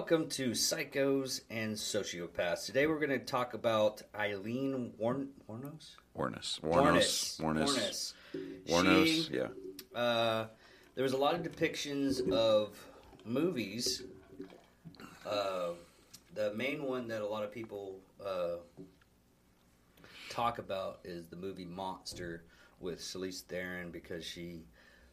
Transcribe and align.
welcome 0.00 0.26
to 0.30 0.52
Psychos 0.52 1.42
and 1.50 1.74
Sociopaths. 1.76 2.64
Today 2.64 2.86
we're 2.86 2.96
going 2.98 3.10
to 3.10 3.18
talk 3.18 3.52
about 3.52 4.00
Aileen 4.18 4.94
Warn- 4.96 5.28
Wuornos? 5.46 5.90
Warnes. 6.16 6.58
Warnes. 6.62 7.38
Warnes. 7.38 7.66
Warnes. 7.68 8.14
Warnes. 8.66 9.04
She- 9.28 9.34
Yeah. 9.36 9.48
uh, 9.94 10.46
there 10.94 11.02
was 11.02 11.12
a 11.12 11.18
lot 11.18 11.34
of 11.34 11.42
depictions 11.42 12.26
of 12.32 12.78
movies. 13.26 14.02
Uh, 15.26 15.72
the 16.34 16.54
main 16.54 16.82
one 16.84 17.06
that 17.08 17.20
a 17.20 17.26
lot 17.26 17.44
of 17.44 17.52
people 17.52 18.00
uh, 18.24 18.56
talk 20.30 20.56
about 20.58 21.00
is 21.04 21.26
the 21.26 21.36
movie 21.36 21.66
Monster 21.66 22.44
with 22.80 23.00
Charlize 23.00 23.42
Theron 23.42 23.90
because 23.90 24.24
she 24.24 24.62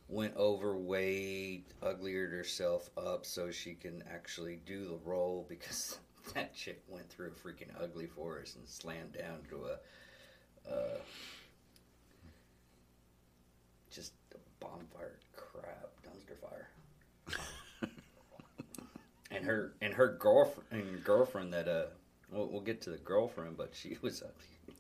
went 0.10 0.36
overweight, 0.38 1.66
ugliered 1.82 2.32
herself 2.32 2.90
up 2.98 3.26
so 3.26 3.52
she 3.52 3.74
can 3.74 4.04
actually 4.10 4.60
do 4.66 4.86
the 4.86 5.00
role 5.04 5.46
because 5.50 6.00
that 6.34 6.56
chick 6.56 6.82
went 6.88 7.10
through 7.10 7.28
a 7.28 7.48
freaking 7.48 7.70
ugly 7.82 8.08
forest 8.08 8.56
and 8.56 8.68
slammed 8.68 9.14
down 9.14 9.40
to 9.50 9.66
a 9.66 10.72
uh, 10.72 10.98
just 13.90 14.14
a 14.34 14.38
bonfire 14.60 15.18
crap 15.36 15.90
dumpster 16.06 16.38
fire. 16.42 16.70
and 19.32 19.46
her 19.46 19.74
and 19.82 19.94
her 19.94 20.18
girlfriend 20.20 20.68
and 20.72 21.04
girlfriend 21.04 21.54
that 21.54 21.68
uh 21.68 21.86
we'll, 22.32 22.48
we'll 22.48 22.62
get 22.62 22.82
to 22.82 22.90
the 22.90 22.98
girlfriend, 22.98 23.58
but 23.58 23.74
she 23.74 23.98
was 24.02 24.22
ugly 24.22 24.76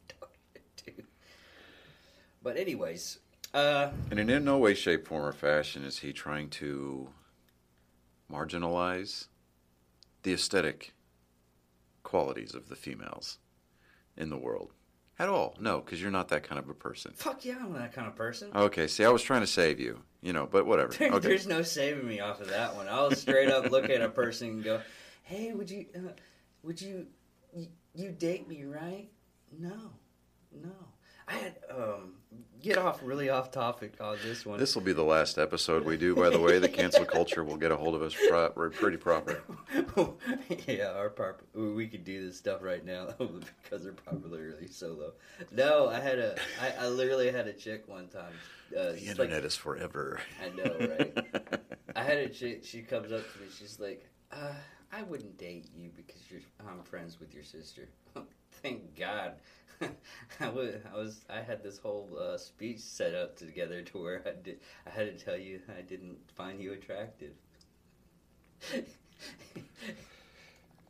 too. 0.75 1.03
But 2.43 2.57
anyways, 2.57 3.19
uh, 3.57 3.91
And 4.11 4.19
in 4.19 4.43
no 4.45 4.57
way, 4.57 4.73
shape, 4.73 5.07
form, 5.07 5.25
or 5.25 5.31
fashion 5.33 5.83
is 5.83 5.99
he 5.99 6.13
trying 6.13 6.49
to 6.51 7.09
marginalize 8.31 9.27
the 10.23 10.33
aesthetic 10.33 10.93
qualities 12.03 12.53
of 12.53 12.69
the 12.69 12.75
females 12.75 13.39
in 14.15 14.29
the 14.29 14.37
world 14.37 14.73
at 15.19 15.29
all. 15.29 15.55
No, 15.59 15.79
because 15.81 16.01
you're 16.01 16.11
not 16.11 16.27
that 16.29 16.43
kind 16.43 16.59
of 16.59 16.69
a 16.69 16.73
person. 16.73 17.13
fuck 17.15 17.43
yeah, 17.45 17.57
I'm 17.61 17.73
that 17.73 17.93
kind 17.93 18.07
of 18.07 18.15
person. 18.15 18.51
Okay, 18.55 18.87
see, 18.87 19.03
I 19.03 19.09
was 19.09 19.21
trying 19.23 19.41
to 19.41 19.47
save 19.47 19.79
you, 19.79 20.01
you 20.21 20.33
know, 20.33 20.45
but 20.45 20.65
whatever. 20.65 20.93
There- 20.93 21.11
Okay. 21.13 21.27
There's 21.29 21.47
no 21.47 21.61
saving 21.63 22.07
me 22.07 22.19
off 22.19 22.41
of 22.41 22.49
that 22.49 22.75
one. 22.75 22.87
I'll 22.87 23.11
straight 23.11 23.49
up 23.49 23.71
look 23.71 23.89
at 23.89 24.01
a 24.01 24.09
person 24.09 24.49
and 24.49 24.63
go, 24.63 24.81
"Hey, 25.23 25.53
would 25.53 25.69
you, 25.69 25.85
uh, 25.95 26.11
would 26.63 26.81
you, 26.81 27.07
you, 27.55 27.67
you 27.95 28.11
date 28.11 28.47
me, 28.47 28.63
right?" 28.65 29.09
No, 29.57 29.93
no. 30.51 30.75
I 31.27 31.33
had 31.33 31.55
um 31.69 32.13
get 32.61 32.77
off 32.77 32.99
really 33.03 33.29
off 33.29 33.51
topic 33.51 33.93
on 33.99 34.17
this 34.23 34.45
one. 34.45 34.59
This 34.59 34.75
will 34.75 34.81
be 34.81 34.93
the 34.93 35.03
last 35.03 35.37
episode 35.37 35.85
we 35.85 35.97
do, 35.97 36.15
by 36.15 36.29
the 36.29 36.39
way. 36.39 36.59
The 36.59 36.69
cancel 36.69 37.05
culture 37.17 37.43
will 37.43 37.57
get 37.57 37.71
a 37.71 37.77
hold 37.77 37.95
of 37.95 38.01
us 38.01 38.15
pro- 38.29 38.49
pretty 38.69 38.97
proper. 38.97 39.41
yeah, 40.67 40.91
our 40.95 41.09
pop- 41.09 41.41
we 41.53 41.87
could 41.87 42.03
do 42.03 42.25
this 42.25 42.37
stuff 42.37 42.61
right 42.63 42.83
now 42.85 43.07
because 43.17 43.83
they're 43.83 43.93
popularly 43.93 44.67
so 44.67 44.87
low. 44.93 45.11
No, 45.51 45.89
I 45.89 45.99
had 45.99 46.19
a, 46.19 46.35
I, 46.61 46.85
I 46.85 46.87
literally 46.87 47.31
had 47.31 47.47
a 47.47 47.53
chick 47.53 47.87
one 47.87 48.07
time. 48.07 48.33
Uh, 48.77 48.91
The 48.93 49.05
internet 49.05 49.37
like, 49.37 49.45
is 49.45 49.55
forever. 49.55 50.19
I 50.43 50.49
know, 50.49 50.75
right? 50.79 51.59
I 51.95 52.03
had 52.03 52.17
a 52.17 52.29
chick. 52.29 52.63
She 52.65 52.81
comes 52.81 53.11
up 53.11 53.21
to 53.33 53.39
me. 53.39 53.47
She's 53.57 53.79
like, 53.79 54.05
uh, 54.31 54.51
"I 54.91 55.03
wouldn't 55.03 55.37
date 55.37 55.67
you 55.73 55.89
because 55.95 56.21
you're. 56.29 56.41
I'm 56.67 56.83
friends 56.83 57.17
with 57.19 57.33
your 57.33 57.43
sister." 57.45 57.87
Thank 58.61 58.97
God. 58.97 59.35
I 60.39 60.49
was. 60.49 60.75
I 60.91 60.97
was. 60.97 61.21
I 61.29 61.41
had 61.41 61.63
this 61.63 61.77
whole 61.77 62.09
uh, 62.19 62.37
speech 62.37 62.79
set 62.79 63.13
up 63.13 63.37
together 63.37 63.81
to 63.81 63.97
where 63.97 64.21
I 64.25 64.31
did. 64.43 64.59
I 64.85 64.89
had 64.89 65.17
to 65.17 65.25
tell 65.25 65.37
you 65.37 65.61
I 65.77 65.81
didn't 65.81 66.17
find 66.35 66.61
you 66.61 66.73
attractive. 66.73 67.33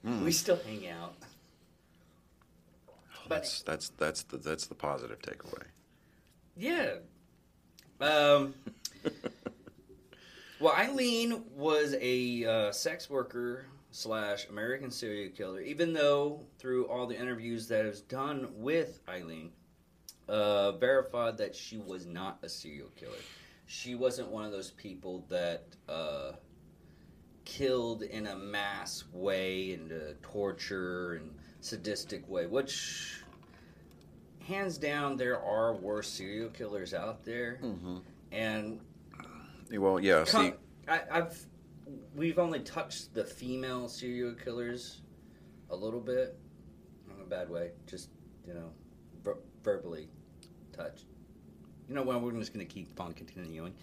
Hmm. 0.03 0.23
We 0.23 0.31
still 0.31 0.59
hang 0.65 0.87
out. 0.87 1.15
That's 3.27 3.61
that's 3.63 3.89
that's 3.89 4.23
the 4.23 4.37
that's 4.37 4.67
the 4.67 4.75
positive 4.75 5.19
takeaway. 5.19 5.63
Yeah. 6.55 6.95
Um. 7.99 8.53
well, 10.59 10.73
Aileen 10.73 11.43
was 11.55 11.95
a 11.99 12.45
uh, 12.45 12.71
sex 12.71 13.09
worker 13.09 13.65
slash 13.91 14.47
American 14.49 14.91
serial 14.91 15.31
killer. 15.31 15.61
Even 15.61 15.93
though 15.93 16.41
through 16.59 16.85
all 16.87 17.07
the 17.07 17.19
interviews 17.19 17.67
that 17.67 17.85
was 17.85 18.01
done 18.01 18.47
with 18.53 18.99
Aileen, 19.09 19.51
uh, 20.29 20.73
verified 20.73 21.37
that 21.37 21.55
she 21.55 21.77
was 21.77 22.05
not 22.05 22.37
a 22.43 22.49
serial 22.49 22.89
killer. 22.95 23.13
She 23.65 23.95
wasn't 23.95 24.29
one 24.29 24.45
of 24.45 24.51
those 24.51 24.71
people 24.71 25.25
that 25.29 25.63
uh, 25.89 26.33
killed 27.45 28.03
in 28.03 28.27
a 28.27 28.35
mass 28.35 29.05
way 29.13 29.73
and 29.73 29.91
uh, 29.91 29.95
torture 30.21 31.13
and 31.13 31.33
sadistic 31.61 32.27
way, 32.29 32.45
which 32.45 33.23
hands 34.41 34.77
down 34.77 35.17
there 35.17 35.41
are 35.41 35.73
worse 35.73 36.07
serial 36.09 36.49
killers 36.49 36.93
out 36.93 37.23
there 37.25 37.59
Mm-hmm. 37.63 37.97
and 38.31 38.79
Well, 39.71 39.99
yeah. 39.99 40.23
See, 40.23 40.53
I, 40.87 41.01
I've 41.11 41.45
we've 42.15 42.39
only 42.39 42.59
touched 42.59 43.13
the 43.13 43.23
female 43.23 43.87
serial 43.87 44.33
killers 44.33 45.01
a 45.69 45.75
little 45.75 45.99
bit 45.99 46.37
in 47.13 47.21
a 47.21 47.25
bad 47.25 47.49
way 47.49 47.71
just 47.85 48.09
you 48.47 48.53
know 48.53 48.69
ver- 49.23 49.37
verbally 49.63 50.07
touched 50.73 51.05
you 51.87 51.95
know 51.95 52.03
what 52.03 52.21
we're 52.21 52.31
just 52.33 52.53
gonna 52.53 52.65
keep 52.65 52.99
on 52.99 53.13
continuing 53.13 53.73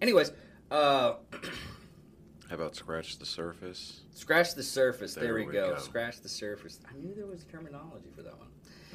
anyways 0.00 0.32
uh 0.70 1.14
how 2.48 2.56
about 2.56 2.74
scratch 2.74 3.18
the 3.18 3.26
surface? 3.26 4.00
scratch 4.12 4.54
the 4.54 4.62
surface 4.62 5.14
there, 5.14 5.24
There 5.24 5.34
we, 5.34 5.46
we 5.46 5.52
go. 5.52 5.74
go. 5.74 5.78
scratch 5.80 6.20
the 6.20 6.28
surface 6.28 6.80
i 6.92 6.96
knew 6.98 7.14
there 7.14 7.26
was 7.26 7.44
terminology 7.44 8.08
for 8.14 8.22
that 8.22 8.36
one 8.38 8.48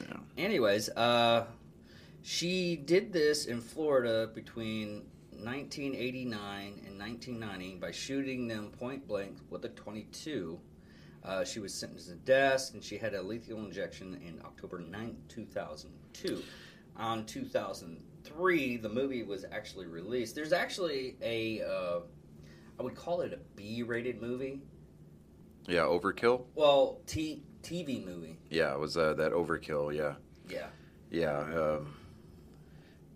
Yeah. 0.09 0.17
Anyways, 0.37 0.89
uh, 0.89 1.45
she 2.21 2.75
did 2.75 3.13
this 3.13 3.45
in 3.45 3.61
Florida 3.61 4.29
between 4.35 5.03
1989 5.45 6.81
and 6.87 6.99
1990 6.99 7.75
by 7.75 7.91
shooting 7.91 8.47
them 8.47 8.71
point 8.71 9.07
blank 9.07 9.37
with 9.49 9.63
a 9.65 9.69
22. 9.69 10.59
Uh, 11.23 11.43
she 11.43 11.59
was 11.59 11.73
sentenced 11.73 12.09
to 12.09 12.15
death, 12.15 12.71
and 12.73 12.83
she 12.83 12.97
had 12.97 13.13
a 13.13 13.21
lethal 13.21 13.59
injection 13.59 14.19
in 14.25 14.39
October 14.45 14.79
9, 14.79 15.15
2002. 15.27 16.43
On 16.97 17.25
2003, 17.25 18.77
the 18.77 18.89
movie 18.89 19.23
was 19.23 19.45
actually 19.51 19.87
released. 19.87 20.35
There's 20.35 20.53
actually 20.53 21.15
a, 21.21 21.61
uh, 21.63 21.99
I 22.79 22.83
would 22.83 22.95
call 22.95 23.21
it 23.21 23.33
a 23.33 23.37
B-rated 23.55 24.21
movie. 24.21 24.61
Yeah, 25.67 25.81
overkill. 25.81 26.43
Well, 26.53 26.99
T- 27.07 27.41
TV 27.63 28.05
movie. 28.05 28.37
Yeah, 28.51 28.73
it 28.73 28.79
was 28.79 28.95
uh, 28.97 29.13
that 29.15 29.31
overkill. 29.31 29.95
Yeah, 29.95 30.13
Yeah. 30.47 30.67
yeah. 31.09 31.39
Um, 31.39 31.95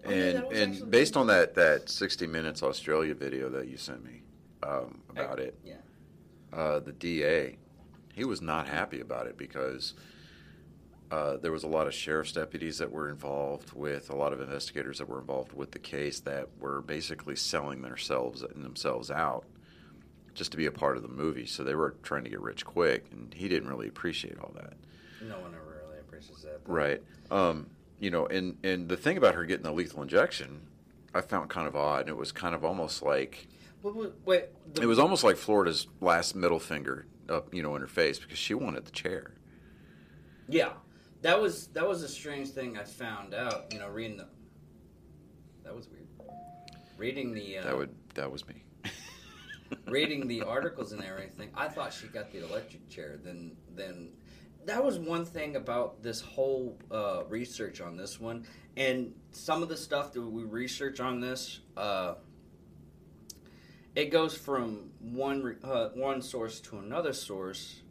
Oh, 0.05 0.09
yeah, 0.11 0.15
and 0.17 0.37
that 0.37 0.51
and 0.81 0.91
based 0.91 1.17
on 1.17 1.27
that 1.27 1.55
that 1.55 1.89
sixty 1.89 2.25
minutes 2.27 2.63
Australia 2.63 3.13
video 3.13 3.49
that 3.49 3.67
you 3.67 3.77
sent 3.77 4.03
me 4.03 4.21
um, 4.63 5.01
about 5.09 5.39
it, 5.39 5.57
Yeah. 5.63 5.75
uh, 6.53 6.79
the 6.79 6.91
DA, 6.93 7.57
he 8.13 8.23
was 8.23 8.41
not 8.41 8.67
happy 8.67 8.99
about 9.01 9.27
it 9.27 9.37
because 9.37 9.93
uh, 11.11 11.37
there 11.37 11.51
was 11.51 11.63
a 11.63 11.67
lot 11.67 11.87
of 11.87 11.93
sheriff's 11.93 12.31
deputies 12.33 12.77
that 12.77 12.91
were 12.91 13.09
involved 13.09 13.73
with 13.73 14.09
a 14.09 14.15
lot 14.15 14.31
of 14.31 14.39
investigators 14.41 14.99
that 14.99 15.09
were 15.09 15.19
involved 15.19 15.53
with 15.53 15.71
the 15.71 15.79
case 15.79 16.19
that 16.21 16.47
were 16.59 16.81
basically 16.81 17.35
selling 17.35 17.81
themselves 17.81 18.43
and 18.43 18.63
themselves 18.63 19.09
out 19.09 19.43
just 20.35 20.51
to 20.51 20.57
be 20.57 20.67
a 20.67 20.71
part 20.71 20.95
of 20.97 21.01
the 21.03 21.09
movie. 21.09 21.47
So 21.47 21.63
they 21.63 21.73
were 21.75 21.95
trying 22.03 22.23
to 22.25 22.29
get 22.29 22.39
rich 22.41 22.63
quick, 22.63 23.05
and 23.11 23.33
he 23.33 23.47
didn't 23.47 23.67
really 23.69 23.87
appreciate 23.87 24.37
all 24.39 24.51
that. 24.55 24.73
No 25.27 25.39
one 25.39 25.53
ever 25.55 25.81
really 25.87 25.99
appreciates 25.99 26.43
that. 26.43 26.63
but- 26.63 26.71
Right. 26.71 27.03
Um, 27.31 27.67
you 27.99 28.09
know, 28.11 28.25
and 28.27 28.57
and 28.63 28.87
the 28.89 28.97
thing 28.97 29.17
about 29.17 29.35
her 29.35 29.45
getting 29.45 29.63
the 29.63 29.71
lethal 29.71 30.01
injection, 30.01 30.61
I 31.13 31.21
found 31.21 31.49
kind 31.49 31.67
of 31.67 31.75
odd. 31.75 32.01
And 32.01 32.09
it 32.09 32.17
was 32.17 32.31
kind 32.31 32.55
of 32.55 32.63
almost 32.63 33.01
like 33.03 33.47
Wait, 33.81 34.11
wait, 34.25 34.45
the- 34.73 34.81
it 34.81 34.85
was 34.85 34.99
almost 34.99 35.23
like 35.23 35.37
Florida's 35.37 35.87
last 36.01 36.35
middle 36.35 36.59
finger 36.59 37.05
up, 37.29 37.53
you 37.53 37.61
know, 37.63 37.75
in 37.75 37.81
her 37.81 37.87
face 37.87 38.19
because 38.19 38.37
she 38.37 38.53
wanted 38.53 38.85
the 38.85 38.91
chair. 38.91 39.33
Yeah, 40.47 40.73
that 41.21 41.39
was 41.39 41.67
that 41.67 41.87
was 41.87 42.03
a 42.03 42.07
strange 42.07 42.49
thing 42.49 42.77
I 42.77 42.83
found 42.83 43.33
out. 43.33 43.71
You 43.73 43.79
know, 43.79 43.87
reading 43.89 44.17
the 44.17 44.27
that 45.63 45.75
was 45.75 45.87
weird. 45.89 46.07
Reading 46.97 47.33
the 47.33 47.59
uh, 47.59 47.63
That 47.63 47.77
would 47.77 47.95
that 48.15 48.31
was 48.31 48.47
me. 48.47 48.63
reading 49.87 50.27
the 50.27 50.41
articles 50.41 50.91
and 50.91 51.03
everything, 51.03 51.49
I 51.55 51.67
thought 51.67 51.93
she 51.93 52.07
got 52.07 52.31
the 52.31 52.43
electric 52.43 52.89
chair. 52.89 53.19
Then 53.23 53.55
then 53.75 54.09
that 54.69 54.83
was 54.83 54.99
one 54.99 55.25
thing 55.25 55.55
about 55.55 56.03
this 56.03 56.21
whole 56.21 56.77
uh, 56.91 57.23
research 57.27 57.81
on 57.81 57.97
this 57.97 58.19
one, 58.19 58.45
and 58.77 59.13
some 59.31 59.63
of 59.63 59.69
the 59.69 59.75
stuff 59.75 60.13
that 60.13 60.21
we 60.21 60.43
research 60.43 60.99
on 60.99 61.19
this. 61.19 61.59
Uh, 61.75 62.13
it 63.95 64.11
goes 64.11 64.37
from 64.37 64.91
one 64.99 65.57
uh, 65.63 65.89
one 65.95 66.21
source 66.21 66.59
to 66.61 66.77
another 66.77 67.13
source, 67.13 67.81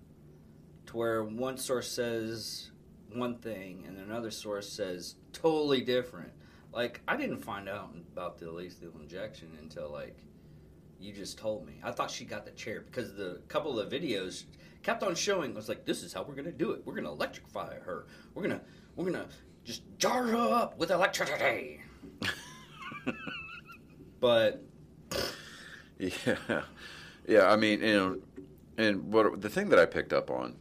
to 0.86 0.96
where 0.96 1.24
one 1.24 1.58
source 1.58 1.90
says 1.90 2.70
one 3.12 3.38
thing 3.38 3.84
and 3.86 3.98
another 3.98 4.30
source 4.30 4.70
says 4.70 5.16
totally 5.32 5.80
different. 5.80 6.30
Like 6.72 7.00
I 7.08 7.16
didn't 7.16 7.38
find 7.40 7.68
out 7.68 7.92
about 8.12 8.38
the 8.38 8.50
lethal 8.52 8.92
injection 9.00 9.58
until 9.60 9.90
like 9.90 10.16
You 11.00 11.12
just 11.12 11.38
told 11.38 11.66
me. 11.66 11.74
I 11.82 11.90
thought 11.92 12.10
she 12.10 12.24
got 12.24 12.44
the 12.44 12.52
chair 12.52 12.80
because 12.80 13.14
the 13.14 13.40
couple 13.48 13.78
of 13.78 13.90
videos 13.90 14.44
kept 14.88 15.02
on 15.02 15.14
showing. 15.14 15.52
I 15.52 15.54
was 15.54 15.68
like, 15.68 15.84
"This 15.84 16.02
is 16.02 16.14
how 16.14 16.22
we're 16.22 16.34
gonna 16.34 16.50
do 16.50 16.70
it. 16.70 16.80
We're 16.86 16.94
gonna 16.94 17.12
electrify 17.12 17.78
her. 17.80 18.06
We're 18.32 18.40
gonna 18.40 18.62
we're 18.96 19.04
gonna 19.04 19.26
just 19.62 19.82
jar 19.98 20.22
her 20.22 20.54
up 20.54 20.78
with 20.78 20.90
electricity." 20.90 21.82
but 24.20 24.62
Yeah, 25.98 26.62
yeah. 27.26 27.50
I 27.52 27.56
mean, 27.56 27.82
you 27.82 27.92
know, 27.92 28.18
and 28.78 29.12
what 29.12 29.42
the 29.42 29.50
thing 29.50 29.68
that 29.68 29.78
I 29.78 29.84
picked 29.84 30.14
up 30.14 30.30
on 30.30 30.56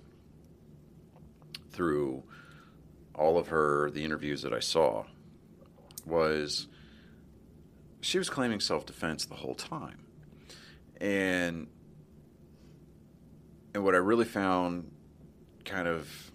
through 1.71 2.23
all 3.15 3.37
of 3.37 3.47
her 3.47 3.89
the 3.91 4.03
interviews 4.03 4.41
that 4.41 4.51
I 4.51 4.59
saw 4.59 5.05
was 6.05 6.67
she 8.01 8.17
was 8.17 8.29
claiming 8.29 8.59
self 8.59 8.85
defense 8.85 9.23
the 9.23 9.35
whole 9.35 9.55
time, 9.55 9.99
and 10.99 11.67
and 13.77 13.85
what 13.85 13.93
I 13.93 13.99
really 13.99 14.25
found 14.25 14.89
kind 15.63 15.87
of 15.87 16.31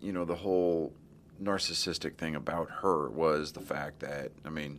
you 0.00 0.12
know 0.12 0.24
the 0.24 0.36
whole 0.36 0.92
narcissistic 1.42 2.16
thing 2.16 2.36
about 2.36 2.70
her 2.82 3.08
was 3.08 3.50
the 3.50 3.60
fact 3.60 3.98
that 3.98 4.30
I 4.44 4.50
mean 4.50 4.78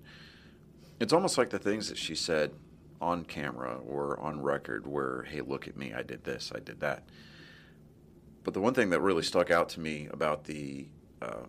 it's 1.02 1.12
almost 1.12 1.38
like 1.38 1.50
the 1.50 1.60
things 1.60 1.90
that 1.90 1.98
she 1.98 2.16
said 2.16 2.54
on 3.02 3.26
camera 3.26 3.80
or 3.86 4.18
on 4.22 4.42
record 4.42 4.88
where 4.88 5.24
hey 5.24 5.42
look 5.42 5.68
at 5.68 5.76
me 5.76 5.94
I 5.94 6.04
did 6.04 6.24
this 6.24 6.54
I 6.56 6.60
did 6.60 6.80
that. 6.80 7.04
But 8.46 8.54
the 8.54 8.62
one 8.62 8.74
thing 8.74 8.92
that 8.92 9.02
really 9.02 9.24
stuck 9.24 9.52
out 9.52 9.68
to 9.70 9.82
me 9.82 10.08
about 10.10 10.46
the 10.46 10.88
uh, 11.22 11.48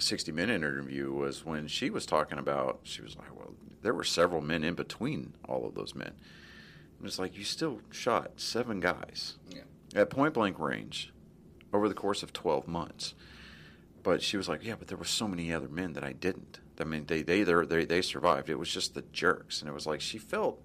60 0.00 0.32
minute 0.32 0.56
interview 0.56 1.12
was 1.12 1.46
when 1.46 1.68
she 1.68 1.88
was 1.88 2.04
talking 2.04 2.40
about 2.40 2.80
she 2.82 3.00
was 3.00 3.16
like 3.16 3.32
well 3.32 3.54
there 3.80 3.94
were 3.94 4.02
several 4.02 4.40
men 4.40 4.64
in 4.64 4.74
between 4.74 5.34
all 5.48 5.64
of 5.64 5.76
those 5.76 5.94
men 5.94 6.14
and 7.00 7.08
it's 7.08 7.18
like 7.18 7.36
you 7.36 7.42
still 7.44 7.80
shot 7.90 8.32
seven 8.36 8.78
guys 8.78 9.36
Yeah. 9.50 9.62
at 9.96 10.08
point 10.10 10.34
blank 10.34 10.58
range 10.60 11.12
over 11.72 11.88
the 11.88 11.94
course 11.94 12.22
of 12.22 12.32
12 12.32 12.68
months 12.68 13.14
but 14.02 14.22
she 14.22 14.36
was 14.36 14.48
like 14.48 14.64
yeah 14.64 14.74
but 14.78 14.86
there 14.88 14.98
were 14.98 15.04
so 15.04 15.26
many 15.26 15.52
other 15.52 15.68
men 15.68 15.94
that 15.94 16.04
i 16.04 16.12
didn't 16.12 16.60
i 16.78 16.84
mean 16.84 17.04
they 17.06 17.22
they 17.22 17.42
they, 17.42 17.84
they 17.84 18.02
survived 18.02 18.48
it 18.48 18.58
was 18.58 18.70
just 18.72 18.94
the 18.94 19.02
jerks 19.12 19.60
and 19.60 19.68
it 19.68 19.72
was 19.74 19.86
like 19.86 20.00
she 20.00 20.18
felt 20.18 20.62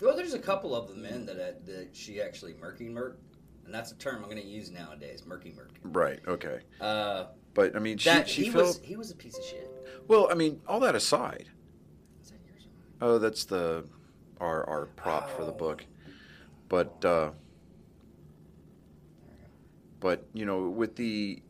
well, 0.00 0.16
there's 0.16 0.34
a 0.34 0.38
couple 0.40 0.74
of 0.74 0.88
the 0.88 0.94
men 0.94 1.24
that 1.26 1.36
uh, 1.36 1.52
that 1.66 1.88
she 1.92 2.20
actually 2.20 2.52
murky 2.60 2.88
murk, 2.88 3.18
and 3.64 3.72
that's 3.72 3.92
a 3.92 3.94
term 3.94 4.16
I'm 4.16 4.24
going 4.28 4.42
to 4.42 4.46
use 4.46 4.70
nowadays. 4.70 5.22
Murky 5.24 5.52
murk. 5.56 5.70
right 5.82 6.20
okay 6.26 6.58
Uh, 6.80 7.26
but 7.54 7.74
i 7.74 7.78
mean 7.78 7.96
she, 7.96 8.10
that 8.10 8.28
she 8.28 8.44
he 8.44 8.50
felt 8.50 8.66
was 8.66 8.80
he 8.82 8.96
was 8.96 9.10
a 9.12 9.14
piece 9.16 9.38
of 9.38 9.44
shit. 9.44 9.70
well 10.08 10.28
i 10.30 10.34
mean 10.34 10.60
all 10.66 10.80
that 10.80 10.94
aside 10.94 11.48
Is 12.22 12.30
that 12.32 12.38
yours? 12.46 12.66
oh 13.00 13.18
that's 13.18 13.44
the 13.44 13.84
our 14.40 14.68
our 14.68 14.86
prop 14.86 15.30
for 15.30 15.44
the 15.44 15.52
Oh. 15.52 15.56
book 15.56 15.84
but 16.68 17.04
uh 17.04 17.30
but 20.00 20.26
you 20.34 20.44
know 20.44 20.68
with 20.68 20.96
the 20.96 21.42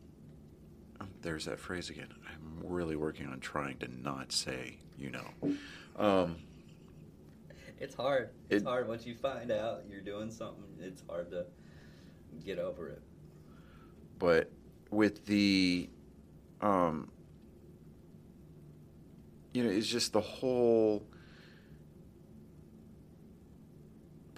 um, 0.99 1.09
there's 1.21 1.45
that 1.45 1.59
phrase 1.59 1.89
again 1.89 2.13
i'm 2.31 2.59
really 2.63 2.95
working 2.95 3.27
on 3.27 3.39
trying 3.39 3.77
to 3.77 3.87
not 4.01 4.31
say 4.31 4.77
you 4.97 5.11
know 5.11 5.55
um 5.97 6.35
It's 7.79 7.95
hard. 7.95 8.29
It's 8.49 8.63
It- 8.63 8.67
hard 8.67 8.87
once 8.87 9.05
you 9.05 9.15
find 9.15 9.51
out 9.51 9.83
you're 9.89 9.99
doing 10.01 10.31
something. 10.31 10.63
It's 10.79 11.03
hard 11.09 11.29
to 11.31 11.45
get 12.45 12.57
over 12.57 12.87
it. 12.87 13.01
but 14.17 14.49
with 14.91 15.25
the 15.25 15.89
um 16.61 17.09
you 19.53 19.63
know 19.63 19.69
it's 19.69 19.87
just 19.87 20.13
the 20.13 20.21
whole 20.21 21.05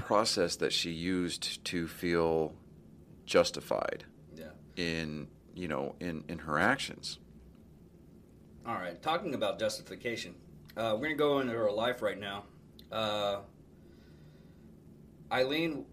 process 0.08 0.56
that 0.56 0.72
she 0.72 0.90
used 0.90 1.62
to 1.66 1.86
feel 1.86 2.54
justified 3.26 4.06
Yeah. 4.34 4.52
in 4.78 5.28
you 5.54 5.68
know 5.68 5.96
in 6.00 6.24
in 6.30 6.40
her 6.40 6.58
actions 6.58 7.20
All 8.66 8.74
right. 8.76 9.02
Talking 9.02 9.34
about 9.34 9.60
justification, 9.60 10.36
uh, 10.78 10.94
we're 11.00 11.08
gonna 11.08 11.16
go 11.16 11.40
into 11.40 11.54
her 11.54 11.72
life 11.72 12.02
right 12.02 12.20
now. 12.20 12.44
Uh, 12.92 13.40
Aileen, 15.32 15.86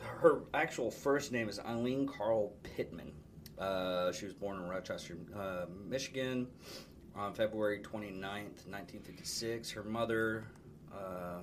her 0.00 0.42
actual 0.54 0.90
first 0.90 1.30
name 1.32 1.48
is 1.48 1.58
Aileen 1.60 2.08
Carol 2.08 2.56
Pittman. 2.62 3.12
Uh, 3.58 4.10
she 4.12 4.24
was 4.24 4.34
born 4.34 4.56
in 4.58 4.68
Rochester, 4.68 5.16
uh, 5.36 5.66
Michigan, 5.88 6.46
on 7.14 7.34
February 7.34 7.80
29th, 7.80 8.66
1956. 8.66 9.70
Her 9.72 9.82
mother, 9.84 10.44
uh, 10.92 11.40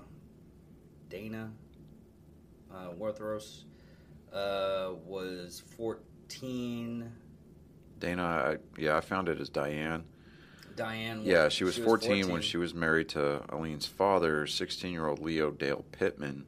Dana 1.09 1.51
uh, 2.73 2.89
Warthros, 2.99 3.63
uh, 4.33 4.91
was 5.05 5.61
14. 5.77 7.11
dana 7.99 8.23
I, 8.23 8.57
yeah 8.81 8.97
i 8.97 9.01
found 9.01 9.29
it 9.29 9.39
as 9.39 9.49
diane 9.49 10.03
Diane. 10.75 11.21
yeah 11.23 11.49
she 11.49 11.63
was 11.63 11.75
14, 11.77 12.29
when 12.31 12.41
she 12.43 12.57
was 12.57 12.75
married 12.75 13.09
to 13.09 13.41
Aileen's 13.51 13.87
father 13.87 14.45
16 14.45 14.91
year 14.91 15.07
old 15.07 15.19
leo 15.19 15.49
dale 15.51 15.83
pittman 15.91 16.45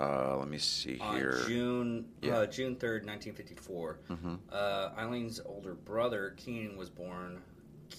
uh, 0.00 0.36
let 0.38 0.48
me 0.48 0.58
see 0.58 0.98
on 1.00 1.16
here 1.16 1.38
June 1.46 2.06
Yeah. 2.22 2.38
uh, 2.38 2.46
June 2.46 2.76
third, 2.76 3.06
nineteen 3.06 3.32
fifty 3.32 3.54
four. 3.54 3.98
hmm 4.08 4.34
Uh, 4.52 4.90
Eileen's 4.98 5.40
older 5.44 5.72
brother 5.74 6.34
Keenan 6.36 6.76
was 6.76 6.90
born. 6.90 7.42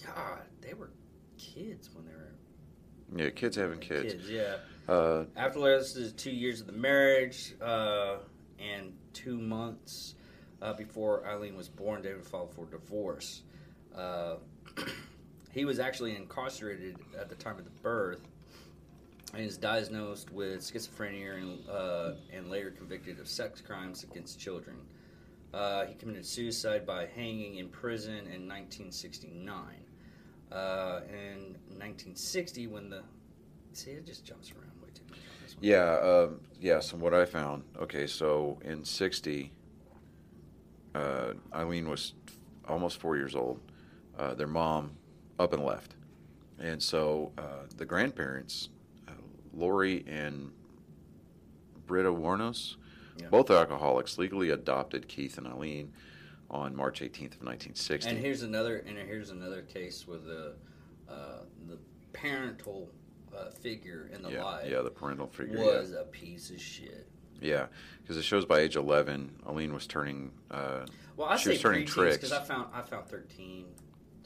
God, 0.06 0.42
they 0.60 0.74
were 0.74 0.90
kids 1.38 1.90
when 1.92 2.04
they 2.06 2.12
were 2.12 3.24
yeah 3.24 3.30
kids 3.30 3.56
having 3.56 3.80
kids, 3.80 4.28
Yeah. 4.30 4.58
Uh, 4.88 5.24
After 5.36 5.60
this 5.60 5.96
is 5.96 6.14
two 6.14 6.30
years 6.30 6.62
of 6.62 6.66
the 6.66 6.72
marriage 6.72 7.54
uh, 7.60 8.16
and 8.58 8.94
two 9.12 9.38
months 9.38 10.14
uh, 10.62 10.72
before 10.72 11.26
Aileen 11.26 11.56
was 11.56 11.68
born, 11.68 12.00
David 12.00 12.24
filed 12.24 12.54
for 12.54 12.64
divorce. 12.64 13.42
Uh, 13.94 14.36
he 15.52 15.66
was 15.66 15.78
actually 15.78 16.16
incarcerated 16.16 16.96
at 17.20 17.28
the 17.28 17.34
time 17.34 17.58
of 17.58 17.64
the 17.64 17.82
birth 17.82 18.22
and 19.34 19.42
is 19.42 19.58
diagnosed 19.58 20.32
with 20.32 20.60
schizophrenia 20.60 21.36
and, 21.36 21.68
uh, 21.68 22.12
and 22.32 22.48
later 22.48 22.70
convicted 22.70 23.20
of 23.20 23.28
sex 23.28 23.60
crimes 23.60 24.04
against 24.04 24.40
children. 24.40 24.76
Uh, 25.52 25.84
he 25.84 25.94
committed 25.96 26.24
suicide 26.24 26.86
by 26.86 27.06
hanging 27.14 27.56
in 27.56 27.68
prison 27.68 28.14
in 28.14 28.48
1969. 28.48 29.54
Uh, 30.50 31.00
in 31.10 31.56
1960, 31.76 32.66
when 32.68 32.88
the 32.88 33.02
see 33.74 33.90
it 33.92 34.06
just 34.06 34.24
jumps 34.24 34.50
around 34.50 34.67
way 35.60 35.68
too 35.68 35.76
much 35.76 35.80
on 35.84 35.90
this 35.92 36.00
one. 36.00 36.10
Yeah, 36.10 36.26
um, 36.28 36.40
yes, 36.60 36.92
and 36.92 37.00
what 37.02 37.14
I 37.14 37.24
found. 37.24 37.64
Okay, 37.80 38.06
so 38.06 38.58
in 38.64 38.84
'60, 38.84 39.52
uh, 40.94 41.32
Aileen 41.54 41.88
was 41.88 42.14
almost 42.66 43.00
four 43.00 43.16
years 43.16 43.34
old. 43.34 43.60
Uh, 44.18 44.34
their 44.34 44.46
mom 44.48 44.92
up 45.38 45.52
and 45.52 45.64
left, 45.64 45.94
and 46.58 46.82
so 46.82 47.32
uh, 47.38 47.66
the 47.76 47.84
grandparents, 47.84 48.70
uh, 49.06 49.12
Lauri 49.52 50.04
and 50.08 50.50
Britta 51.86 52.10
Wuornos, 52.10 52.76
Yeah. 53.16 53.28
both 53.28 53.50
alcoholics, 53.50 54.18
legally 54.18 54.50
adopted 54.50 55.06
Keith 55.08 55.38
and 55.38 55.46
Aileen 55.46 55.92
on 56.50 56.74
March 56.74 57.00
18th 57.00 57.36
of 57.36 57.42
1960. 57.42 58.10
And 58.10 58.18
here's 58.18 58.42
another 58.42 58.78
and 58.78 58.98
here's 58.98 59.30
another 59.30 59.62
case 59.62 60.06
where 60.08 60.18
the 60.18 60.54
uh, 61.08 61.42
the 61.68 61.78
parental 62.12 62.90
uh, 63.36 63.50
figure 63.50 64.10
in 64.12 64.22
the 64.22 64.30
yeah, 64.30 64.44
life 64.44 64.66
yeah, 64.70 64.80
the 64.82 64.90
parental 64.90 65.26
figure. 65.26 65.58
yeah. 65.58 65.64
was 65.80 65.92
a 65.92 66.04
piece 66.04 66.50
of 66.50 66.60
shit. 66.60 67.06
Yeah, 67.40 67.66
because 68.02 68.16
it 68.16 68.22
shows 68.24 68.44
by 68.44 68.60
age 68.60 68.74
11, 68.76 69.42
Aileen 69.46 69.72
was 69.72 69.86
turning. 69.86 70.32
Uh, 70.50 70.86
Well, 71.16 71.28
I 71.28 71.36
She 71.36 71.44
say 71.44 71.50
was 71.52 71.60
turning 71.60 71.86
tricks. 71.86 72.16
because 72.16 72.32
I 72.32 72.42
found 72.42 72.68
I 72.74 72.82
found 72.82 73.06
thirteen 73.06 73.66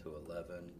to 0.02 0.14
eleven, 0.26 0.70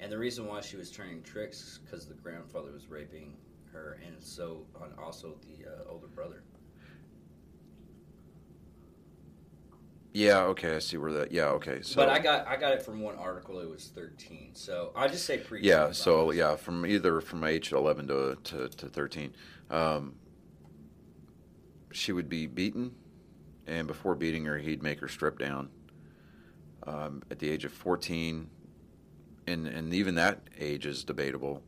and 0.00 0.10
the 0.10 0.18
reason 0.18 0.46
why 0.46 0.60
she 0.62 0.76
was 0.76 0.90
turning 0.90 1.22
tricks 1.22 1.80
because 1.84 2.06
the 2.06 2.14
grandfather 2.14 2.72
was 2.72 2.88
raping 2.88 3.36
her, 3.72 3.98
and 4.06 4.20
so 4.22 4.66
and 4.82 4.92
also 4.98 5.36
the 5.42 5.68
uh, 5.70 5.90
older 5.90 6.06
brother. 6.08 6.42
Yeah, 10.12 10.40
okay, 10.42 10.76
I 10.76 10.78
see 10.78 10.98
where 10.98 11.12
that. 11.12 11.32
Yeah, 11.32 11.46
okay. 11.46 11.80
So, 11.82 11.96
but 11.96 12.08
I 12.08 12.18
got 12.18 12.46
I 12.46 12.56
got 12.56 12.72
it 12.72 12.82
from 12.82 13.00
one 13.00 13.16
article. 13.16 13.60
It 13.60 13.68
was 13.68 13.90
thirteen, 13.94 14.50
so 14.54 14.92
I 14.94 15.08
just 15.08 15.24
say 15.24 15.38
pre. 15.38 15.62
Yeah, 15.62 15.92
so 15.92 16.30
yeah, 16.32 16.56
from 16.56 16.84
either 16.84 17.20
from 17.20 17.44
age 17.44 17.72
11 17.72 18.08
to 18.08 18.36
to, 18.44 18.68
to 18.68 18.88
13, 18.88 19.34
um, 19.70 20.14
she 21.92 22.12
would 22.12 22.28
be 22.28 22.46
beaten, 22.46 22.94
and 23.66 23.86
before 23.86 24.14
beating 24.14 24.44
her, 24.44 24.58
he'd 24.58 24.82
make 24.82 25.00
her 25.00 25.08
strip 25.08 25.38
down. 25.38 25.70
Um, 26.84 27.22
at 27.30 27.38
the 27.38 27.48
age 27.48 27.64
of 27.64 27.72
14, 27.72 28.50
and 29.46 29.66
and 29.66 29.94
even 29.94 30.16
that 30.16 30.40
age 30.58 30.84
is 30.84 31.04
debatable. 31.04 31.62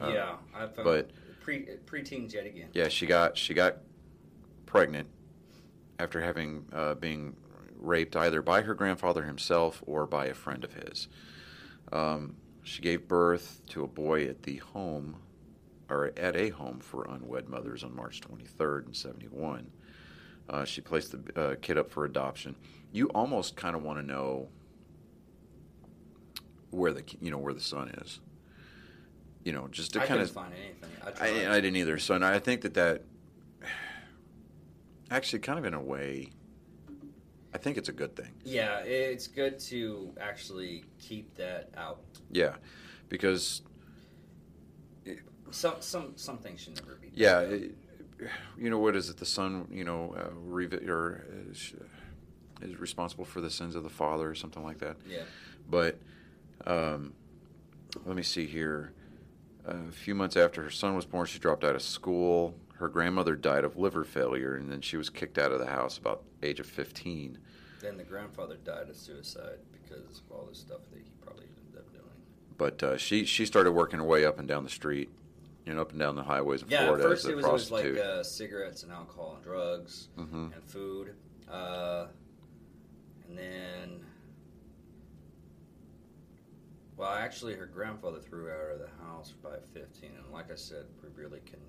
Uh, 0.00 0.10
yeah, 0.12 0.36
I 0.54 0.66
found 0.66 0.84
but- 0.84 1.10
pre 1.40 1.66
preteens 1.86 2.32
yet 2.34 2.46
again. 2.46 2.68
Yeah, 2.72 2.88
she 2.88 3.06
got 3.06 3.38
she 3.38 3.54
got 3.54 3.76
pregnant 4.64 5.08
after 5.98 6.20
having 6.20 6.66
uh, 6.72 6.94
being 6.94 7.36
raped 7.78 8.16
either 8.16 8.42
by 8.42 8.62
her 8.62 8.74
grandfather 8.74 9.24
himself 9.24 9.82
or 9.86 10.06
by 10.06 10.26
a 10.26 10.34
friend 10.34 10.64
of 10.64 10.74
his. 10.74 11.08
Um, 11.92 12.36
she 12.62 12.82
gave 12.82 13.06
birth 13.06 13.62
to 13.68 13.84
a 13.84 13.86
boy 13.86 14.26
at 14.26 14.42
the 14.42 14.56
home, 14.56 15.16
or 15.88 16.12
at 16.16 16.34
a 16.34 16.48
home 16.48 16.80
for 16.80 17.04
unwed 17.04 17.48
mothers 17.48 17.84
on 17.84 17.94
March 17.94 18.20
23rd 18.20 18.88
in 18.88 18.94
71. 18.94 19.70
Uh, 20.48 20.64
she 20.64 20.80
placed 20.80 21.12
the 21.12 21.40
uh, 21.40 21.54
kid 21.60 21.78
up 21.78 21.90
for 21.90 22.04
adoption. 22.04 22.56
You 22.92 23.06
almost 23.08 23.56
kind 23.56 23.76
of 23.76 23.82
want 23.82 23.98
to 23.98 24.04
know 24.04 24.48
where 26.70 26.92
the 26.92 27.02
you 27.20 27.30
know 27.30 27.38
where 27.38 27.54
the 27.54 27.60
son 27.60 27.88
is. 28.02 28.20
You 29.44 29.52
know, 29.52 29.68
just 29.68 29.92
to 29.92 30.00
kind 30.00 30.20
of. 30.20 30.30
find 30.30 30.52
anything. 30.54 30.90
I, 31.20 31.50
I. 31.50 31.56
I 31.56 31.60
didn't 31.60 31.76
either. 31.76 31.98
So 31.98 32.14
and 32.14 32.24
I 32.24 32.38
think 32.38 32.62
that 32.62 32.74
that 32.74 33.02
actually 35.10 35.38
kind 35.40 35.58
of 35.58 35.64
in 35.64 35.74
a 35.74 35.80
way, 35.80 36.30
I 37.56 37.58
think 37.58 37.78
it's 37.78 37.88
a 37.88 37.92
good 37.92 38.14
thing. 38.14 38.32
yeah, 38.44 38.80
it's 38.80 39.26
good 39.26 39.58
to 39.70 40.12
actually 40.20 40.84
keep 40.98 41.34
that 41.36 41.70
out. 41.74 42.00
Yeah, 42.30 42.56
because 43.08 43.62
Some 45.50 45.76
some 45.80 46.12
some 46.16 46.36
things 46.36 46.60
should 46.60 46.74
never 46.76 46.96
be. 46.96 47.08
yeah, 47.14 47.40
it, 47.40 47.74
you 48.58 48.68
know 48.68 48.78
what 48.78 48.94
is 48.94 49.08
it? 49.08 49.16
The 49.16 49.24
son, 49.24 49.66
you 49.70 49.84
know, 49.84 50.14
uh, 50.18 50.34
revi- 50.46 50.86
or 50.86 51.24
is, 51.50 51.72
is 52.60 52.78
responsible 52.78 53.24
for 53.24 53.40
the 53.40 53.48
sins 53.48 53.74
of 53.74 53.84
the 53.84 53.88
father, 53.90 54.28
or 54.28 54.34
something 54.34 54.62
like 54.62 54.78
that. 54.80 54.96
yeah. 55.08 55.22
But 55.70 55.98
um, 56.66 57.14
let 58.04 58.16
me 58.16 58.22
see 58.22 58.44
here. 58.44 58.92
A 59.64 59.90
few 59.90 60.14
months 60.14 60.36
after 60.36 60.62
her 60.62 60.70
son 60.70 60.94
was 60.94 61.06
born, 61.06 61.24
she 61.26 61.38
dropped 61.38 61.64
out 61.64 61.74
of 61.74 61.82
school. 61.82 62.54
Her 62.78 62.88
grandmother 62.88 63.36
died 63.36 63.64
of 63.64 63.76
liver 63.78 64.04
failure, 64.04 64.54
and 64.54 64.70
then 64.70 64.80
she 64.82 64.96
was 64.98 65.08
kicked 65.08 65.38
out 65.38 65.50
of 65.50 65.58
the 65.58 65.66
house 65.66 65.96
about 65.96 66.22
age 66.42 66.60
of 66.60 66.66
15. 66.66 67.38
Then 67.80 67.96
the 67.96 68.04
grandfather 68.04 68.56
died 68.56 68.88
of 68.90 68.96
suicide 68.96 69.58
because 69.72 70.20
of 70.20 70.36
all 70.36 70.44
this 70.46 70.58
stuff 70.58 70.80
that 70.90 70.98
he 70.98 71.04
probably 71.24 71.44
ended 71.66 71.78
up 71.78 71.90
doing. 71.92 72.04
But 72.58 72.82
uh, 72.82 72.96
she 72.98 73.24
she 73.24 73.46
started 73.46 73.72
working 73.72 73.98
her 73.98 74.04
way 74.04 74.24
up 74.26 74.38
and 74.38 74.46
down 74.46 74.62
the 74.64 74.70
street, 74.70 75.08
you 75.64 75.72
know, 75.74 75.80
up 75.80 75.90
and 75.90 75.98
down 76.00 76.16
the 76.16 76.22
highways 76.24 76.62
of 76.62 76.70
Yeah, 76.70 76.84
Florida 76.84 77.04
at 77.04 77.10
first 77.10 77.24
as 77.24 77.28
a 77.30 77.32
it 77.32 77.36
was, 77.36 77.44
it 77.46 77.52
was 77.52 77.70
like 77.70 77.96
uh, 77.96 78.22
cigarettes 78.22 78.82
and 78.82 78.92
alcohol 78.92 79.34
and 79.36 79.44
drugs 79.44 80.08
Mhm. 80.18 80.52
and 80.54 80.64
food, 80.64 81.14
uh, 81.50 82.06
and 83.28 83.38
then, 83.38 84.00
well, 86.96 87.10
actually, 87.12 87.54
her 87.54 87.66
grandfather 87.66 88.20
threw 88.20 88.44
her 88.44 88.52
out 88.70 88.72
of 88.74 88.78
the 88.80 89.04
house 89.04 89.32
by 89.42 89.56
fifteen, 89.72 90.12
and 90.22 90.30
like 90.32 90.50
I 90.50 90.56
said, 90.56 90.84
we 91.02 91.08
really 91.22 91.40
can 91.46 91.60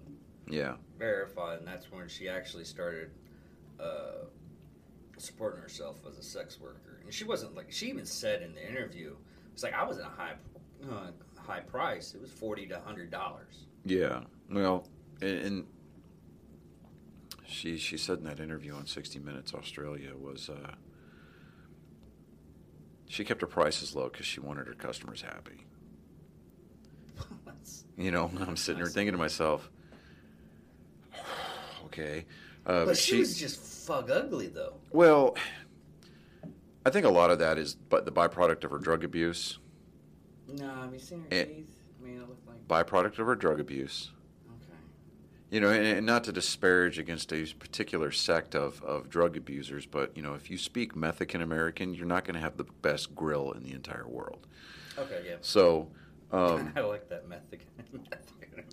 yeah, 0.50 0.76
verify, 0.98 1.56
and 1.56 1.68
that's 1.68 1.92
when 1.92 2.08
she 2.08 2.28
actually 2.30 2.64
started 2.66 3.10
uh, 3.80 4.26
supporting 5.18 5.62
herself 5.62 5.98
as 6.10 6.18
a 6.18 6.24
sex 6.24 6.60
worker. 6.60 7.00
And 7.04 7.14
she 7.14 7.24
wasn't 7.24 7.56
like 7.56 7.72
she 7.72 7.88
even 7.88 8.06
said 8.06 8.42
in 8.42 8.54
the 8.54 8.68
interview, 8.68 9.16
it's 9.54 9.64
like 9.64 9.74
I 9.74 9.84
wasn't 9.86 10.08
a 10.08 10.10
high 10.10 10.34
uh, 10.90 11.12
high 11.38 11.60
price. 11.62 12.14
It 12.14 12.22
was 12.22 12.32
forty 12.32 12.66
to 12.68 12.80
hundred 12.80 13.12
dollars. 13.12 13.66
yeah. 13.86 14.22
Well, 14.50 14.88
and, 15.22 15.40
and 15.40 15.66
she 17.46 17.78
she 17.78 17.98
said 17.98 18.20
in 18.20 18.24
that 18.26 18.40
interview 18.40 18.74
on 18.74 18.86
60 18.86 19.20
Minutes 19.20 19.54
Australia 19.54 20.12
was 20.20 20.50
uh, 20.50 20.72
she 23.08 23.24
kept 23.24 23.42
her 23.42 23.48
prices 23.48 23.96
low 23.96 24.10
because 24.10 24.26
she 24.26 24.40
wanted 24.40 24.68
her 24.68 24.74
customers 24.74 25.22
happy. 25.22 25.66
You 28.00 28.12
know, 28.12 28.30
I'm 28.40 28.56
sitting 28.56 28.78
here 28.78 28.86
thinking 28.92 29.14
to 29.14 29.18
myself, 29.18 29.72
okay, 31.98 32.26
uh, 32.66 32.86
but 32.86 32.98
she, 32.98 33.18
was 33.20 33.38
just 33.38 33.60
fuck 33.60 34.10
ugly 34.10 34.48
though. 34.48 34.74
Well, 34.92 35.36
I 36.86 36.90
think 36.90 37.06
a 37.06 37.10
lot 37.10 37.32
of 37.32 37.40
that 37.40 37.58
is 37.58 37.76
but 37.76 38.06
the 38.06 38.12
byproduct 38.12 38.64
of 38.64 38.72
her 38.72 38.78
drug 38.80 39.04
abuse. 39.04 39.60
No, 40.48 40.68
have 40.68 40.94
you 40.94 41.00
seen 41.00 41.20
her 41.22 41.28
Eh. 41.32 41.44
teeth? 41.46 41.70
I 42.02 42.06
mean, 42.06 42.18
it 42.22 42.28
looked 42.30 42.48
like 42.48 42.68
Byproduct 42.68 43.20
of 43.20 43.28
her 43.28 43.36
drug 43.36 43.60
abuse. 43.60 44.12
okay. 44.48 44.78
You 45.50 45.60
know, 45.60 45.70
and, 45.70 45.86
and 45.86 46.06
not 46.06 46.24
to 46.26 46.32
disparage 46.32 46.98
against 47.00 47.34
a 47.34 47.46
particular 47.60 48.12
sect 48.12 48.56
of, 48.56 48.82
of 48.84 49.10
drug 49.10 49.36
abusers, 49.36 49.86
but 49.86 50.16
you 50.16 50.22
know, 50.24 50.34
if 50.36 50.50
you 50.50 50.58
speak 50.58 50.96
Mexican 50.96 51.42
American, 51.42 51.94
you're 51.94 52.06
not 52.06 52.24
going 52.24 52.36
to 52.36 52.40
have 52.40 52.56
the 52.58 52.66
best 52.82 53.14
grill 53.16 53.52
in 53.52 53.64
the 53.64 53.74
entire 53.74 54.08
world. 54.08 54.48
Okay, 54.98 55.24
yeah. 55.28 55.36
So, 55.42 55.90
um, 56.32 56.72
I 56.78 56.82
like 56.82 57.10
that 57.10 57.28
Mexican 57.28 57.68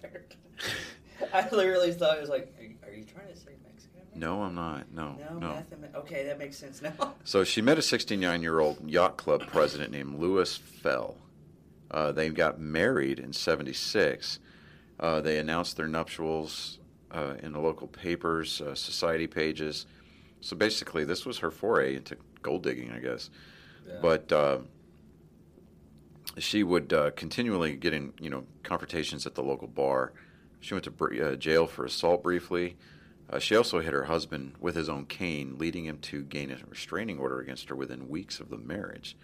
American. 0.02 0.38
I 1.32 1.48
literally 1.50 1.92
thought 1.92 2.16
it 2.16 2.20
was 2.20 2.30
like, 2.30 2.52
are, 2.58 2.88
are 2.88 2.92
you 2.94 3.04
trying 3.04 3.28
to 3.28 3.36
say 3.36 3.52
Mexican? 3.64 4.02
No, 4.14 4.42
I'm 4.42 4.54
not. 4.54 4.92
No, 4.92 5.16
No, 5.18 5.38
no. 5.38 5.64
Okay, 5.96 6.24
that 6.26 6.38
makes 6.38 6.56
sense 6.56 6.82
now. 6.82 7.14
So 7.24 7.44
she 7.44 7.62
met 7.62 7.78
a 7.78 7.82
69 7.82 8.42
year 8.42 8.60
old 8.60 8.88
yacht 8.88 9.16
club 9.16 9.46
president 9.46 9.92
named 9.92 10.18
Lewis 10.20 10.56
Fell. 10.56 11.16
Uh, 11.90 12.12
they 12.12 12.28
got 12.30 12.58
married 12.60 13.18
in 13.18 13.32
76. 13.32 14.40
Uh, 14.98 15.20
they 15.20 15.38
announced 15.38 15.76
their 15.76 15.88
nuptials 15.88 16.78
uh, 17.12 17.34
in 17.42 17.52
the 17.52 17.60
local 17.60 17.86
papers, 17.86 18.60
uh, 18.60 18.74
society 18.74 19.26
pages. 19.26 19.86
So 20.40 20.56
basically, 20.56 21.04
this 21.04 21.24
was 21.24 21.38
her 21.38 21.50
foray 21.50 21.96
into 21.96 22.16
gold 22.42 22.62
digging, 22.64 22.90
I 22.92 22.98
guess. 22.98 23.30
Yeah. 23.86 23.94
But 24.02 24.32
uh, 24.32 24.58
she 26.38 26.62
would 26.62 26.92
uh, 26.92 27.10
continually 27.12 27.76
get 27.76 27.92
in, 27.92 28.12
you 28.20 28.30
know, 28.30 28.44
confrontations 28.62 29.26
at 29.26 29.34
the 29.34 29.42
local 29.42 29.68
bar. 29.68 30.12
She 30.64 30.72
went 30.72 30.84
to 30.84 31.22
uh, 31.22 31.36
jail 31.36 31.66
for 31.66 31.84
assault 31.84 32.22
briefly. 32.22 32.78
Uh, 33.28 33.38
she 33.38 33.54
also 33.54 33.80
hit 33.80 33.92
her 33.92 34.04
husband 34.04 34.54
with 34.58 34.76
his 34.76 34.88
own 34.88 35.04
cane, 35.04 35.56
leading 35.58 35.84
him 35.84 35.98
to 35.98 36.22
gain 36.22 36.50
a 36.50 36.56
restraining 36.66 37.18
order 37.18 37.38
against 37.38 37.68
her 37.68 37.76
within 37.76 38.08
weeks 38.08 38.40
of 38.40 38.48
the 38.48 38.56
marriage. 38.56 39.14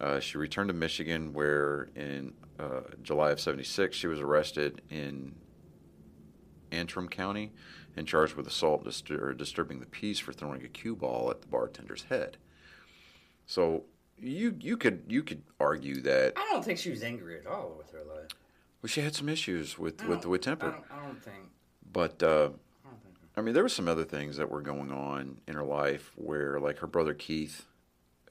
Uh, 0.00 0.18
she 0.18 0.36
returned 0.36 0.68
to 0.68 0.74
Michigan, 0.74 1.32
where 1.32 1.90
in 1.94 2.34
uh, 2.58 2.80
July 3.04 3.30
of 3.30 3.38
'76 3.38 3.96
she 3.96 4.08
was 4.08 4.18
arrested 4.18 4.82
in 4.90 5.36
Antrim 6.72 7.08
County 7.08 7.52
and 7.96 8.08
charged 8.08 8.34
with 8.34 8.48
assault 8.48 8.82
dist- 8.82 9.12
or 9.12 9.32
disturbing 9.34 9.78
the 9.78 9.86
peace 9.86 10.18
for 10.18 10.32
throwing 10.32 10.64
a 10.64 10.68
cue 10.68 10.96
ball 10.96 11.30
at 11.30 11.40
the 11.40 11.46
bartender's 11.46 12.02
head. 12.04 12.36
So 13.46 13.84
you 14.18 14.56
you 14.58 14.76
could 14.76 15.04
you 15.06 15.22
could 15.22 15.42
argue 15.60 16.00
that 16.00 16.32
I 16.36 16.48
don't 16.50 16.64
think 16.64 16.80
she 16.80 16.90
was 16.90 17.04
angry 17.04 17.38
at 17.38 17.46
all 17.46 17.76
with 17.78 17.92
her 17.92 18.02
life. 18.02 18.30
Well, 18.82 18.88
she 18.88 19.00
had 19.00 19.14
some 19.14 19.28
issues 19.28 19.78
with 19.78 20.02
I 20.02 20.06
with 20.08 20.22
don't- 20.22 20.34
I 20.34 20.36
temper, 20.38 20.70
don't, 20.70 20.84
I 20.90 21.04
don't 21.06 21.22
think. 21.22 21.50
but 21.92 22.22
uh, 22.22 22.50
I 22.84 22.88
think. 23.02 23.14
I 23.36 23.40
mean 23.40 23.54
there 23.54 23.62
were 23.62 23.68
some 23.68 23.88
other 23.88 24.04
things 24.04 24.36
that 24.36 24.50
were 24.50 24.62
going 24.62 24.90
on 24.92 25.40
in 25.46 25.54
her 25.54 25.64
life 25.64 26.12
where 26.16 26.58
like 26.60 26.78
her 26.78 26.86
brother 26.86 27.14
Keith, 27.14 27.66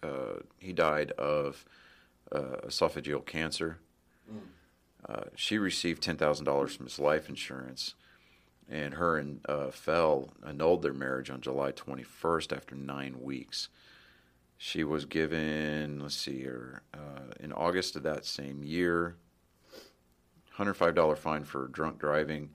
uh, 0.03 0.39
he 0.59 0.73
died 0.73 1.11
of 1.11 1.65
uh, 2.31 2.57
esophageal 2.67 3.25
cancer. 3.25 3.79
Mm. 4.31 4.39
Uh, 5.07 5.23
she 5.35 5.57
received 5.57 6.01
ten 6.03 6.17
thousand 6.17 6.45
dollars 6.45 6.75
from 6.75 6.85
his 6.85 6.99
life 6.99 7.29
insurance, 7.29 7.95
and 8.69 8.95
her 8.95 9.17
and 9.17 9.39
uh, 9.47 9.71
Fell 9.71 10.29
annulled 10.45 10.81
their 10.81 10.93
marriage 10.93 11.29
on 11.29 11.39
July 11.41 11.71
twenty 11.71 12.03
first 12.03 12.51
after 12.51 12.75
nine 12.75 13.21
weeks. 13.21 13.69
She 14.59 14.83
was 14.83 15.05
given, 15.05 15.99
let's 15.99 16.15
see 16.15 16.39
here, 16.39 16.81
uh, 16.91 17.31
in 17.39 17.53
August 17.53 17.95
of 17.95 18.01
that 18.03 18.25
same 18.25 18.63
year, 18.63 19.15
hundred 20.57 20.73
five 20.73 20.95
dollar 20.95 21.15
fine 21.15 21.43
for 21.43 21.67
drunk 21.67 21.99
driving. 21.99 22.49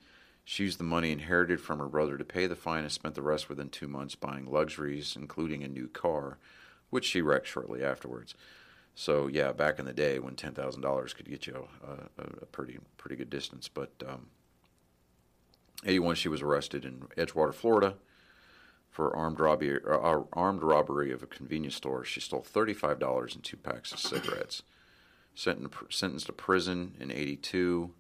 She 0.45 0.65
used 0.65 0.79
the 0.79 0.85
money 0.85 1.13
inherited 1.13 1.61
from 1.61 1.79
her 1.79 1.87
brother 1.87 2.19
to 2.19 2.25
pay 2.25 2.49
the 2.49 2.57
fine 2.57 2.83
and 2.83 2.93
spent 2.93 3.15
the 3.15 3.23
rest 3.23 3.49
within 3.49 3.69
two 3.69 3.87
months 3.87 4.17
buying 4.17 4.45
luxuries, 4.45 5.15
including 5.15 5.63
a 5.63 5.69
new 5.69 5.87
car, 5.87 6.39
which 6.91 7.05
she 7.05 7.23
wrecked 7.23 7.47
shortly 7.47 7.85
afterwards. 7.85 8.35
So 8.95 9.29
yeah, 9.29 9.53
back 9.53 9.79
in 9.79 9.85
the 9.85 9.93
day 9.93 10.19
when 10.19 10.35
ten 10.35 10.53
thousand 10.53 10.83
dollars 10.83 11.15
could 11.15 11.31
get 11.31 11.47
you 11.47 11.69
a, 11.87 12.23
a, 12.23 12.25
a 12.43 12.47
pretty 12.47 12.79
pretty 12.99 13.17
good 13.17 13.31
distance. 13.31 13.69
But 13.69 13.93
um, 14.07 14.27
eighty 15.87 16.01
one, 16.01 16.17
she 16.17 16.29
was 16.29 16.43
arrested 16.43 16.85
in 16.85 17.03
Edgewater, 17.17 17.55
Florida, 17.55 17.95
for 18.91 19.17
armed 19.17 19.39
robbery 19.39 19.79
uh, 19.89 20.23
armed 20.33 20.63
robbery 20.63 21.13
of 21.13 21.23
a 21.23 21.27
convenience 21.27 21.77
store. 21.77 22.05
She 22.05 22.21
stole 22.21 22.43
thirty 22.43 22.75
five 22.75 22.99
dollars 22.99 23.35
and 23.35 23.45
two 23.45 23.57
packs 23.57 23.93
of 23.93 24.01
cigarettes. 24.01 24.63
Sentenced 25.35 26.27
to 26.27 26.33
prison 26.33 26.95
in 27.01 27.11
eighty 27.11 27.37
two. 27.37 27.93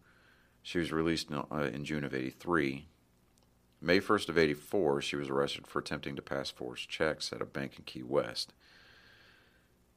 She 0.62 0.78
was 0.78 0.92
released 0.92 1.30
in, 1.30 1.36
uh, 1.36 1.70
in 1.72 1.84
June 1.84 2.04
of 2.04 2.14
eighty 2.14 2.30
three. 2.30 2.86
May 3.84 3.98
1st 3.98 4.28
of 4.28 4.38
84, 4.38 5.02
she 5.02 5.16
was 5.16 5.28
arrested 5.28 5.66
for 5.66 5.80
attempting 5.80 6.14
to 6.14 6.22
pass 6.22 6.50
forged 6.50 6.88
checks 6.88 7.32
at 7.32 7.42
a 7.42 7.44
bank 7.44 7.78
in 7.78 7.84
Key 7.84 8.04
West. 8.04 8.52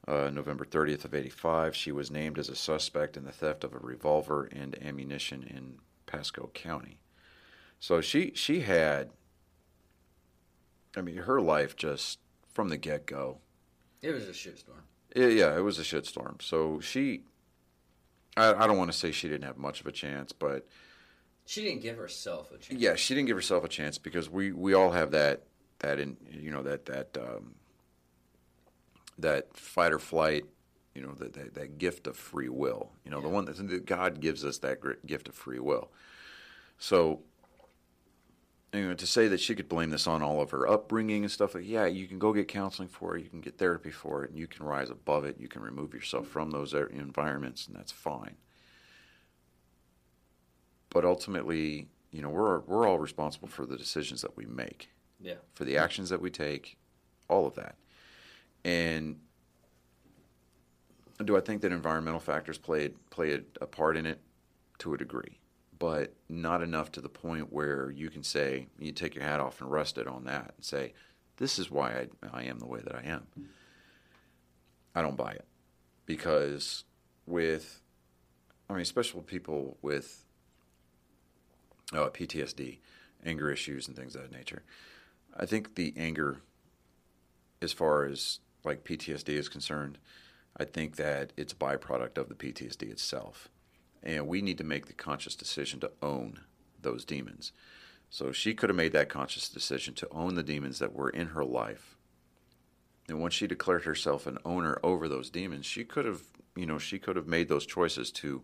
Uh, 0.07 0.31
November 0.31 0.65
30th 0.65 1.05
of 1.05 1.13
85, 1.13 1.75
she 1.75 1.91
was 1.91 2.09
named 2.09 2.39
as 2.39 2.49
a 2.49 2.55
suspect 2.55 3.15
in 3.15 3.25
the 3.25 3.31
theft 3.31 3.63
of 3.63 3.75
a 3.75 3.79
revolver 3.79 4.45
and 4.51 4.75
ammunition 4.83 5.43
in 5.43 5.77
Pasco 6.07 6.49
County. 6.55 6.97
So 7.79 8.01
she 8.01 8.31
she 8.35 8.61
had 8.61 9.11
I 10.95 11.01
mean 11.01 11.17
her 11.17 11.41
life 11.41 11.75
just 11.75 12.19
from 12.47 12.69
the 12.69 12.77
get-go. 12.77 13.39
It 14.01 14.11
was 14.11 14.27
a 14.27 14.31
shitstorm. 14.31 14.85
Yeah, 15.15 15.27
yeah, 15.27 15.57
it 15.57 15.61
was 15.61 15.79
a 15.79 15.83
shitstorm. 15.83 16.41
So 16.41 16.79
she 16.79 17.21
I, 18.37 18.53
I 18.53 18.67
don't 18.67 18.77
want 18.77 18.91
to 18.91 18.97
say 18.97 19.11
she 19.11 19.27
didn't 19.29 19.45
have 19.45 19.57
much 19.57 19.79
of 19.79 19.87
a 19.87 19.91
chance, 19.91 20.31
but 20.33 20.67
She 21.45 21.63
didn't 21.63 21.81
give 21.81 21.97
herself 21.97 22.51
a 22.51 22.57
chance. 22.57 22.79
yeah, 22.81 22.95
she 22.95 23.15
didn't 23.15 23.27
give 23.27 23.37
herself 23.37 23.63
a 23.63 23.69
chance 23.69 23.97
because 23.97 24.29
we 24.29 24.51
we 24.51 24.73
all 24.73 24.91
have 24.91 25.11
that 25.11 25.43
that 25.79 25.99
in 25.99 26.17
you 26.29 26.51
know 26.51 26.63
that 26.63 26.85
that 26.85 27.17
um, 27.17 27.55
that 29.17 29.55
fight 29.55 29.93
or 29.93 29.99
flight 29.99 30.45
You 30.93 31.01
know, 31.01 31.13
that, 31.19 31.33
that, 31.33 31.53
that 31.55 31.77
gift 31.77 32.07
of 32.07 32.15
free 32.15 32.49
will. 32.49 32.91
You 33.03 33.11
know, 33.11 33.21
the 33.21 33.29
one 33.29 33.45
that 33.45 33.85
God 33.85 34.21
gives 34.21 34.43
us 34.45 34.59
that 34.59 34.77
gift 35.05 35.27
of 35.27 35.35
free 35.35 35.59
will. 35.59 35.89
So, 36.77 37.21
you 38.75 38.87
know, 38.89 38.93
to 38.93 39.07
say 39.07 39.27
that 39.27 39.39
she 39.39 39.55
could 39.55 39.69
blame 39.69 39.89
this 39.89 40.07
on 40.07 40.21
all 40.23 40.41
of 40.41 40.51
her 40.51 40.67
upbringing 40.67 41.23
and 41.23 41.31
stuff 41.31 41.55
like, 41.55 41.67
yeah, 41.67 41.85
you 41.85 42.07
can 42.07 42.19
go 42.19 42.33
get 42.33 42.47
counseling 42.47 42.87
for 42.89 43.15
it, 43.15 43.23
you 43.23 43.29
can 43.29 43.41
get 43.41 43.57
therapy 43.57 43.91
for 43.91 44.23
it, 44.23 44.29
and 44.31 44.39
you 44.39 44.47
can 44.47 44.65
rise 44.65 44.89
above 44.89 45.25
it. 45.25 45.37
You 45.39 45.47
can 45.47 45.61
remove 45.61 45.93
yourself 45.93 46.27
from 46.27 46.51
those 46.51 46.73
er- 46.73 46.87
environments, 46.87 47.67
and 47.67 47.75
that's 47.75 47.91
fine. 47.91 48.35
But 50.89 51.05
ultimately, 51.05 51.87
you 52.11 52.21
know, 52.21 52.29
we're 52.29 52.59
we're 52.61 52.87
all 52.87 52.99
responsible 52.99 53.47
for 53.47 53.65
the 53.65 53.77
decisions 53.77 54.21
that 54.21 54.37
we 54.37 54.45
make, 54.45 54.89
Yeah. 55.19 55.35
for 55.53 55.65
the 55.65 55.77
actions 55.77 56.09
that 56.09 56.21
we 56.21 56.29
take, 56.29 56.77
all 57.27 57.45
of 57.45 57.55
that. 57.55 57.75
And 58.63 59.19
do 61.23 61.37
I 61.37 61.39
think 61.41 61.61
that 61.61 61.71
environmental 61.71 62.19
factors 62.19 62.57
played 62.57 62.93
played 63.09 63.45
a 63.61 63.65
part 63.67 63.97
in 63.97 64.05
it 64.05 64.19
to 64.79 64.93
a 64.93 64.97
degree, 64.97 65.39
but 65.77 66.13
not 66.29 66.61
enough 66.61 66.91
to 66.93 67.01
the 67.01 67.09
point 67.09 67.51
where 67.51 67.91
you 67.91 68.09
can 68.09 68.23
say 68.23 68.67
you 68.79 68.91
take 68.91 69.15
your 69.15 69.23
hat 69.23 69.39
off 69.39 69.61
and 69.61 69.71
rest 69.71 69.97
it 69.97 70.07
on 70.07 70.25
that 70.25 70.53
and 70.55 70.65
say, 70.65 70.93
"This 71.37 71.59
is 71.59 71.69
why 71.71 72.07
I, 72.23 72.39
I 72.39 72.43
am 72.43 72.59
the 72.59 72.67
way 72.67 72.81
that 72.81 72.95
I 72.95 73.03
am." 73.03 73.27
I 74.95 75.01
don't 75.01 75.17
buy 75.17 75.31
it 75.31 75.45
because 76.05 76.85
with, 77.25 77.81
I 78.69 78.73
mean, 78.73 78.81
especially 78.81 79.21
people 79.21 79.77
with 79.81 80.23
uh, 81.93 82.09
PTSD, 82.09 82.79
anger 83.25 83.51
issues, 83.51 83.87
and 83.87 83.95
things 83.95 84.15
of 84.15 84.21
that 84.21 84.31
nature. 84.31 84.63
I 85.37 85.45
think 85.45 85.75
the 85.75 85.93
anger, 85.97 86.37
as 87.61 87.73
far 87.73 88.05
as 88.05 88.39
like 88.63 88.83
PTSD 88.83 89.29
is 89.29 89.49
concerned, 89.49 89.97
I 90.57 90.63
think 90.63 90.95
that 90.95 91.33
it's 91.35 91.53
a 91.53 91.57
byproduct 91.57 92.17
of 92.17 92.29
the 92.29 92.35
PTSD 92.35 92.83
itself. 92.83 93.49
And 94.05 94.27
we 94.27 94.41
need 94.41 94.57
to 94.59 94.63
make 94.63 94.85
the 94.85 94.93
conscious 94.93 95.35
decision 95.35 95.79
to 95.79 95.91
own 96.01 96.41
those 96.81 97.05
demons. 97.05 97.51
So 98.09 98.31
she 98.31 98.53
could 98.53 98.69
have 98.69 98.77
made 98.77 98.93
that 98.93 99.09
conscious 99.09 99.49
decision 99.49 99.93
to 99.95 100.07
own 100.11 100.35
the 100.35 100.43
demons 100.43 100.79
that 100.79 100.93
were 100.93 101.09
in 101.09 101.27
her 101.27 101.43
life. 101.43 101.97
And 103.07 103.19
once 103.19 103.33
she 103.33 103.47
declared 103.47 103.83
herself 103.83 104.27
an 104.27 104.37
owner 104.45 104.79
over 104.83 105.07
those 105.07 105.29
demons, 105.29 105.65
she 105.65 105.83
could 105.83 106.05
have, 106.05 106.21
you 106.55 106.65
know, 106.65 106.77
she 106.77 106.99
could 106.99 107.15
have 107.15 107.27
made 107.27 107.49
those 107.49 107.65
choices 107.65 108.11
to 108.11 108.43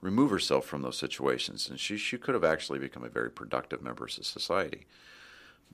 remove 0.00 0.30
herself 0.30 0.66
from 0.66 0.82
those 0.82 0.98
situations. 0.98 1.68
And 1.68 1.78
she, 1.78 1.96
she 1.96 2.18
could 2.18 2.34
have 2.34 2.44
actually 2.44 2.78
become 2.78 3.04
a 3.04 3.08
very 3.08 3.30
productive 3.30 3.82
member 3.82 4.04
of 4.04 4.12
society 4.12 4.86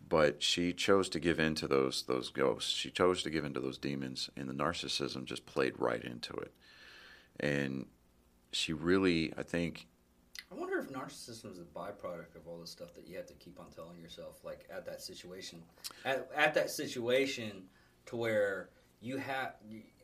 but 0.09 0.43
she 0.43 0.73
chose 0.73 1.09
to 1.09 1.21
give 1.21 1.39
in 1.39 1.55
to 1.55 1.69
those 1.69 2.03
those 2.03 2.31
ghosts. 2.31 2.71
She 2.71 2.91
chose 2.91 3.23
to 3.23 3.31
give 3.31 3.45
in 3.45 3.55
to 3.55 3.61
those 3.61 3.79
demons, 3.79 4.29
and 4.37 4.49
the 4.49 4.53
narcissism 4.53 5.25
just 5.25 5.47
played 5.47 5.75
right 5.79 6.03
into 6.03 6.35
it. 6.35 6.53
And 7.39 7.87
she 8.53 8.73
really, 8.73 9.33
I 9.37 9.43
think, 9.43 9.87
I 10.51 10.57
wonder 10.57 10.79
if 10.79 10.89
narcissism 10.91 11.53
is 11.53 11.59
a 11.59 11.79
byproduct 11.79 12.35
of 12.35 12.49
all 12.49 12.59
the 12.59 12.67
stuff 12.67 12.93
that 12.95 13.07
you 13.07 13.17
have 13.17 13.27
to 13.27 13.35
keep 13.35 13.61
on 13.61 13.67
telling 13.71 14.01
yourself, 14.01 14.41
like 14.45 14.67
at 14.75 14.85
that 14.87 15.01
situation, 15.01 15.63
at, 16.05 16.29
at 16.35 16.55
that 16.55 16.71
situation, 16.71 17.65
to 18.07 18.17
where 18.17 18.71
you 19.01 19.17
have, 19.19 19.55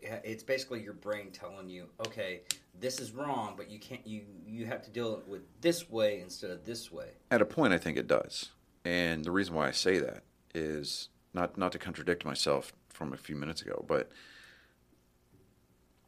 it's 0.01 0.45
basically 0.45 0.83
your 0.83 0.93
brain 0.93 1.31
telling 1.33 1.69
you, 1.69 1.87
okay, 2.07 2.43
this 2.79 3.01
is 3.01 3.13
wrong, 3.13 3.55
but 3.57 3.69
you 3.71 3.79
can't, 3.81 4.07
you 4.07 4.23
you 4.47 4.67
have 4.67 4.83
to 4.83 4.91
deal 4.91 5.23
with 5.27 5.43
this 5.61 5.91
way 5.91 6.21
instead 6.21 6.51
of 6.51 6.65
this 6.65 6.93
way. 6.93 7.09
at 7.31 7.43
a 7.43 7.47
point, 7.47 7.73
I 7.73 7.79
think 7.79 7.97
it 7.97 8.07
does. 8.07 8.51
And 8.85 9.25
the 9.25 9.33
reason 9.33 9.55
why 9.55 9.67
I 9.67 9.73
say 9.73 9.99
that 9.99 10.23
is 10.55 11.09
not 11.35 11.59
not 11.59 11.73
to 11.73 11.79
contradict 11.79 12.25
myself 12.25 12.73
from 12.89 13.13
a 13.13 13.17
few 13.17 13.35
minutes 13.35 13.63
ago, 13.63 13.85
but 13.89 14.11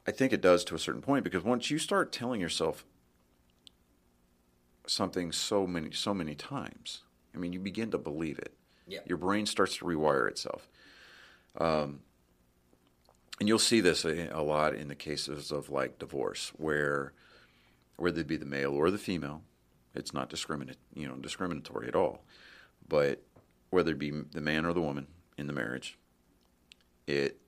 I 0.09 0.11
think 0.11 0.33
it 0.33 0.40
does 0.40 0.64
to 0.64 0.75
a 0.75 0.79
certain 0.79 1.03
point 1.03 1.23
because 1.23 1.44
once 1.44 1.71
you 1.71 1.79
start 1.79 2.12
telling 2.12 2.40
yourself 2.40 2.87
something 4.87 5.33
so 5.33 5.66
many 5.66 5.92
so 5.92 6.14
many 6.14 6.35
times, 6.35 7.03
I 7.35 7.38
mean, 7.38 7.53
you 7.53 7.61
begin 7.61 7.90
to 7.90 7.99
believe 7.99 8.38
it. 8.38 8.55
Yeah. 8.87 9.01
Your 9.05 9.18
brain 9.18 9.44
starts 9.44 9.77
to 9.77 9.85
rewire 9.85 10.27
itself. 10.27 10.66
Um, 11.59 12.01
and 13.38 13.51
you'll 13.51 13.59
see 13.59 13.83
this 13.83 14.07
a, 14.07 14.31
a 14.33 14.40
lot 14.40 14.75
in 14.75 14.88
the 14.88 14.94
cases 14.94 15.53
of 15.53 15.68
like 15.68 15.99
divorce, 15.99 16.53
where 16.57 17.12
whether 17.97 18.23
it 18.23 18.29
be 18.29 18.38
the 18.38 18.47
male 18.47 18.73
or 18.73 18.90
the 18.90 18.97
female, 18.97 19.42
it's 19.94 20.14
not 20.14 20.31
discriminate, 20.31 20.79
you 20.94 21.07
know, 21.07 21.16
discriminatory 21.16 21.87
at 21.87 21.94
all. 21.94 22.25
But 22.88 23.23
whether 23.68 23.92
it 23.92 23.99
be 23.99 24.11
the 24.11 24.40
man 24.40 24.64
or 24.64 24.73
the 24.73 24.81
woman 24.81 25.07
in 25.37 25.49
the 25.49 25.53
marriage, 25.53 25.99
it 27.07 27.42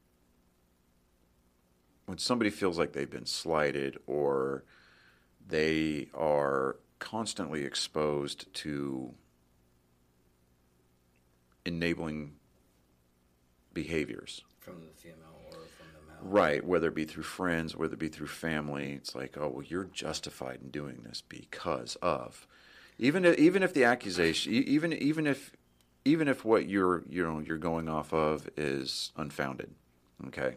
when 2.10 2.18
somebody 2.18 2.50
feels 2.50 2.76
like 2.76 2.92
they've 2.92 3.08
been 3.08 3.24
slighted 3.24 3.96
or 4.08 4.64
they 5.46 6.08
are 6.12 6.74
constantly 6.98 7.62
exposed 7.62 8.52
to 8.52 9.14
enabling 11.64 12.32
behaviors 13.72 14.42
From 14.58 14.80
the 14.80 14.88
female 14.96 15.18
or 15.46 15.52
from 15.52 15.86
the 15.94 16.12
male. 16.12 16.18
Right, 16.20 16.66
whether 16.66 16.88
it 16.88 16.96
be 16.96 17.04
through 17.04 17.22
friends, 17.22 17.76
whether 17.76 17.94
it 17.94 18.00
be 18.00 18.08
through 18.08 18.26
family, 18.26 18.94
it's 18.94 19.14
like, 19.14 19.38
oh 19.38 19.46
well, 19.46 19.64
you're 19.64 19.84
justified 19.84 20.58
in 20.64 20.70
doing 20.70 21.04
this 21.04 21.22
because 21.28 21.94
of, 22.02 22.44
even 22.98 23.24
if, 23.24 23.38
even 23.38 23.62
if 23.62 23.72
the 23.72 23.84
accusation, 23.84 24.52
even 24.52 24.92
even 24.92 25.28
if 25.28 25.52
even 26.04 26.26
if 26.26 26.44
what 26.44 26.68
you're 26.68 27.04
you 27.08 27.22
know 27.22 27.38
you're 27.38 27.56
going 27.56 27.88
off 27.88 28.12
of 28.12 28.48
is 28.56 29.12
unfounded, 29.16 29.70
okay. 30.26 30.56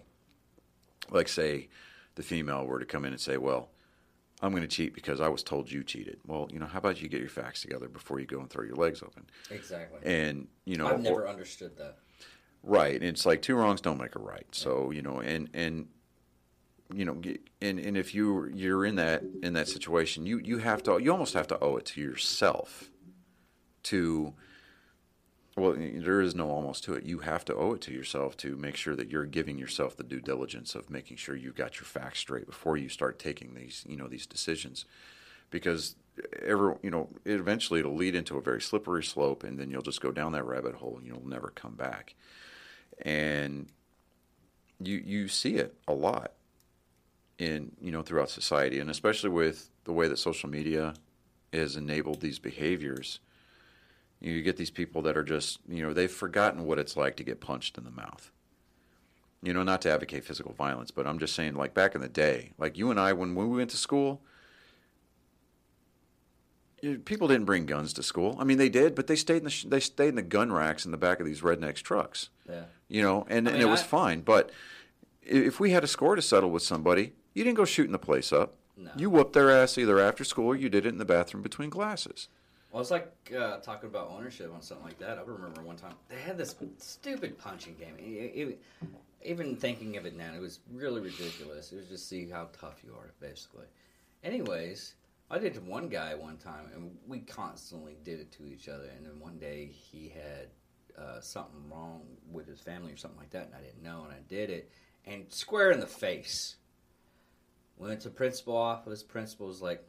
Like 1.10 1.28
say, 1.28 1.70
the 2.16 2.24
female 2.24 2.66
were 2.66 2.80
to 2.80 2.86
come 2.86 3.06
in 3.06 3.12
and 3.12 3.22
say, 3.22 3.38
well, 3.38 3.70
I'm 4.42 4.52
going 4.52 4.64
to 4.64 4.68
cheat 4.68 4.94
because 4.94 5.22
I 5.22 5.30
was 5.30 5.44
told 5.44 5.72
you 5.72 5.84
cheated. 5.84 6.20
Well, 6.26 6.50
you 6.52 6.60
know, 6.60 6.66
how 6.66 6.80
about 6.80 7.02
you 7.02 7.08
get 7.08 7.22
your 7.22 7.30
facts 7.30 7.62
together 7.62 7.88
before 7.88 8.20
you 8.20 8.26
go 8.26 8.40
and 8.40 8.50
throw 8.50 8.64
your 8.64 8.76
legs 8.76 9.02
open? 9.02 9.26
Exactly. 9.50 10.00
And 10.04 10.48
you 10.66 10.76
know, 10.76 10.88
I've 10.88 11.00
or- 11.00 11.04
never 11.04 11.28
understood 11.28 11.78
that. 11.78 11.98
Right. 12.64 12.96
And 12.96 13.04
it's 13.04 13.26
like 13.26 13.42
two 13.42 13.56
wrongs 13.56 13.82
don't 13.82 13.98
make 13.98 14.16
a 14.16 14.20
right. 14.20 14.48
So, 14.52 14.92
you 14.92 15.02
know, 15.02 15.20
and, 15.20 15.50
and, 15.54 15.88
you 16.94 17.04
know, 17.04 17.22
and, 17.62 17.78
and 17.78 17.98
if 17.98 18.16
you, 18.16 18.50
you're 18.54 18.86
in 18.86 18.96
that, 18.96 19.22
in 19.42 19.52
that 19.54 19.68
situation, 19.68 20.26
you, 20.26 20.38
you 20.40 20.60
have 20.60 20.82
to, 20.84 20.98
you 20.98 21.12
almost 21.12 21.34
have 21.34 21.48
to 21.48 21.60
owe 21.60 21.76
it 21.76 21.86
to 21.88 22.02
yourself 22.02 22.90
to, 23.84 24.34
well, 25.56 25.76
there 25.78 26.22
is 26.22 26.34
no 26.34 26.50
almost 26.50 26.84
to 26.86 26.94
it. 26.94 27.04
You 27.04 27.20
have 27.20 27.46
to 27.46 27.56
owe 27.56 27.74
it 27.74 27.82
to 27.82 27.94
yourself 27.94 28.36
to 28.38 28.56
make 28.56 28.76
sure 28.76 28.96
that 28.96 29.10
you're 29.10 29.26
giving 29.26 29.58
yourself 29.58 29.96
the 29.96 30.04
due 30.04 30.22
diligence 30.22 30.74
of 30.74 30.90
making 30.90 31.18
sure 31.18 31.36
you've 31.36 31.56
got 31.56 31.76
your 31.76 31.86
facts 31.86 32.20
straight 32.20 32.48
before 32.48 32.78
you 32.78 32.90
start 32.90 33.20
taking 33.20 33.54
these, 33.54 33.84
you 33.88 33.96
know, 33.96 34.08
these 34.08 34.26
decisions. 34.26 34.86
Because 35.52 35.96
ever, 36.42 36.78
you 36.82 36.90
know, 36.90 37.10
it 37.26 37.40
eventually 37.40 37.80
it'll 37.80 37.96
lead 37.96 38.16
into 38.16 38.38
a 38.38 38.42
very 38.42 38.62
slippery 38.62 39.04
slope, 39.04 39.44
and 39.44 39.60
then 39.60 39.70
you'll 39.70 39.84
just 39.84 40.02
go 40.02 40.12
down 40.12 40.32
that 40.32 40.46
rabbit 40.46 40.76
hole, 40.76 40.98
and 40.98 41.06
you'll 41.06 41.28
never 41.28 41.50
come 41.50 41.76
back 41.76 42.16
and 43.02 43.68
you 44.80 45.02
you 45.06 45.28
see 45.28 45.56
it 45.56 45.76
a 45.88 45.94
lot 45.94 46.34
in 47.38 47.72
you 47.82 47.92
know 47.92 48.02
throughout 48.02 48.30
society 48.30 48.80
and 48.80 48.90
especially 48.90 49.30
with 49.30 49.70
the 49.86 49.94
way 49.94 50.08
that 50.08 50.18
social 50.18 50.50
media 50.50 50.94
has 51.52 51.76
enabled 51.76 52.22
these 52.22 52.40
behaviors 52.40 53.20
you 54.24 54.42
get 54.42 54.58
these 54.58 54.72
people 54.72 55.02
that 55.04 55.18
are 55.18 55.24
just 55.24 55.60
you 55.68 55.84
know 55.84 55.94
they've 55.94 56.12
forgotten 56.12 56.66
what 56.66 56.80
it's 56.80 56.96
like 56.98 57.16
to 57.18 57.24
get 57.24 57.40
punched 57.42 57.78
in 57.78 57.84
the 57.84 57.92
mouth 57.92 58.32
you 59.42 59.54
know 59.54 59.64
not 59.64 59.82
to 59.82 59.92
advocate 59.92 60.24
physical 60.24 60.54
violence 60.54 60.90
but 60.92 61.06
i'm 61.06 61.20
just 61.20 61.36
saying 61.36 61.54
like 61.56 61.74
back 61.74 61.94
in 61.96 62.02
the 62.02 62.08
day 62.10 62.52
like 62.58 62.78
you 62.78 62.90
and 62.90 63.00
i 63.00 63.12
when 63.14 63.36
we 63.36 63.46
went 63.46 63.70
to 63.70 63.78
school 63.78 64.22
people 67.06 67.28
didn't 67.30 67.46
bring 67.46 67.66
guns 67.66 67.94
to 67.94 68.04
school 68.04 68.36
i 68.40 68.44
mean 68.44 68.58
they 68.58 68.70
did 68.70 68.94
but 68.96 69.08
they 69.08 69.16
stayed 69.16 69.38
in 69.38 69.44
the 69.46 69.50
sh- 69.50 69.66
they 69.66 69.80
stayed 69.80 70.10
in 70.10 70.16
the 70.16 70.22
gun 70.22 70.52
racks 70.52 70.86
in 70.86 70.92
the 70.92 70.98
back 70.98 71.20
of 71.20 71.26
these 71.26 71.42
rednecks 71.42 71.82
trucks 71.82 72.30
Yeah. 72.50 72.64
you 72.90 73.02
know, 73.02 73.26
and, 73.30 73.48
I 73.48 73.52
and 73.52 73.60
mean, 73.60 73.68
it 73.68 73.72
was 73.72 73.82
fine. 73.84 74.22
But 74.22 74.52
if 75.22 75.60
we 75.62 75.72
had 75.72 75.84
a 75.84 75.88
score 75.88 76.16
to 76.18 76.22
settle 76.22 76.50
with 76.52 76.62
somebody, 76.64 77.14
you 77.34 77.44
didn't 77.46 77.56
go 77.56 77.64
shooting 77.66 77.94
the 77.94 77.98
place 78.00 78.34
up. 78.34 78.56
No. 78.76 78.92
You 78.98 79.10
whooped 79.10 79.32
their 79.34 79.50
ass 79.50 79.78
either 79.78 79.98
after 80.00 80.26
school 80.26 80.48
or 80.48 80.56
you 80.58 80.68
did 80.70 80.86
it 80.86 80.90
in 80.90 80.98
the 80.98 81.06
bathroom 81.06 81.42
between 81.42 81.70
classes. 81.70 82.28
Well, 82.74 82.82
it's 82.82 82.90
like 82.90 83.32
uh, 83.38 83.58
talking 83.58 83.88
about 83.88 84.10
ownership 84.10 84.52
on 84.52 84.64
something 84.64 84.84
like 84.88 84.98
that. 84.98 85.20
I 85.20 85.22
remember 85.22 85.62
one 85.62 85.76
time 85.76 85.94
they 86.10 86.16
had 86.16 86.40
this 86.40 86.56
stupid 86.80 87.38
punching 87.38 87.76
game. 87.76 87.96
It- 88.00 88.50
it- 88.50 88.62
even 89.24 89.56
thinking 89.56 89.96
of 89.96 90.06
it 90.08 90.16
now, 90.16 90.34
it 90.34 90.42
was 90.42 90.60
really 90.72 91.00
ridiculous. 91.00 91.72
It 91.72 91.78
was 91.78 91.88
just 91.88 92.10
see 92.10 92.28
how 92.28 92.50
tough 92.52 92.84
you 92.84 92.94
are, 92.96 93.14
basically. 93.20 93.68
Anyways, 94.24 94.96
I 95.30 95.38
did 95.38 95.54
to 95.54 95.62
one 95.62 95.88
guy 95.88 96.16
one 96.16 96.38
time, 96.38 96.66
and 96.74 96.98
we 97.08 97.20
constantly 97.20 97.96
did 98.04 98.20
it 98.20 98.32
to 98.34 98.48
each 98.48 98.68
other. 98.68 98.90
And 98.98 99.06
then 99.06 99.20
one 99.20 99.38
day 99.38 99.68
he 99.68 100.10
had 100.10 100.50
uh, 100.98 101.22
something 101.22 101.70
wrong 101.70 102.02
with 102.32 102.48
his 102.48 102.60
family 102.60 102.92
or 102.92 102.98
something 102.98 103.20
like 103.20 103.30
that, 103.32 103.46
and 103.46 103.56
I 103.56 103.62
didn't 103.62 103.84
know, 103.84 104.04
and 104.04 104.12
I 104.12 104.20
did 104.28 104.50
it, 104.50 104.72
and 105.06 105.32
square 105.32 105.72
in 105.72 105.80
the 105.80 105.88
face. 105.88 106.56
Went 107.78 108.02
to 108.02 108.10
principal 108.10 108.58
office. 108.58 109.04
Principal 109.04 109.48
was 109.48 109.62
like, 109.62 109.84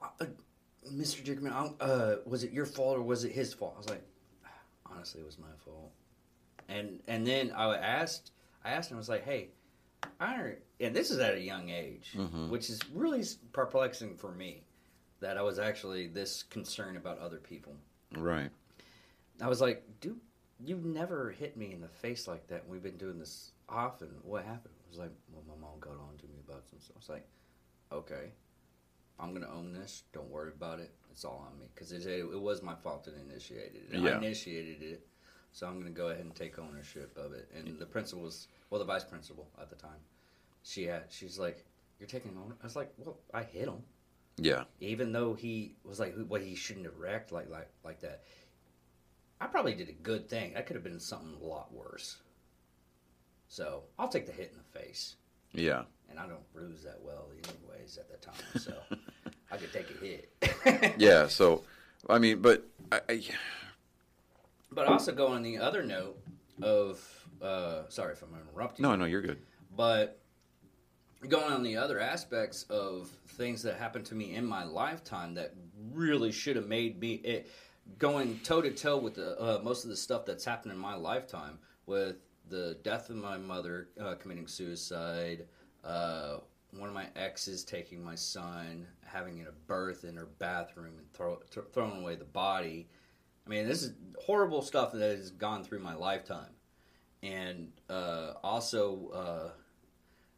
uh, 0.00 0.26
Mr. 0.92 1.22
Dickerman, 1.24 1.74
uh, 1.80 2.16
was 2.26 2.44
it 2.44 2.52
your 2.52 2.66
fault 2.66 2.96
or 2.98 3.02
was 3.02 3.24
it 3.24 3.32
his 3.32 3.54
fault? 3.54 3.74
I 3.76 3.78
was 3.78 3.88
like, 3.90 4.02
honestly, 4.86 5.20
it 5.20 5.26
was 5.26 5.38
my 5.38 5.46
fault. 5.64 5.90
And 6.68 7.00
and 7.08 7.26
then 7.26 7.52
I 7.52 7.76
asked, 7.76 8.30
I 8.64 8.70
asked 8.70 8.90
him, 8.90 8.96
I 8.96 8.98
was 8.98 9.08
like, 9.08 9.24
hey, 9.24 9.48
I 10.20 10.54
and 10.80 10.94
this 10.94 11.10
is 11.10 11.18
at 11.18 11.34
a 11.34 11.40
young 11.40 11.68
age, 11.70 12.12
Mhm. 12.16 12.48
which 12.48 12.70
is 12.70 12.80
really 12.92 13.24
perplexing 13.52 14.16
for 14.16 14.32
me 14.32 14.62
that 15.20 15.36
I 15.38 15.42
was 15.42 15.58
actually 15.58 16.08
this 16.08 16.42
concerned 16.44 16.96
about 16.96 17.18
other 17.18 17.38
people. 17.38 17.74
Right. 18.16 18.50
I 19.40 19.48
was 19.48 19.60
like, 19.60 19.82
dude, 20.00 20.20
you 20.60 20.76
never 20.76 21.30
hit 21.30 21.56
me 21.56 21.72
in 21.72 21.80
the 21.80 21.88
face 21.88 22.28
like 22.28 22.46
that. 22.48 22.66
We've 22.68 22.82
been 22.82 22.96
doing 22.98 23.18
this 23.18 23.52
often. 23.68 24.08
What 24.22 24.44
happened? 24.44 24.74
I 24.86 24.90
was 24.90 24.98
like, 24.98 25.10
well, 25.32 25.42
my 25.48 25.60
mom 25.60 25.80
got 25.80 25.92
on 25.98 26.16
to 26.18 26.24
me 26.26 26.36
about 26.46 26.68
some 26.68 26.78
stuff. 26.80 26.96
I 26.96 26.98
was 26.98 27.08
like, 27.08 27.26
okay, 27.92 28.30
I'm 29.18 29.30
going 29.30 29.42
to 29.42 29.50
own 29.52 29.72
this. 29.72 30.02
Don't 30.12 30.28
worry 30.30 30.50
about 30.54 30.80
it. 30.80 30.92
It's 31.10 31.24
all 31.24 31.46
on 31.50 31.58
me. 31.58 31.66
Because 31.74 31.92
it, 31.92 32.04
it 32.06 32.40
was 32.40 32.62
my 32.62 32.74
fault 32.74 33.04
that 33.04 33.14
initiated 33.28 33.82
it. 33.92 33.98
Yeah. 34.00 34.10
I 34.10 34.16
initiated 34.18 34.82
it. 34.82 35.06
So 35.52 35.66
I'm 35.68 35.74
going 35.74 35.86
to 35.86 35.92
go 35.92 36.08
ahead 36.08 36.24
and 36.24 36.34
take 36.34 36.58
ownership 36.58 37.16
of 37.16 37.32
it. 37.32 37.48
And 37.56 37.78
the 37.78 37.86
principal 37.86 38.24
was, 38.24 38.48
well, 38.70 38.80
the 38.80 38.84
vice 38.84 39.04
principal 39.04 39.46
at 39.60 39.70
the 39.70 39.76
time, 39.76 40.00
she 40.64 40.84
had, 40.84 41.04
she's 41.10 41.38
like, 41.38 41.64
you're 42.00 42.08
taking 42.08 42.32
ownership? 42.36 42.58
I 42.60 42.66
was 42.66 42.74
like, 42.76 42.92
well, 42.98 43.18
I 43.32 43.44
hit 43.44 43.68
him 43.68 43.82
Yeah. 44.36 44.64
even 44.80 45.12
though 45.12 45.34
he 45.34 45.76
was 45.84 46.00
like, 46.00 46.14
well, 46.28 46.42
he 46.42 46.56
shouldn't 46.56 46.86
have 46.86 46.98
wrecked 46.98 47.30
like 47.30 47.48
like 47.48 47.70
like 47.84 48.00
that. 48.00 48.24
I 49.40 49.46
probably 49.46 49.74
did 49.74 49.88
a 49.88 49.92
good 49.92 50.28
thing. 50.28 50.54
That 50.54 50.66
could 50.66 50.74
have 50.74 50.82
been 50.82 50.98
something 50.98 51.36
a 51.40 51.46
lot 51.46 51.72
worse. 51.72 52.16
So 53.48 53.84
I'll 53.98 54.08
take 54.08 54.26
the 54.26 54.32
hit 54.32 54.50
in 54.52 54.58
the 54.58 54.78
face, 54.80 55.14
Yeah. 55.52 55.82
and 56.10 56.18
I 56.18 56.26
don't 56.26 56.52
bruise 56.52 56.82
that 56.82 56.98
well, 57.02 57.26
anyways, 57.84 57.98
at 57.98 58.10
the 58.10 58.16
time. 58.16 58.34
So 58.58 58.74
I 59.50 59.56
could 59.56 59.72
take 59.72 59.90
a 59.90 60.04
hit. 60.04 60.94
Yeah. 60.98 61.28
So, 61.28 61.62
I 62.08 62.18
mean, 62.18 62.40
but 62.40 62.66
I, 62.90 63.00
I 63.08 63.20
But 64.72 64.86
also 64.86 65.12
go 65.12 65.28
on 65.28 65.42
the 65.42 65.58
other 65.58 65.82
note 65.82 66.18
of, 66.62 67.00
uh, 67.42 67.82
sorry 67.88 68.12
if 68.12 68.22
I'm 68.22 68.30
interrupting. 68.34 68.82
no, 68.82 68.96
no, 68.96 69.04
you're 69.04 69.22
good. 69.22 69.38
But 69.76 70.20
going 71.28 71.52
on 71.52 71.62
the 71.62 71.76
other 71.76 71.98
aspects 72.00 72.64
of 72.64 73.08
things 73.36 73.62
that 73.62 73.76
happened 73.76 74.06
to 74.06 74.14
me 74.14 74.34
in 74.34 74.44
my 74.46 74.64
lifetime 74.64 75.34
that 75.34 75.54
really 75.92 76.30
should 76.32 76.56
have 76.56 76.66
made 76.66 77.00
me 77.00 77.14
it, 77.14 77.50
going 77.98 78.38
toe 78.40 78.60
to 78.60 78.70
toe 78.70 78.98
with 78.98 79.14
the, 79.14 79.40
uh, 79.40 79.60
most 79.62 79.84
of 79.84 79.90
the 79.90 79.96
stuff 79.96 80.24
that's 80.24 80.44
happened 80.44 80.72
in 80.72 80.78
my 80.78 80.94
lifetime 80.94 81.58
with 81.86 82.16
the 82.48 82.76
death 82.82 83.10
of 83.10 83.16
my 83.16 83.38
mother 83.38 83.88
uh, 84.00 84.14
committing 84.14 84.46
suicide, 84.46 85.46
uh, 85.82 86.36
one 86.78 86.88
of 86.88 86.94
my 86.94 87.06
exes 87.16 87.64
taking 87.64 88.02
my 88.02 88.14
son, 88.14 88.86
having 89.04 89.38
it 89.38 89.48
a 89.48 89.52
birth 89.66 90.04
in 90.04 90.16
her 90.16 90.28
bathroom 90.38 90.94
and 90.98 91.12
throw, 91.12 91.38
th- 91.50 91.66
throwing 91.72 92.00
away 92.00 92.16
the 92.16 92.24
body. 92.24 92.88
I 93.46 93.50
mean, 93.50 93.66
this 93.66 93.82
is 93.82 93.92
horrible 94.24 94.62
stuff 94.62 94.92
that 94.92 95.16
has 95.16 95.30
gone 95.30 95.64
through 95.64 95.80
my 95.80 95.94
lifetime. 95.94 96.50
And 97.22 97.72
uh, 97.88 98.32
also, 98.42 99.10
uh, 99.14 99.50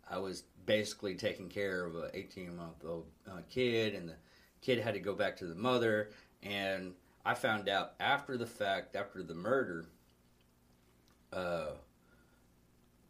I 0.09 0.19
was 0.19 0.45
basically 0.67 1.15
taking 1.15 1.49
care 1.49 1.85
of 1.85 1.97
a 1.97 2.11
18 2.15 2.57
month 2.57 2.85
old 2.85 3.07
uh, 3.29 3.41
kid, 3.49 3.95
and 3.95 4.09
the 4.09 4.17
kid 4.61 4.81
had 4.81 4.95
to 4.95 5.01
go 5.01 5.15
back 5.15 5.37
to 5.39 5.47
the 5.47 5.55
mother. 5.55 6.11
And 6.43 6.95
I 7.25 7.35
found 7.35 7.69
out 7.69 7.95
after 7.99 8.37
the 8.37 8.47
fact, 8.47 8.95
after 8.95 9.23
the 9.23 9.35
murder, 9.35 9.87
uh, 11.33 11.71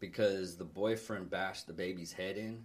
because 0.00 0.56
the 0.56 0.64
boyfriend 0.64 1.30
bashed 1.30 1.66
the 1.66 1.72
baby's 1.72 2.12
head 2.12 2.36
in. 2.36 2.64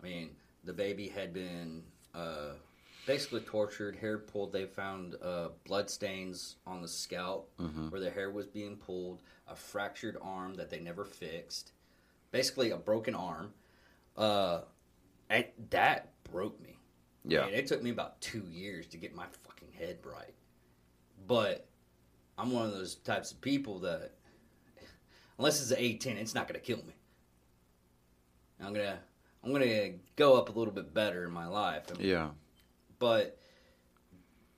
I 0.00 0.06
mean, 0.06 0.30
the 0.64 0.72
baby 0.72 1.08
had 1.08 1.32
been 1.32 1.82
uh, 2.14 2.52
basically 3.06 3.40
tortured, 3.40 3.96
hair 3.96 4.18
pulled. 4.18 4.52
They 4.52 4.66
found 4.66 5.16
uh, 5.22 5.48
blood 5.64 5.90
stains 5.90 6.56
on 6.66 6.82
the 6.82 6.88
scalp 6.88 7.50
Mhm. 7.58 7.90
where 7.90 8.00
the 8.00 8.10
hair 8.10 8.30
was 8.30 8.46
being 8.46 8.76
pulled, 8.76 9.22
a 9.46 9.56
fractured 9.56 10.16
arm 10.20 10.54
that 10.54 10.70
they 10.70 10.80
never 10.80 11.04
fixed, 11.04 11.72
basically 12.30 12.70
a 12.70 12.76
broken 12.76 13.14
arm. 13.14 13.52
Uh, 14.16 14.62
and 15.30 15.46
that 15.70 16.12
broke 16.24 16.60
me. 16.60 16.76
Yeah. 17.24 17.44
And 17.46 17.54
it 17.54 17.66
took 17.66 17.82
me 17.82 17.90
about 17.90 18.20
two 18.20 18.46
years 18.50 18.86
to 18.88 18.96
get 18.96 19.14
my 19.14 19.26
fucking 19.44 19.72
head 19.72 19.98
right. 20.04 20.34
But 21.26 21.66
I'm 22.38 22.50
one 22.52 22.66
of 22.66 22.72
those 22.72 22.94
types 22.96 23.32
of 23.32 23.40
people 23.40 23.78
that, 23.80 24.12
unless 25.38 25.60
it's 25.60 25.70
an 25.70 25.78
A10, 25.78 26.16
it's 26.16 26.34
not 26.34 26.48
going 26.48 26.58
to 26.58 26.64
kill 26.66 26.78
me. 26.86 26.94
I'm 28.60 28.72
gonna, 28.72 28.98
I'm 29.44 29.52
gonna 29.52 29.92
go 30.16 30.36
up 30.36 30.48
a 30.48 30.52
little 30.58 30.72
bit 30.74 30.92
better 30.92 31.24
in 31.24 31.30
my 31.32 31.46
life. 31.46 31.90
And- 31.90 32.00
Yeah. 32.00 32.30
But 32.98 33.38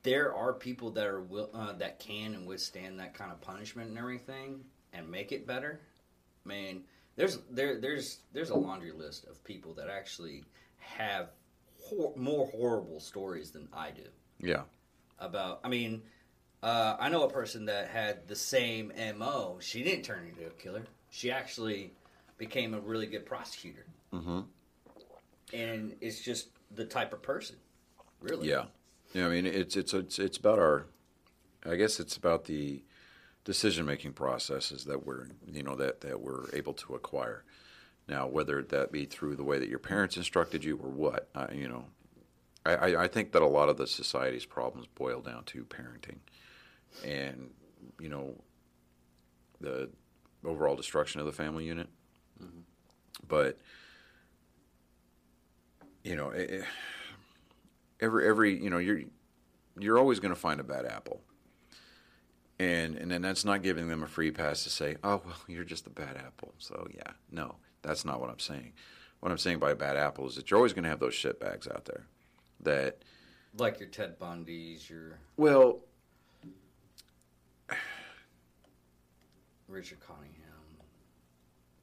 there 0.02 0.34
are 0.34 0.52
people 0.54 0.90
that 0.92 1.06
are 1.06 1.20
will, 1.20 1.50
uh, 1.52 1.72
that 1.74 2.00
can 2.00 2.34
and 2.34 2.46
withstand 2.46 2.98
that 3.00 3.12
kind 3.14 3.30
of 3.30 3.40
punishment 3.40 3.90
and 3.90 3.98
everything 3.98 4.64
and 4.92 5.10
make 5.10 5.30
it 5.32 5.46
better. 5.46 5.80
I 6.44 6.48
mean, 6.48 6.84
there's 7.16 7.38
there 7.50 7.78
there's 7.78 8.20
there's 8.32 8.50
a 8.50 8.56
laundry 8.56 8.92
list 8.92 9.26
of 9.26 9.42
people 9.44 9.74
that 9.74 9.90
actually 9.90 10.44
have 10.78 11.30
hor- 11.78 12.14
more 12.16 12.46
horrible 12.46 12.98
stories 13.00 13.50
than 13.50 13.68
I 13.72 13.90
do 13.90 14.08
Yeah. 14.38 14.64
about. 15.18 15.60
I 15.62 15.68
mean, 15.68 16.02
uh, 16.62 16.96
I 16.98 17.10
know 17.10 17.24
a 17.24 17.30
person 17.30 17.66
that 17.66 17.88
had 17.88 18.26
the 18.26 18.36
same 18.36 18.90
mo. 19.18 19.58
She 19.60 19.82
didn't 19.82 20.04
turn 20.04 20.26
into 20.26 20.46
a 20.46 20.50
killer. 20.50 20.86
She 21.10 21.30
actually 21.30 21.92
became 22.38 22.72
a 22.72 22.80
really 22.80 23.06
good 23.06 23.26
prosecutor, 23.26 23.84
Mm-hmm. 24.14 24.40
And 25.52 25.94
it's 26.00 26.20
just 26.20 26.48
the 26.74 26.84
type 26.84 27.12
of 27.12 27.22
person, 27.22 27.56
really. 28.20 28.48
Yeah. 28.48 28.64
Yeah. 29.12 29.26
I 29.26 29.30
mean, 29.30 29.46
it's 29.46 29.76
it's 29.76 29.92
it's 29.94 30.18
it's 30.18 30.36
about 30.36 30.58
our. 30.58 30.86
I 31.66 31.76
guess 31.76 32.00
it's 32.00 32.16
about 32.16 32.46
the 32.46 32.82
decision 33.44 33.84
making 33.84 34.12
processes 34.12 34.84
that 34.84 35.04
we're 35.04 35.26
you 35.46 35.62
know 35.62 35.76
that 35.76 36.00
that 36.02 36.20
we're 36.20 36.54
able 36.54 36.72
to 36.74 36.94
acquire. 36.94 37.44
Now, 38.08 38.26
whether 38.26 38.62
that 38.62 38.90
be 38.90 39.04
through 39.04 39.36
the 39.36 39.44
way 39.44 39.58
that 39.58 39.68
your 39.68 39.78
parents 39.78 40.16
instructed 40.16 40.64
you 40.64 40.76
or 40.76 40.90
what, 40.90 41.28
I, 41.32 41.52
you 41.52 41.68
know, 41.68 41.84
I, 42.66 42.74
I, 42.74 43.04
I 43.04 43.08
think 43.08 43.30
that 43.32 43.42
a 43.42 43.46
lot 43.46 43.68
of 43.68 43.76
the 43.76 43.86
society's 43.86 44.44
problems 44.44 44.88
boil 44.96 45.20
down 45.20 45.44
to 45.44 45.64
parenting, 45.64 46.18
and 47.04 47.50
you 48.00 48.08
know, 48.08 48.34
the 49.60 49.90
overall 50.44 50.76
destruction 50.76 51.20
of 51.20 51.26
the 51.26 51.32
family 51.32 51.66
unit. 51.66 51.88
Mm-hmm. 52.42 52.60
But 53.28 53.58
you 56.04 56.16
know, 56.16 56.30
it, 56.30 56.50
it- 56.50 56.64
every 58.00 58.26
every 58.26 58.62
you 58.62 58.70
know 58.70 58.78
you're 58.78 59.00
you're 59.78 59.98
always 59.98 60.20
going 60.20 60.34
to 60.34 60.40
find 60.40 60.60
a 60.60 60.64
bad 60.64 60.86
apple. 60.86 61.20
And 62.58 62.96
and 62.96 63.10
then 63.10 63.22
that's 63.22 63.44
not 63.44 63.62
giving 63.62 63.88
them 63.88 64.02
a 64.02 64.06
free 64.06 64.30
pass 64.30 64.64
to 64.64 64.70
say, 64.70 64.96
"Oh, 65.02 65.22
well, 65.24 65.36
you're 65.48 65.64
just 65.64 65.86
a 65.86 65.90
bad 65.90 66.16
apple." 66.18 66.52
So, 66.58 66.86
yeah. 66.94 67.12
No, 67.30 67.54
that's 67.80 68.04
not 68.04 68.20
what 68.20 68.28
I'm 68.28 68.38
saying. 68.38 68.72
What 69.20 69.32
I'm 69.32 69.38
saying 69.38 69.58
by 69.60 69.70
a 69.70 69.74
bad 69.76 69.96
apple 69.96 70.26
is 70.28 70.36
that 70.36 70.50
you're 70.50 70.58
always 70.58 70.72
going 70.74 70.84
to 70.84 70.90
have 70.90 71.00
those 71.00 71.14
shit 71.14 71.40
bags 71.40 71.66
out 71.68 71.86
there 71.86 72.04
that 72.60 72.98
like 73.56 73.80
your 73.80 73.88
Ted 73.88 74.18
Bundy's, 74.18 74.90
your 74.90 75.18
well, 75.38 75.80
Richard 79.68 79.98
Cunningham. 80.00 80.34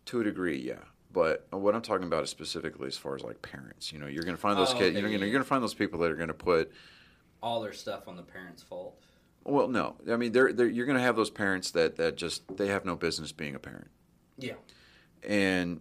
to 0.06 0.21
a 0.21 0.23
degree, 0.23 0.58
yeah. 0.60 0.75
But 1.11 1.47
what 1.51 1.73
I'm 1.73 1.81
talking 1.81 2.05
about 2.05 2.23
is 2.23 2.29
specifically 2.29 2.87
as 2.87 2.97
far 2.97 3.15
as 3.15 3.23
like 3.23 3.41
parents. 3.41 3.91
You 3.91 3.99
know, 3.99 4.07
you're 4.07 4.23
going 4.23 4.35
to 4.35 4.41
find 4.41 4.57
those 4.57 4.73
Oh, 4.73 4.77
kids. 4.77 4.93
You're 4.99 5.09
going 5.09 5.19
you're 5.21 5.31
going 5.31 5.43
to 5.43 5.47
find 5.47 5.63
those 5.63 5.73
people 5.73 5.99
that 5.99 6.11
are 6.11 6.15
going 6.15 6.27
to 6.27 6.33
put 6.33 6.71
All 7.41 7.61
their 7.61 7.73
stuff 7.73 8.07
on 8.07 8.15
the 8.17 8.23
parents' 8.23 8.61
fault. 8.61 8.99
Well, 9.43 9.69
no. 9.69 9.95
I 10.11 10.17
mean, 10.17 10.33
they're, 10.33 10.51
they're, 10.51 10.67
you're 10.67 10.85
going 10.85 10.97
to 10.97 11.03
have 11.03 11.15
those 11.15 11.29
parents 11.29 11.71
that, 11.71 11.95
that 11.95 12.17
just 12.17 12.57
they 12.57 12.67
have 12.67 12.83
no 12.83 12.97
business 12.97 13.31
being 13.31 13.55
a 13.55 13.59
parent, 13.59 13.87
Yeah. 14.37 14.55
and 15.23 15.79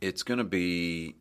it's 0.00 0.22
going 0.22 0.38
to 0.38 0.44
be 0.44 1.16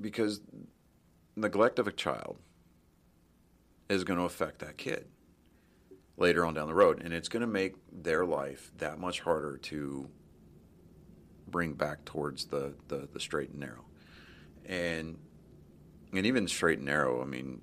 because 0.00 0.40
neglect 1.36 1.78
of 1.78 1.86
a 1.86 1.92
child 1.92 2.36
is 3.88 4.04
going 4.04 4.18
to 4.18 4.24
affect 4.24 4.58
that 4.60 4.76
kid 4.76 5.06
later 6.16 6.44
on 6.46 6.54
down 6.54 6.68
the 6.68 6.74
road, 6.74 7.02
and 7.02 7.12
it's 7.12 7.28
going 7.28 7.40
to 7.40 7.46
make 7.46 7.74
their 7.90 8.24
life 8.24 8.70
that 8.78 8.98
much 8.98 9.20
harder 9.20 9.56
to 9.58 10.08
bring 11.48 11.72
back 11.74 12.04
towards 12.04 12.46
the, 12.46 12.74
the, 12.88 13.08
the 13.12 13.20
straight 13.20 13.50
and 13.50 13.60
narrow, 13.60 13.84
and 14.66 15.18
and 16.14 16.26
even 16.26 16.46
straight 16.46 16.78
and 16.78 16.86
narrow. 16.86 17.22
I 17.22 17.24
mean, 17.24 17.60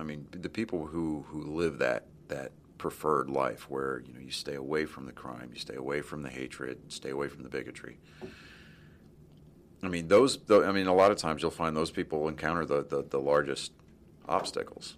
I 0.00 0.02
mean 0.02 0.26
the 0.30 0.48
people 0.48 0.86
who 0.86 1.24
who 1.28 1.42
live 1.42 1.78
that 1.78 2.06
that 2.28 2.52
preferred 2.78 3.28
life, 3.28 3.68
where 3.70 4.02
you 4.06 4.12
know 4.14 4.20
you 4.20 4.30
stay 4.30 4.54
away 4.54 4.86
from 4.86 5.06
the 5.06 5.12
crime, 5.12 5.50
you 5.52 5.58
stay 5.58 5.74
away 5.74 6.00
from 6.00 6.22
the 6.22 6.28
hatred, 6.30 6.78
stay 6.92 7.10
away 7.10 7.28
from 7.28 7.42
the 7.42 7.48
bigotry. 7.48 7.98
I 9.82 9.88
mean, 9.88 10.08
those. 10.08 10.36
tho- 10.38 10.64
I 10.64 10.72
mean, 10.72 10.86
a 10.88 10.94
lot 10.94 11.10
of 11.12 11.18
times 11.18 11.40
you'll 11.42 11.50
find 11.52 11.76
those 11.76 11.90
people 11.90 12.26
encounter 12.28 12.64
the 12.64 12.82
the, 12.84 13.02
the 13.02 13.20
largest 13.20 13.72
obstacles. 14.28 14.96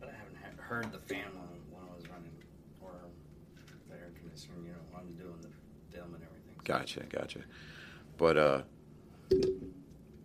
But 0.00 0.08
I 0.08 0.12
haven't 0.12 0.36
ha- 0.57 0.57
heard 0.68 0.92
the 0.92 0.98
fan 0.98 1.24
when, 1.32 1.48
when 1.70 1.82
I 1.90 1.96
was 1.96 2.06
running 2.10 2.30
or 2.82 2.92
the 3.88 3.94
air 3.94 4.10
conditioner, 4.20 4.56
you 4.62 4.72
know, 4.72 4.78
when 4.90 5.00
I'm 5.00 5.14
doing 5.14 5.40
the 5.40 5.96
film 5.96 6.14
and 6.14 6.22
everything. 6.22 6.54
Gotcha, 6.64 7.04
gotcha. 7.04 7.40
But 8.18 8.36
uh, 8.36 8.62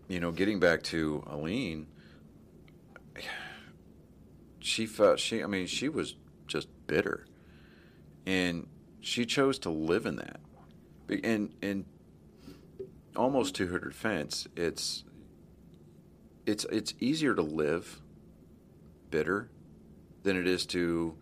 you 0.09 0.19
know, 0.19 0.31
getting 0.31 0.59
back 0.59 0.83
to 0.83 1.23
Aileen, 1.31 1.87
she 4.59 4.85
felt 4.85 5.19
she. 5.19 5.41
I 5.41 5.47
mean, 5.47 5.65
she 5.65 5.87
was 5.87 6.15
just 6.47 6.67
bitter, 6.87 7.25
and 8.25 8.67
she 8.99 9.25
chose 9.25 9.57
to 9.59 9.69
live 9.69 10.05
in 10.05 10.17
that. 10.17 10.41
And 11.23 11.53
and 11.61 11.85
almost 13.15 13.55
to 13.55 13.67
her 13.67 13.79
defense, 13.79 14.45
it's 14.57 15.05
it's 16.45 16.65
it's 16.65 16.95
easier 16.99 17.33
to 17.33 17.41
live 17.41 18.01
bitter 19.09 19.49
than 20.23 20.37
it 20.37 20.47
is 20.47 20.65
to 20.67 21.15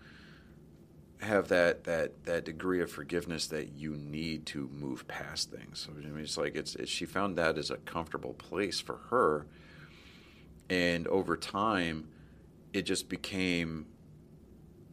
have 1.21 1.49
that 1.49 1.83
that 1.83 2.23
that 2.25 2.45
degree 2.45 2.81
of 2.81 2.91
forgiveness 2.91 3.47
that 3.47 3.73
you 3.73 3.95
need 3.95 4.45
to 4.47 4.69
move 4.69 5.07
past 5.07 5.51
things. 5.51 5.87
I 5.89 5.93
mean, 5.93 6.17
it's 6.23 6.37
like 6.37 6.55
it's, 6.55 6.75
it's 6.75 6.91
she 6.91 7.05
found 7.05 7.37
that 7.37 7.57
as 7.57 7.69
a 7.69 7.77
comfortable 7.77 8.33
place 8.33 8.79
for 8.79 8.97
her, 9.09 9.45
and 10.69 11.07
over 11.07 11.37
time, 11.37 12.07
it 12.73 12.83
just 12.83 13.07
became 13.07 13.85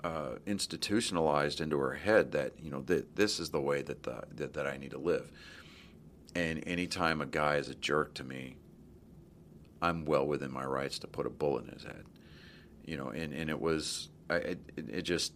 uh, 0.04 0.36
institutionalized 0.46 1.60
into 1.60 1.78
her 1.78 1.94
head 1.94 2.32
that 2.32 2.52
you 2.62 2.70
know 2.70 2.82
that 2.82 3.16
this 3.16 3.40
is 3.40 3.50
the 3.50 3.60
way 3.60 3.82
that 3.82 4.02
the 4.02 4.22
that, 4.36 4.52
that 4.54 4.66
I 4.66 4.76
need 4.76 4.90
to 4.90 4.98
live. 4.98 5.30
And 6.34 6.62
anytime 6.68 7.20
a 7.20 7.26
guy 7.26 7.56
is 7.56 7.68
a 7.68 7.74
jerk 7.74 8.14
to 8.14 8.24
me, 8.24 8.56
I'm 9.80 10.04
well 10.04 10.26
within 10.26 10.52
my 10.52 10.64
rights 10.64 10.98
to 11.00 11.06
put 11.06 11.26
a 11.26 11.30
bullet 11.30 11.64
in 11.66 11.72
his 11.72 11.84
head. 11.84 12.04
You 12.88 12.96
know, 12.96 13.08
and, 13.08 13.34
and 13.34 13.50
it 13.50 13.60
was 13.60 14.08
I 14.30 14.36
it, 14.36 14.60
it 14.76 15.02
just 15.02 15.34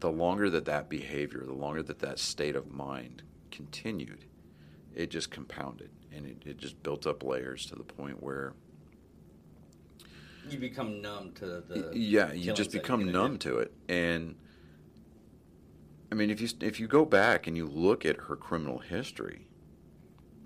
the 0.00 0.10
longer 0.10 0.48
that 0.48 0.64
that 0.64 0.88
behavior, 0.88 1.44
the 1.44 1.52
longer 1.52 1.82
that 1.82 1.98
that 1.98 2.18
state 2.18 2.56
of 2.56 2.72
mind 2.72 3.22
continued, 3.50 4.24
it 4.94 5.10
just 5.10 5.30
compounded 5.30 5.90
and 6.10 6.24
it, 6.26 6.42
it 6.46 6.56
just 6.56 6.82
built 6.82 7.06
up 7.06 7.22
layers 7.22 7.66
to 7.66 7.74
the 7.76 7.82
point 7.82 8.22
where 8.22 8.54
You 10.48 10.58
become 10.58 11.02
numb 11.02 11.32
to 11.34 11.62
the. 11.68 11.90
yeah, 11.92 12.32
you 12.32 12.54
just 12.54 12.72
become 12.72 13.04
numb 13.12 13.36
to 13.40 13.58
it. 13.58 13.72
And 13.90 14.36
I 16.10 16.14
mean, 16.14 16.30
if 16.30 16.40
you 16.40 16.48
if 16.62 16.80
you 16.80 16.86
go 16.88 17.04
back 17.04 17.46
and 17.46 17.54
you 17.54 17.66
look 17.66 18.06
at 18.06 18.16
her 18.16 18.36
criminal 18.36 18.78
history, 18.78 19.46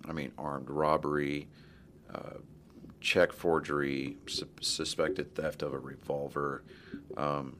I 0.08 0.12
mean, 0.12 0.32
armed 0.36 0.70
robbery, 0.70 1.48
uh, 2.12 2.38
check 3.06 3.32
forgery, 3.32 4.16
su- 4.26 4.48
suspected 4.60 5.32
theft 5.36 5.62
of 5.62 5.72
a 5.72 5.78
revolver, 5.78 6.64
um, 7.16 7.56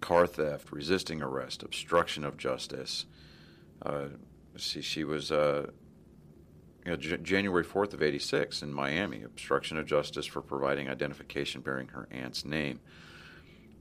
car 0.00 0.26
theft, 0.26 0.72
resisting 0.72 1.20
arrest, 1.20 1.62
obstruction 1.62 2.24
of 2.24 2.38
justice. 2.38 3.04
Uh, 3.84 4.06
see, 4.56 4.80
she 4.80 5.04
was. 5.04 5.30
Uh, 5.30 5.70
you 6.84 6.92
know, 6.92 6.96
J- 6.96 7.16
January 7.18 7.64
4th 7.64 7.94
of 7.94 8.02
86 8.02 8.62
in 8.62 8.72
Miami, 8.72 9.24
obstruction 9.24 9.76
of 9.76 9.86
justice 9.86 10.24
for 10.24 10.40
providing 10.40 10.88
identification 10.88 11.60
bearing 11.60 11.88
her 11.88 12.06
aunt's 12.12 12.44
name. 12.44 12.78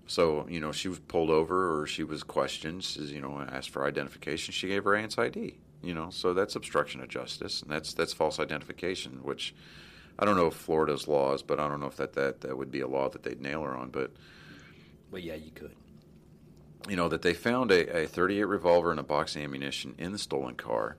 So, 0.07 0.47
you 0.49 0.59
know, 0.59 0.71
she 0.71 0.87
was 0.87 0.97
pulled 0.97 1.29
over 1.29 1.79
or 1.79 1.85
she 1.85 2.03
was 2.03 2.23
questioned, 2.23 2.83
says, 2.83 3.11
you 3.11 3.21
know, 3.21 3.39
asked 3.51 3.69
for 3.69 3.85
identification. 3.85 4.53
She 4.53 4.67
gave 4.67 4.83
her 4.85 4.95
aunt's 4.95 5.19
ID, 5.19 5.55
you 5.83 5.93
know, 5.93 6.09
so 6.09 6.33
that's 6.33 6.55
obstruction 6.55 6.99
of 6.99 7.07
justice 7.07 7.61
and 7.61 7.69
that's 7.69 7.93
that's 7.93 8.11
false 8.11 8.39
identification, 8.39 9.19
which 9.21 9.53
I 10.17 10.25
don't 10.25 10.35
know 10.37 10.47
if 10.47 10.53
Florida's 10.55 11.07
laws, 11.07 11.43
but 11.43 11.59
I 11.59 11.67
don't 11.67 11.79
know 11.79 11.87
if 11.87 11.97
that, 11.97 12.13
that, 12.13 12.41
that 12.41 12.57
would 12.57 12.71
be 12.71 12.81
a 12.81 12.87
law 12.87 13.09
that 13.09 13.23
they'd 13.23 13.41
nail 13.41 13.61
her 13.63 13.75
on. 13.75 13.89
But, 13.89 14.11
Well, 15.11 15.21
yeah, 15.21 15.35
you 15.35 15.51
could. 15.51 15.75
you 16.87 16.95
know, 16.95 17.09
that 17.09 17.21
they 17.21 17.33
found 17.33 17.71
a, 17.71 18.03
a 18.03 18.07
38 18.07 18.43
revolver 18.45 18.91
and 18.91 18.99
a 18.99 19.03
box 19.03 19.35
of 19.35 19.41
ammunition 19.41 19.95
in 19.97 20.11
the 20.11 20.17
stolen 20.19 20.55
car. 20.55 20.97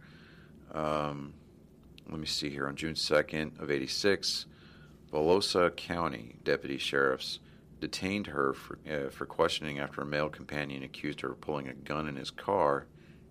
Um, 0.72 1.32
let 2.10 2.20
me 2.20 2.26
see 2.26 2.50
here. 2.50 2.66
On 2.68 2.76
June 2.76 2.94
2nd 2.94 3.58
of 3.60 3.70
86, 3.70 4.46
Volusia 5.12 5.74
County 5.74 6.36
deputy 6.44 6.78
sheriffs 6.78 7.38
detained 7.80 8.26
her 8.28 8.52
for, 8.52 8.78
uh, 8.90 9.08
for 9.10 9.26
questioning 9.26 9.78
after 9.78 10.02
a 10.02 10.06
male 10.06 10.28
companion 10.28 10.82
accused 10.82 11.20
her 11.22 11.30
of 11.32 11.40
pulling 11.40 11.68
a 11.68 11.74
gun 11.74 12.08
in 12.08 12.16
his 12.16 12.30
car 12.30 12.86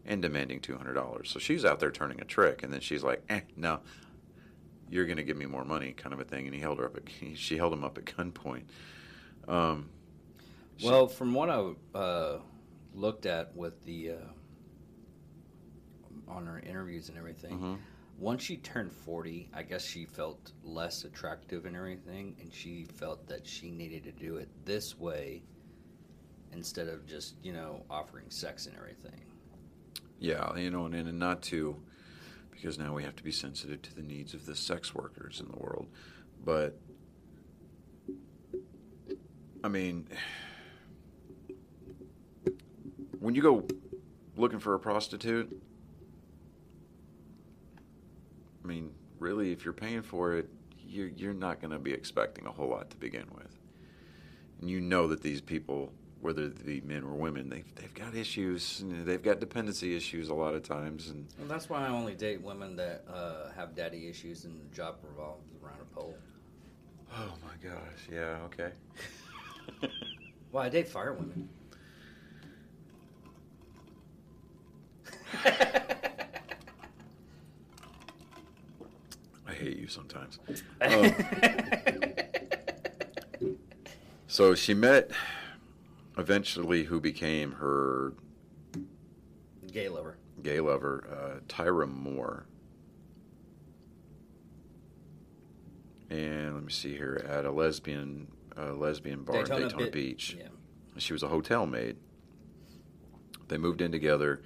and 0.06 0.21
demanding 0.21 0.60
$200. 0.60 1.26
So 1.28 1.39
she's 1.39 1.65
out 1.65 1.80
there 1.80 1.91
turning 1.91 2.21
a 2.21 2.26
trick, 2.26 2.62
and 2.63 2.71
then 2.71 2.80
she's 2.80 3.04
like, 3.04 3.24
eh, 3.30 3.41
no, 3.56 3.80
you're 4.89 5.06
going 5.06 5.17
to 5.17 5.24
give 5.24 5.38
me 5.38 5.45
more 5.45 5.65
money, 5.65 5.91
kind 5.93 6.13
of 6.13 6.19
a 6.19 6.24
thing. 6.24 6.45
And 6.45 6.54
he 6.56 6.62
held 6.62 6.80
her 6.80 6.86
up. 6.86 6.98
At, 6.98 7.04
she 7.36 7.58
held 7.58 7.74
him 7.74 7.84
up 7.84 7.98
at 7.98 8.06
gunpoint. 8.06 8.63
Um, 9.48 9.89
she- 10.78 10.88
Well, 10.88 11.08
from 11.08 11.34
what 11.34 11.50
I 11.50 11.74
uh, 11.98 12.39
looked 12.93 13.26
at 13.26 13.56
with 13.56 13.84
the 13.86 14.12
uh, 14.12 14.15
on 16.28 16.45
her 16.45 16.60
interviews 16.60 17.10
and 17.10 17.17
everything, 17.17 17.60
Mhm. 17.60 17.78
once 18.17 18.43
she 18.43 18.58
turned 18.58 18.91
forty, 18.91 19.50
I 19.54 19.63
guess 19.63 19.86
she 19.86 20.06
felt 20.06 20.52
less 20.63 21.04
attractive 21.04 21.65
and 21.65 21.76
everything, 21.76 22.36
and 22.39 22.52
she 22.54 22.86
felt 22.86 23.28
that 23.28 23.45
she 23.45 23.69
needed 23.71 24.04
to 24.06 24.12
do 24.12 24.38
it 24.38 24.50
this 24.65 24.98
way 24.98 25.43
instead 26.52 26.88
of 26.88 27.06
just 27.06 27.36
you 27.43 27.54
know 27.54 27.84
offering 27.89 28.30
sex 28.30 28.65
and 28.65 28.76
everything. 28.78 29.21
Yeah, 30.19 30.56
you 30.58 30.71
know, 30.71 30.86
and, 30.86 30.95
and 30.95 31.19
not 31.19 31.41
to, 31.43 31.76
because 32.56 32.80
now 32.80 32.94
we 32.94 33.04
have 33.04 33.15
to 33.15 33.24
be 33.24 33.32
sensitive 33.32 33.82
to 33.84 33.96
the 33.96 34.02
needs 34.02 34.34
of 34.34 34.46
the 34.46 34.56
sex 34.56 34.96
workers 34.96 35.39
in 35.39 35.48
the 35.48 35.58
world. 35.58 35.88
But, 36.44 36.80
I 39.63 39.68
mean, 39.68 40.08
when 43.20 43.36
you 43.36 43.41
go 43.41 43.68
looking 44.38 44.60
for 44.60 44.74
a 44.74 44.80
prostitute, 44.80 45.62
I 48.63 48.68
mean, 48.68 48.91
really, 49.20 49.52
if 49.52 49.63
you're 49.63 49.74
paying 49.74 50.02
for 50.02 50.34
it, 50.34 50.50
you're, 50.88 51.10
you're 51.10 51.34
not 51.34 51.60
going 51.60 51.72
to 51.72 51.80
be 51.80 51.91
expecting 51.91 52.46
a 52.46 52.52
whole 52.52 52.70
lot 52.70 52.89
to 52.91 52.98
begin 52.98 53.26
with. 53.36 53.58
And 54.62 54.70
you 54.70 54.80
know 54.80 55.08
that 55.08 55.22
these 55.22 55.41
people, 55.41 55.91
whether 56.26 56.50
they 56.50 56.80
be 56.80 56.82
men 56.82 57.04
or 57.04 57.14
women, 57.14 57.48
they've, 57.50 57.76
they've 57.76 57.94
got 57.94 58.16
issues. 58.16 58.84
They've 58.84 59.22
got 59.22 59.40
dependency 59.40 59.96
issues 59.96 60.30
a 60.30 60.34
lot 60.34 60.56
of 60.56 60.64
times. 60.64 61.10
And 61.10 61.28
Well, 61.38 61.48
that's 61.48 61.70
why 61.70 61.86
I 61.86 61.90
only 61.90 62.16
date 62.16 62.42
women 62.42 62.76
that 62.78 63.06
uh, 63.08 63.52
have 63.56 63.76
daddy 63.76 64.10
issues 64.10 64.44
and 64.46 64.60
the 64.60 64.76
job 64.76 64.96
revolves 65.04 65.46
around 65.64 65.80
a 65.82 65.86
pole. 65.96 66.18
oh 67.16 67.34
my 67.46 67.70
gosh, 67.70 68.10
yeah, 68.12 68.40
okay. 68.46 68.72
Well, 70.52 70.64
I 70.64 70.70
date 70.70 70.88
fire 70.88 71.12
women. 71.14 71.50
I 79.48 79.54
hate 79.54 79.78
you 79.78 79.88
sometimes. 79.88 80.40
Um, 80.82 81.14
so 84.28 84.54
she 84.56 84.74
met 84.74 85.12
eventually 86.17 86.84
who 86.86 86.99
became 86.99 87.54
her 87.54 88.13
Gay 89.71 89.89
lover. 89.89 90.17
gay 90.41 90.60
lover, 90.60 91.06
uh, 91.12 91.39
Tyria 91.47 91.89
Moore. 91.89 92.45
And 96.10 96.54
let 96.54 96.63
me 96.63 96.71
see 96.71 96.93
here 96.95 97.25
at 97.28 97.45
a 97.45 97.51
lesbian 97.51 98.28
uh, 98.58 98.73
lesbian 98.73 99.23
bar 99.23 99.39
in 99.41 99.45
Daytona 99.45 99.89
Beach. 99.89 100.38
Yeah. 100.39 100.47
She 100.97 101.13
was 101.13 101.23
a 101.23 101.28
hotel 101.28 101.65
maid. 101.65 101.97
They 103.47 103.58
moved 103.58 103.82
in 103.82 103.91
together, 103.91 104.41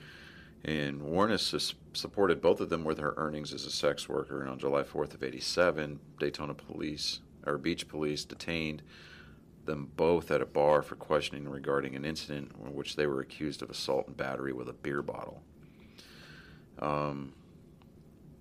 and 0.65 1.01
Warnes 1.01 1.39
sus- 1.41 1.75
supported 1.93 2.41
both 2.41 2.59
of 2.59 2.69
them 2.69 2.83
with 2.83 2.97
her 2.97 3.13
earnings 3.17 3.53
as 3.53 3.65
a 3.65 3.69
sex 3.71 4.09
worker. 4.09 4.41
And 4.41 4.49
on 4.49 4.57
July 4.57 4.83
4th 4.83 5.13
of 5.13 5.21
'87, 5.23 5.99
Daytona 6.19 6.53
police 6.53 7.19
or 7.45 7.57
beach 7.57 7.87
police 7.87 8.25
detained 8.25 8.81
them 9.65 9.91
both 9.95 10.31
at 10.31 10.41
a 10.41 10.45
bar 10.45 10.81
for 10.81 10.95
questioning 10.95 11.47
regarding 11.47 11.95
an 11.95 12.05
incident 12.05 12.51
in 12.65 12.73
which 12.73 12.95
they 12.95 13.05
were 13.05 13.21
accused 13.21 13.61
of 13.61 13.69
assault 13.69 14.07
and 14.07 14.17
battery 14.17 14.53
with 14.53 14.67
a 14.69 14.73
beer 14.73 15.01
bottle. 15.01 15.41
Um, 16.79 17.33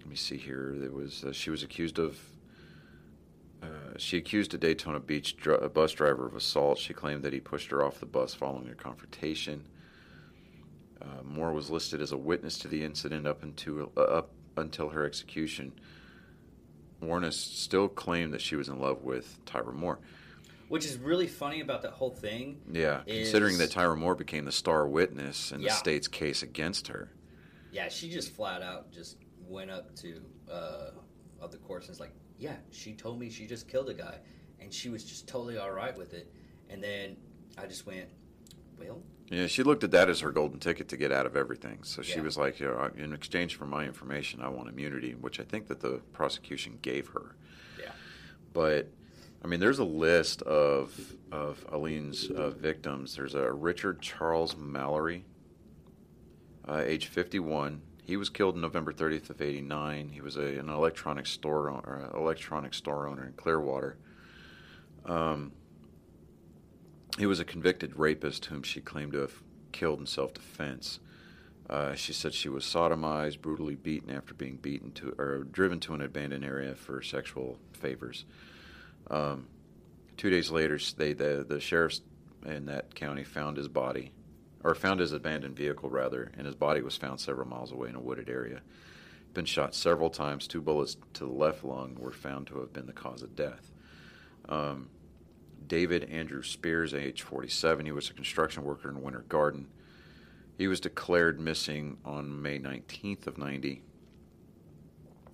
let 0.00 0.08
me 0.08 0.16
see 0.16 0.36
here. 0.36 0.74
There 0.76 0.90
was 0.90 1.24
uh, 1.24 1.32
she 1.32 1.50
was 1.50 1.62
accused 1.62 1.98
of. 1.98 2.18
Uh, 3.62 3.66
she 3.96 4.16
accused 4.16 4.54
a 4.54 4.58
Daytona 4.58 5.00
Beach 5.00 5.36
dr- 5.36 5.74
bus 5.74 5.92
driver 5.92 6.26
of 6.26 6.36
assault. 6.36 6.78
She 6.78 6.94
claimed 6.94 7.24
that 7.24 7.32
he 7.32 7.40
pushed 7.40 7.72
her 7.72 7.84
off 7.84 7.98
the 7.98 8.06
bus 8.06 8.32
following 8.32 8.68
a 8.68 8.74
confrontation. 8.74 9.66
Uh, 11.02 11.22
Moore 11.24 11.52
was 11.52 11.68
listed 11.68 12.00
as 12.00 12.12
a 12.12 12.16
witness 12.16 12.56
to 12.58 12.68
the 12.68 12.84
incident 12.84 13.26
up 13.26 13.42
until 13.42 13.92
uh, 13.96 14.02
up 14.02 14.30
until 14.56 14.90
her 14.90 15.04
execution. 15.04 15.72
Warnes 17.02 17.34
still 17.34 17.88
claimed 17.88 18.32
that 18.32 18.40
she 18.40 18.56
was 18.56 18.68
in 18.68 18.80
love 18.80 19.02
with 19.02 19.38
Tyria 19.44 19.74
Moore. 19.74 19.98
Which 20.68 20.84
is 20.84 20.98
really 20.98 21.26
funny 21.26 21.60
about 21.60 21.82
that 21.82 21.92
whole 21.92 22.10
thing. 22.10 22.60
Yeah, 22.70 23.02
Is- 23.06 23.28
considering 23.28 23.58
that 23.58 23.70
Tyria 23.70 23.96
Moore 23.98 24.14
became 24.14 24.44
the 24.44 24.52
star 24.52 24.86
witness 24.86 25.50
in 25.52 25.60
Yeah. 25.60 25.68
the 25.70 25.74
state's 25.74 26.08
case 26.08 26.42
against 26.42 26.88
her. 26.88 27.10
Yeah, 27.72 27.88
she 27.88 28.10
just 28.10 28.32
flat 28.32 28.62
out 28.62 28.90
just 28.92 29.16
went 29.46 29.70
up 29.70 29.94
to 29.96 30.20
uh, 30.50 30.90
of 31.40 31.50
the 31.52 31.58
course 31.58 31.84
and 31.84 31.90
was 31.90 32.00
like, 32.00 32.12
"Yeah, 32.38 32.56
she 32.70 32.94
told 32.94 33.18
me 33.20 33.30
she 33.30 33.46
just 33.46 33.68
killed 33.68 33.88
a 33.90 33.94
guy, 33.94 34.18
and 34.60 34.72
she 34.72 34.88
was 34.88 35.04
just 35.04 35.26
totally 35.28 35.56
all 35.58 35.70
right 35.70 35.96
with 35.96 36.12
it." 36.14 36.32
And 36.70 36.82
then 36.82 37.16
I 37.56 37.66
just 37.66 37.86
went, 37.86 38.08
"Well, 38.78 39.02
Yeah, 39.30 39.46
she 39.46 39.62
looked 39.62 39.84
at 39.84 39.90
that 39.90 40.08
as 40.08 40.20
her 40.20 40.30
golden 40.32 40.58
ticket 40.58 40.88
to 40.88 40.96
get 40.96 41.12
out 41.12 41.26
of 41.26 41.36
everything. 41.36 41.82
So 41.82 42.00
she 42.00 42.16
Yeah. 42.16 42.22
was 42.22 42.38
like, 42.38 42.60
you 42.60 42.66
know, 42.66 42.90
in 42.96 43.12
exchange 43.12 43.56
for 43.56 43.66
my 43.66 43.84
information, 43.84 44.40
I 44.40 44.48
want 44.48 44.70
immunity, 44.70 45.14
which 45.14 45.38
I 45.38 45.44
think 45.44 45.66
that 45.68 45.80
the 45.80 45.98
prosecution 46.14 46.78
gave 46.80 47.08
her. 47.08 47.36
yeah, 47.78 47.92
But 48.54 48.88
I 49.42 49.46
mean, 49.46 49.60
there's 49.60 49.78
a 49.78 49.84
list 49.84 50.42
of 50.42 51.14
of 51.30 51.64
Aileen's 51.72 52.30
uh, 52.30 52.50
victims. 52.50 53.16
There's 53.16 53.34
a 53.34 53.52
Richard 53.52 54.00
Charles 54.00 54.56
Mallory, 54.56 55.24
uh, 56.66 56.82
age 56.84 57.06
51. 57.06 57.82
He 58.04 58.16
was 58.16 58.30
killed 58.30 58.56
November 58.56 58.92
30th 58.92 59.28
of 59.28 59.42
89. 59.42 60.08
He 60.08 60.22
was 60.22 60.36
a, 60.36 60.58
an 60.58 60.70
electronic 60.70 61.26
store 61.26 61.68
owner, 61.68 62.10
electronic 62.14 62.72
store 62.72 63.06
owner 63.06 63.26
in 63.26 63.34
Clearwater. 63.34 63.98
Um, 65.04 65.52
he 67.18 67.26
was 67.26 67.40
a 67.40 67.44
convicted 67.44 67.98
rapist 67.98 68.46
whom 68.46 68.62
she 68.62 68.80
claimed 68.80 69.12
to 69.12 69.18
have 69.18 69.42
killed 69.72 70.00
in 70.00 70.06
self-defense. 70.06 71.00
Uh, 71.68 71.94
she 71.94 72.14
said 72.14 72.32
she 72.32 72.48
was 72.48 72.64
sodomized, 72.64 73.42
brutally 73.42 73.74
beaten 73.74 74.10
after 74.10 74.32
being 74.32 74.56
beaten 74.56 74.90
to 74.92 75.14
or 75.18 75.44
driven 75.44 75.78
to 75.80 75.92
an 75.92 76.00
abandoned 76.00 76.44
area 76.44 76.74
for 76.74 77.02
sexual 77.02 77.58
favors. 77.74 78.24
Um, 79.10 79.46
two 80.16 80.30
days 80.30 80.50
later, 80.50 80.78
they 80.96 81.12
the 81.12 81.44
the 81.48 81.60
sheriffs 81.60 82.02
in 82.44 82.66
that 82.66 82.94
county 82.94 83.24
found 83.24 83.56
his 83.56 83.68
body, 83.68 84.12
or 84.62 84.74
found 84.74 85.00
his 85.00 85.12
abandoned 85.12 85.56
vehicle 85.56 85.90
rather, 85.90 86.30
and 86.36 86.46
his 86.46 86.54
body 86.54 86.82
was 86.82 86.96
found 86.96 87.20
several 87.20 87.48
miles 87.48 87.72
away 87.72 87.88
in 87.88 87.94
a 87.94 88.00
wooded 88.00 88.28
area. 88.28 88.60
Been 89.34 89.44
shot 89.44 89.74
several 89.74 90.10
times. 90.10 90.46
Two 90.46 90.60
bullets 90.60 90.96
to 91.14 91.24
the 91.24 91.32
left 91.32 91.64
lung 91.64 91.96
were 91.98 92.12
found 92.12 92.46
to 92.48 92.58
have 92.60 92.72
been 92.72 92.86
the 92.86 92.92
cause 92.92 93.22
of 93.22 93.36
death. 93.36 93.70
Um, 94.48 94.88
David 95.66 96.04
Andrew 96.04 96.42
Spears, 96.42 96.94
age 96.94 97.22
47, 97.22 97.84
he 97.84 97.92
was 97.92 98.08
a 98.08 98.14
construction 98.14 98.64
worker 98.64 98.88
in 98.88 99.02
Winter 99.02 99.24
Garden. 99.28 99.68
He 100.56 100.66
was 100.66 100.80
declared 100.80 101.38
missing 101.38 101.98
on 102.04 102.42
May 102.42 102.58
19th 102.58 103.26
of 103.26 103.38
90. 103.38 103.82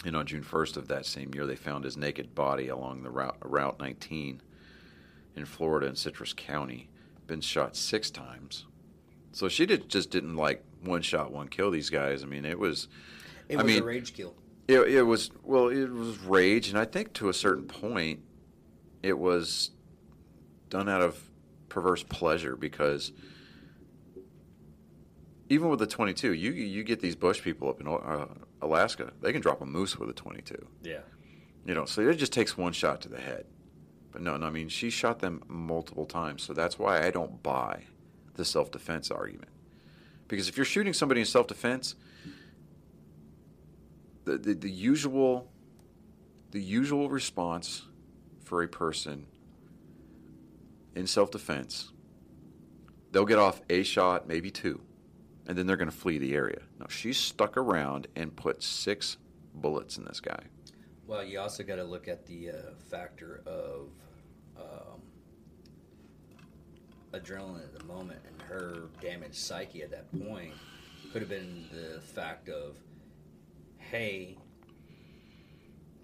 And 0.05 0.15
on 0.15 0.27
June 0.27 0.43
1st 0.43 0.77
of 0.77 0.89
that 0.89 1.07
same 1.07 1.33
year, 1.35 1.47
they 1.47 1.57
found 1.57 1.85
his 1.85 1.97
naked 1.97 2.35
body 2.35 2.69
along 2.69 3.03
the 3.03 3.11
route, 3.11 3.37
route 3.43 3.81
19 3.81 4.43
in 5.35 5.45
Florida 5.47 5.87
in 5.87 5.97
Citrus 5.97 6.33
County. 6.33 6.89
Been 7.27 7.41
shot 7.41 7.75
six 7.75 8.11
times. 8.11 8.67
So 9.33 9.49
she 9.49 9.65
did, 9.67 9.89
just 9.89 10.11
didn't 10.11 10.37
like 10.37 10.63
one 10.83 11.03
shot, 11.03 11.33
one 11.33 11.49
kill 11.49 11.71
these 11.71 11.91
guys. 11.91 12.23
I 12.23 12.27
mean, 12.27 12.45
it 12.45 12.59
was. 12.59 12.89
It 13.49 13.59
I 13.59 13.63
was 13.63 13.73
mean, 13.73 13.83
a 13.83 13.87
rage 13.87 14.15
kill. 14.15 14.35
It, 14.69 14.81
it 14.81 15.03
was 15.03 15.31
well, 15.43 15.69
it 15.69 15.91
was 15.91 16.19
rage, 16.21 16.69
and 16.69 16.79
I 16.79 16.85
think 16.85 17.13
to 17.15 17.29
a 17.29 17.35
certain 17.35 17.67
point, 17.67 18.21
it 19.03 19.19
was 19.19 19.71
done 20.71 20.89
out 20.89 21.03
of 21.03 21.19
perverse 21.69 22.03
pleasure 22.03 22.57
because 22.57 23.13
even 25.49 25.69
with 25.69 25.79
the 25.79 25.87
22, 25.87 26.33
you 26.33 26.53
you 26.53 26.85
get 26.85 27.01
these 27.01 27.17
bush 27.17 27.43
people 27.43 27.69
up 27.69 27.81
in 27.81 27.89
uh, 27.89 28.27
Alaska, 28.65 29.13
they 29.21 29.33
can 29.33 29.41
drop 29.41 29.61
a 29.61 29.67
moose 29.67 29.99
with 29.99 30.09
a 30.11 30.13
22. 30.13 30.67
Yeah. 30.83 30.99
You 31.67 31.75
know, 31.75 31.85
so 31.85 32.03
it 32.03 32.15
just 32.17 32.33
takes 32.33 32.59
one 32.59 32.73
shot 32.73 33.01
to 33.03 33.09
the 33.09 33.21
head. 33.21 33.47
But 34.11 34.23
no, 34.23 34.37
no, 34.37 34.47
I 34.47 34.51
mean, 34.51 34.69
she 34.69 34.91
shot 34.91 35.19
them 35.19 35.43
multiple 35.49 36.07
times, 36.07 36.43
so 36.43 36.53
that's 36.53 36.79
why 36.79 37.05
I 37.05 37.11
don't 37.11 37.43
buy 37.43 37.85
the 38.35 38.45
self 38.45 38.71
defense 38.71 39.11
argument. 39.11 39.49
Because 40.29 40.49
if 40.49 40.57
you're 40.57 40.65
shooting 40.65 40.93
somebody 40.93 41.21
in 41.21 41.27
self 41.27 41.47
defense, 41.47 41.97
the, 44.25 44.39
the, 44.39 44.55
the 44.55 44.71
usual 44.71 45.51
the 46.53 46.61
usual 46.61 47.11
response 47.11 47.83
for 48.45 48.63
a 48.63 48.69
person 48.69 49.27
in 50.95 51.07
self 51.07 51.33
defense, 51.33 51.91
they'll 53.11 53.25
get 53.25 53.39
off 53.39 53.61
a 53.69 53.83
shot, 53.83 54.29
maybe 54.29 54.51
two, 54.51 54.81
and 55.47 55.57
then 55.57 55.67
they're 55.67 55.77
going 55.77 55.91
to 55.91 55.97
flee 55.97 56.19
the 56.19 56.35
area. 56.35 56.61
Now, 56.79 56.87
she 56.89 57.13
stuck 57.13 57.57
around 57.57 58.07
and 58.17 58.35
put 58.35 58.63
six 58.63 59.17
bullets 59.55 59.99
in 59.99 60.05
this 60.05 60.21
guy. 60.21 60.45
Well, 61.07 61.23
you 61.23 61.39
also 61.39 61.63
got 61.63 61.77
to 61.77 61.85
look 61.85 62.09
at 62.09 62.27
the 62.27 62.51
uh, 62.51 62.55
factor 62.91 63.43
of 63.47 63.89
um, 64.57 65.03
adrenaline 67.13 67.63
at 67.63 67.79
the 67.79 67.85
moment, 67.85 68.21
and 68.27 68.43
her 68.43 68.85
damaged 69.01 69.37
psyche 69.37 69.83
at 69.83 69.91
that 69.91 70.11
point 70.27 70.55
could 71.13 71.21
have 71.21 71.29
been 71.29 71.67
the 71.73 72.01
fact 72.01 72.49
of, 72.49 72.79
hey, 73.79 74.37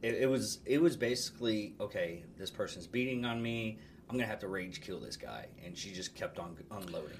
it, 0.02 0.14
it 0.14 0.30
was 0.30 0.60
it 0.64 0.80
was 0.80 0.96
basically 0.96 1.74
okay. 1.80 2.24
This 2.38 2.50
person's 2.50 2.86
beating 2.86 3.24
on 3.24 3.42
me. 3.42 3.78
I'm 4.08 4.16
gonna 4.16 4.26
have 4.26 4.38
to 4.40 4.48
rage 4.48 4.80
kill 4.80 5.00
this 5.00 5.16
guy, 5.16 5.46
and 5.64 5.76
she 5.76 5.92
just 5.92 6.14
kept 6.14 6.38
on 6.38 6.56
unloading. 6.70 7.18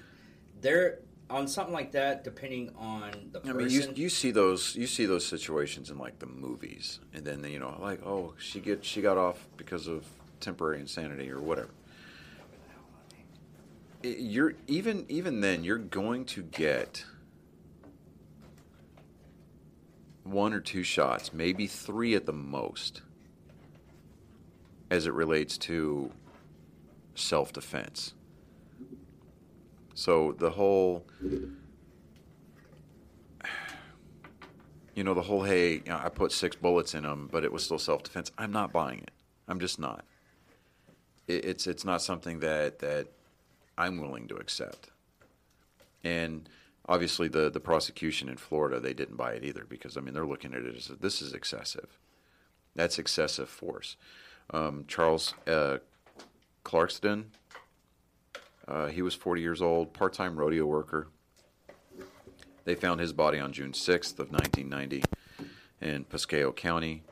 There 0.61 0.99
on 1.31 1.47
something 1.47 1.73
like 1.73 1.93
that, 1.93 2.23
depending 2.23 2.71
on 2.77 3.29
the 3.31 3.39
person. 3.39 3.55
I 3.55 3.63
mean, 3.63 3.69
you, 3.69 3.93
you 3.95 4.09
see 4.09 4.31
those 4.31 4.75
you 4.75 4.85
see 4.85 5.05
those 5.05 5.25
situations 5.25 5.89
in 5.89 5.97
like 5.97 6.19
the 6.19 6.25
movies, 6.25 6.99
and 7.13 7.25
then 7.25 7.43
you 7.45 7.59
know, 7.59 7.77
like 7.79 8.05
oh, 8.05 8.33
she 8.37 8.59
get 8.59 8.83
she 8.83 9.01
got 9.01 9.17
off 9.17 9.47
because 9.57 9.87
of 9.87 10.05
temporary 10.39 10.79
insanity 10.79 11.31
or 11.31 11.39
whatever. 11.39 11.69
You're 14.03 14.53
even 14.67 15.05
even 15.09 15.41
then 15.41 15.63
you're 15.63 15.77
going 15.77 16.25
to 16.25 16.43
get 16.43 17.05
one 20.23 20.53
or 20.53 20.59
two 20.59 20.83
shots, 20.83 21.33
maybe 21.33 21.65
three 21.67 22.13
at 22.15 22.25
the 22.25 22.33
most, 22.33 23.01
as 24.89 25.07
it 25.07 25.13
relates 25.13 25.57
to 25.59 26.11
self 27.15 27.53
defense. 27.53 28.13
So 29.93 30.33
the 30.37 30.49
whole 30.49 31.05
you 34.95 35.03
know, 35.03 35.13
the 35.13 35.21
whole 35.21 35.43
hey, 35.43 35.73
you 35.73 35.81
know, 35.87 35.99
I 36.03 36.09
put 36.09 36.31
six 36.31 36.55
bullets 36.55 36.93
in 36.93 37.05
him, 37.05 37.29
but 37.31 37.43
it 37.43 37.51
was 37.51 37.63
still 37.63 37.79
self 37.79 38.03
defense. 38.03 38.31
I'm 38.37 38.51
not 38.51 38.71
buying 38.71 38.99
it. 38.99 39.11
I'm 39.47 39.59
just 39.59 39.79
not. 39.79 40.05
It, 41.27 41.45
it's 41.45 41.67
it's 41.67 41.85
not 41.85 42.01
something 42.01 42.39
that 42.41 42.79
that 42.79 43.07
I'm 43.77 44.01
willing 44.01 44.27
to 44.27 44.35
accept. 44.35 44.89
And 46.03 46.49
obviously, 46.87 47.27
the 47.27 47.49
the 47.49 47.59
prosecution 47.59 48.29
in 48.29 48.37
Florida 48.37 48.79
they 48.79 48.93
didn't 48.93 49.17
buy 49.17 49.33
it 49.33 49.43
either 49.43 49.65
because 49.67 49.97
I 49.97 50.01
mean 50.01 50.13
they're 50.13 50.25
looking 50.25 50.53
at 50.53 50.61
it 50.61 50.75
as 50.75 50.87
this 50.99 51.21
is 51.21 51.33
excessive. 51.33 51.97
That's 52.75 52.99
excessive 52.99 53.49
force. 53.49 53.97
Um, 54.53 54.85
Charles 54.87 55.33
uh, 55.47 55.77
Clarkston, 56.63 57.25
uh, 58.67 58.87
he 58.87 59.01
was 59.01 59.13
40 59.15 59.41
years 59.41 59.61
old, 59.61 59.93
part 59.93 60.13
time 60.13 60.35
rodeo 60.35 60.65
worker. 60.65 61.07
They 62.63 62.75
found 62.75 62.99
his 62.99 63.11
body 63.13 63.39
on 63.39 63.53
June 63.53 63.71
6th 63.71 64.19
of 64.19 64.31
1990 64.31 65.03
in 65.81 66.03
Pasco 66.05 66.51
County. 66.51 67.03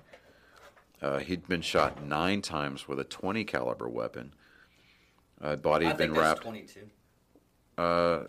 Uh, 1.01 1.17
he'd 1.19 1.47
been 1.47 1.61
shot 1.61 2.03
nine 2.03 2.41
times 2.41 2.87
with 2.87 2.99
a 2.99 3.03
20 3.03 3.43
caliber 3.45 3.89
weapon. 3.89 4.33
Uh, 5.41 5.55
body 5.55 5.85
I 5.85 5.89
had 5.89 5.97
think 5.97 6.13
been 6.13 6.21
wrapped. 6.21 6.41
22. 6.43 6.79
Uh, 7.77 8.25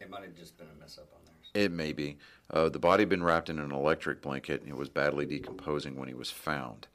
It 0.00 0.10
might 0.10 0.22
have 0.22 0.34
just 0.34 0.56
been 0.58 0.66
a 0.74 0.80
mess 0.80 0.98
up 0.98 1.08
on 1.14 1.20
theirs. 1.24 1.50
it 1.66 1.70
may 1.70 1.92
be. 1.92 2.16
Uh, 2.50 2.68
the 2.68 2.78
body 2.78 3.02
had 3.02 3.08
been 3.08 3.22
wrapped 3.22 3.48
in 3.50 3.58
an 3.58 3.70
electric 3.70 4.20
blanket 4.22 4.62
and 4.62 4.70
it 4.70 4.76
was 4.76 4.88
badly 4.88 5.24
decomposing 5.26 5.96
when 5.96 6.08
he 6.08 6.14
was 6.14 6.30
found. 6.30 6.88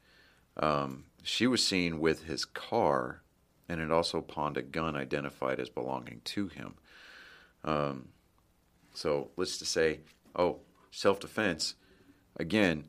Um, 0.58 1.06
she 1.24 1.48
was 1.48 1.64
seen 1.66 2.00
with 2.00 2.24
his 2.24 2.44
car 2.44 3.22
and 3.70 3.82
it 3.82 3.92
also 3.92 4.22
pawned 4.22 4.58
a 4.58 4.62
gun 4.62 4.96
identified 4.96 5.60
as 5.60 5.70
belonging 5.70 6.22
to 6.26 6.48
him. 6.48 6.76
Um, 7.64 8.10
so 8.94 9.30
let's 9.38 9.58
just 9.58 9.72
say, 9.72 10.00
oh, 10.36 10.60
self 10.92 11.20
defense. 11.20 11.76
Again, 12.38 12.86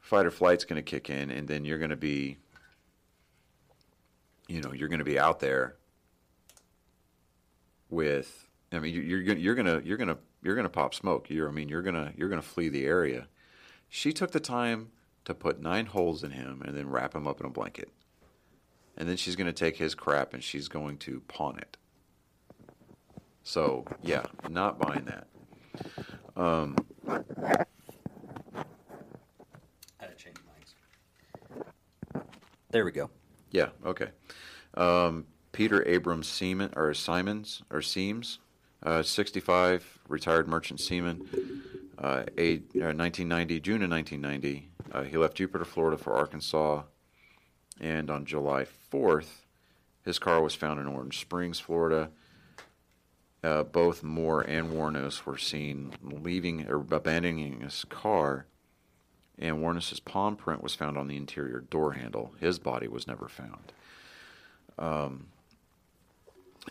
fight 0.00 0.26
or 0.26 0.30
flight's 0.30 0.64
going 0.64 0.76
to 0.82 0.82
kick 0.88 1.08
in, 1.10 1.30
and 1.30 1.48
then 1.48 1.64
you're 1.64 1.78
going 1.78 1.90
to 1.90 1.96
be, 1.96 2.36
you 4.48 4.60
know, 4.60 4.72
you're 4.72 4.88
going 4.88 4.98
to 4.98 5.04
be 5.04 5.18
out 5.18 5.40
there 5.40 5.76
with. 7.88 8.46
I 8.72 8.78
mean, 8.78 8.94
you- 8.94 9.00
you're 9.02 9.36
you're 9.36 9.54
gonna, 9.56 9.80
you're 9.84 9.96
gonna, 9.96 10.18
you're 10.42 10.54
gonna 10.54 10.68
pop 10.68 10.94
smoke. 10.94 11.28
You're, 11.28 11.48
I 11.48 11.52
mean, 11.52 11.68
you're 11.68 11.82
gonna, 11.82 12.12
you're 12.16 12.28
gonna 12.28 12.40
flee 12.40 12.68
the 12.68 12.84
area. 12.86 13.26
She 13.88 14.12
took 14.12 14.30
the 14.30 14.38
time 14.38 14.92
to 15.24 15.34
put 15.34 15.60
nine 15.60 15.86
holes 15.86 16.22
in 16.22 16.30
him 16.30 16.62
and 16.64 16.76
then 16.76 16.88
wrap 16.88 17.14
him 17.14 17.26
up 17.26 17.40
in 17.40 17.46
a 17.46 17.50
blanket, 17.50 17.90
and 19.00 19.08
then 19.08 19.16
she's 19.16 19.34
going 19.34 19.46
to 19.46 19.52
take 19.52 19.78
his 19.78 19.94
crap 19.94 20.34
and 20.34 20.44
she's 20.44 20.68
going 20.68 20.98
to 20.98 21.20
pawn 21.26 21.56
it. 21.58 21.78
So 23.42 23.86
yeah, 24.02 24.26
not 24.50 24.78
buying 24.78 25.06
that. 25.06 25.26
Um, 26.36 26.76
I 27.08 27.22
had 29.98 30.10
to 30.10 30.14
change 30.16 30.36
mics. 30.36 32.22
There 32.70 32.84
we 32.84 32.92
go. 32.92 33.08
yeah, 33.50 33.70
okay. 33.86 34.08
Um, 34.74 35.24
Peter 35.52 35.82
Abrams 35.88 36.28
Seaman 36.28 36.74
or 36.76 36.92
Simons 36.92 37.62
or 37.70 37.80
Seams, 37.80 38.38
uh, 38.82 39.02
65, 39.02 39.98
retired 40.08 40.46
merchant 40.46 40.78
seaman. 40.78 41.26
Uh, 41.98 42.24
eight, 42.36 42.70
uh, 42.76 42.92
1990, 42.92 43.60
June 43.60 43.82
of 43.82 43.90
1990, 43.90 44.68
uh, 44.92 45.02
he 45.02 45.16
left 45.16 45.36
Jupiter, 45.36 45.64
Florida 45.64 45.96
for 45.96 46.12
Arkansas, 46.14 46.82
and 47.80 48.10
on 48.10 48.24
July 48.26 48.66
4th, 48.90 49.44
his 50.04 50.18
car 50.18 50.40
was 50.40 50.54
found 50.54 50.80
in 50.80 50.86
Orange 50.86 51.18
Springs, 51.20 51.60
Florida. 51.60 52.10
Uh, 53.42 53.62
both 53.62 54.02
Moore 54.02 54.42
and 54.42 54.70
Wuornos 54.70 55.24
were 55.24 55.38
seen 55.38 55.92
leaving 56.02 56.68
or 56.68 56.84
abandoning 56.90 57.60
his 57.60 57.84
car 57.88 58.46
and 59.40 59.56
Wuornos's 59.56 60.00
palm 60.00 60.36
print 60.36 60.62
was 60.62 60.74
found 60.74 60.98
on 60.98 61.08
the 61.08 61.16
interior 61.16 61.60
door 61.60 61.92
handle. 61.92 62.34
His 62.38 62.58
body 62.58 62.86
was 62.86 63.06
never 63.06 63.26
found. 63.26 63.72
Um, 64.78 65.28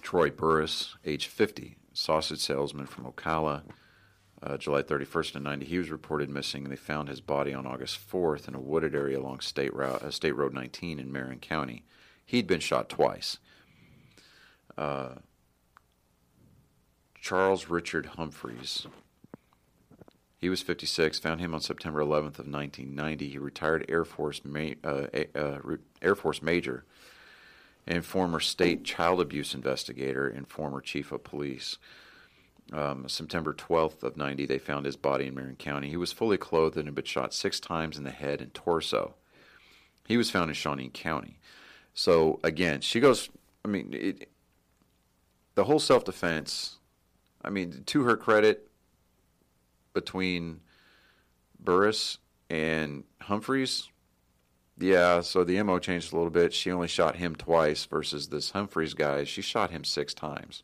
Troy 0.02 0.30
Burress, 0.30 0.96
age 1.04 1.26
50, 1.26 1.78
sausage 1.94 2.40
salesman 2.40 2.86
from 2.86 3.06
Ocala, 3.06 3.64
uh, 4.44 4.58
July 4.58 4.84
31st 4.84 5.36
of 5.36 5.42
90. 5.42 5.66
He 5.66 5.80
was 5.80 5.90
reported 5.90 6.30
missing. 6.30 6.66
They 6.66 6.76
found 6.76 7.10
his 7.10 7.22
body 7.22 7.54
on 7.54 7.66
August 7.66 8.00
4th 8.10 8.48
in 8.48 8.54
a 8.54 8.60
wooded 8.60 8.94
area 8.94 9.20
along 9.20 9.40
State, 9.40 9.74
Route, 9.74 10.04
uh, 10.04 10.12
State 10.12 10.36
Road 10.36 10.54
19 10.54 11.00
in 11.00 11.12
Marion 11.12 11.40
County. 11.40 11.84
He'd 12.30 12.46
been 12.46 12.60
shot 12.60 12.90
twice. 12.90 13.40
Uh, 14.78 15.16
Charles 17.20 17.70
Richard 17.70 18.06
Humphreys. 18.18 18.86
He 20.38 20.48
was 20.48 20.62
56. 20.62 21.18
Found 21.18 21.42
him 21.42 21.56
on 21.56 21.62
September 21.62 22.02
11th 22.02 22.38
of 22.38 22.48
1990. 22.48 23.30
He 23.30 23.40
retired 23.40 23.84
Air 23.90 24.06
Force 24.06 24.42
ma- 24.46 24.76
uh, 24.84 25.08
uh, 25.34 25.58
Air 26.04 26.14
Force 26.14 26.44
major 26.44 26.86
and 27.88 28.06
former 28.06 28.40
state 28.40 28.84
child 28.84 29.20
abuse 29.20 29.56
investigator 29.56 30.28
and 30.28 30.48
former 30.48 30.82
chief 30.82 31.12
of 31.12 31.24
police. 31.24 31.80
Um, 32.72 33.10
September 33.10 33.56
12th 33.56 34.04
of 34.04 34.18
90, 34.18 34.46
they 34.46 34.60
found 34.60 34.86
his 34.86 34.98
body 34.98 35.26
in 35.26 35.34
Marion 35.34 35.56
County. 35.56 35.90
He 35.90 35.98
was 35.98 36.12
fully 36.12 36.38
clothed 36.38 36.78
and 36.78 36.86
had 36.86 36.94
been 36.94 37.06
shot 37.06 37.34
six 37.34 37.60
times 37.60 37.98
in 37.98 38.04
the 38.04 38.12
head 38.12 38.40
and 38.40 38.54
torso. 38.54 39.16
He 40.08 40.16
was 40.16 40.30
found 40.30 40.52
in 40.52 40.54
Shawnee 40.54 40.92
County. 40.94 41.40
So 42.00 42.40
again, 42.46 42.80
she 42.80 43.02
goes. 43.02 43.30
I 43.66 43.68
mean, 43.68 43.90
it, 43.92 44.30
the 45.56 45.66
whole 45.66 45.80
self-defense. 45.80 46.78
I 47.44 47.50
mean, 47.50 47.84
to 47.88 48.04
her 48.04 48.16
credit, 48.16 48.70
between 49.94 50.62
Burress 51.60 52.20
and 52.50 53.04
Humphreys, 53.22 53.90
yeah, 54.78 55.20
so 55.20 55.44
the 55.44 55.62
MO 55.62 55.78
changed 55.80 56.14
a 56.14 56.16
little 56.16 56.32
bit. 56.32 56.54
She 56.54 56.72
only 56.72 56.88
shot 56.88 57.18
him 57.18 57.36
twice 57.36 57.84
versus 57.84 58.30
this 58.30 58.52
Humphreys 58.52 58.94
guy. 58.94 59.26
She 59.26 59.42
shot 59.42 59.70
him 59.70 59.84
six 59.84 60.14
times. 60.14 60.64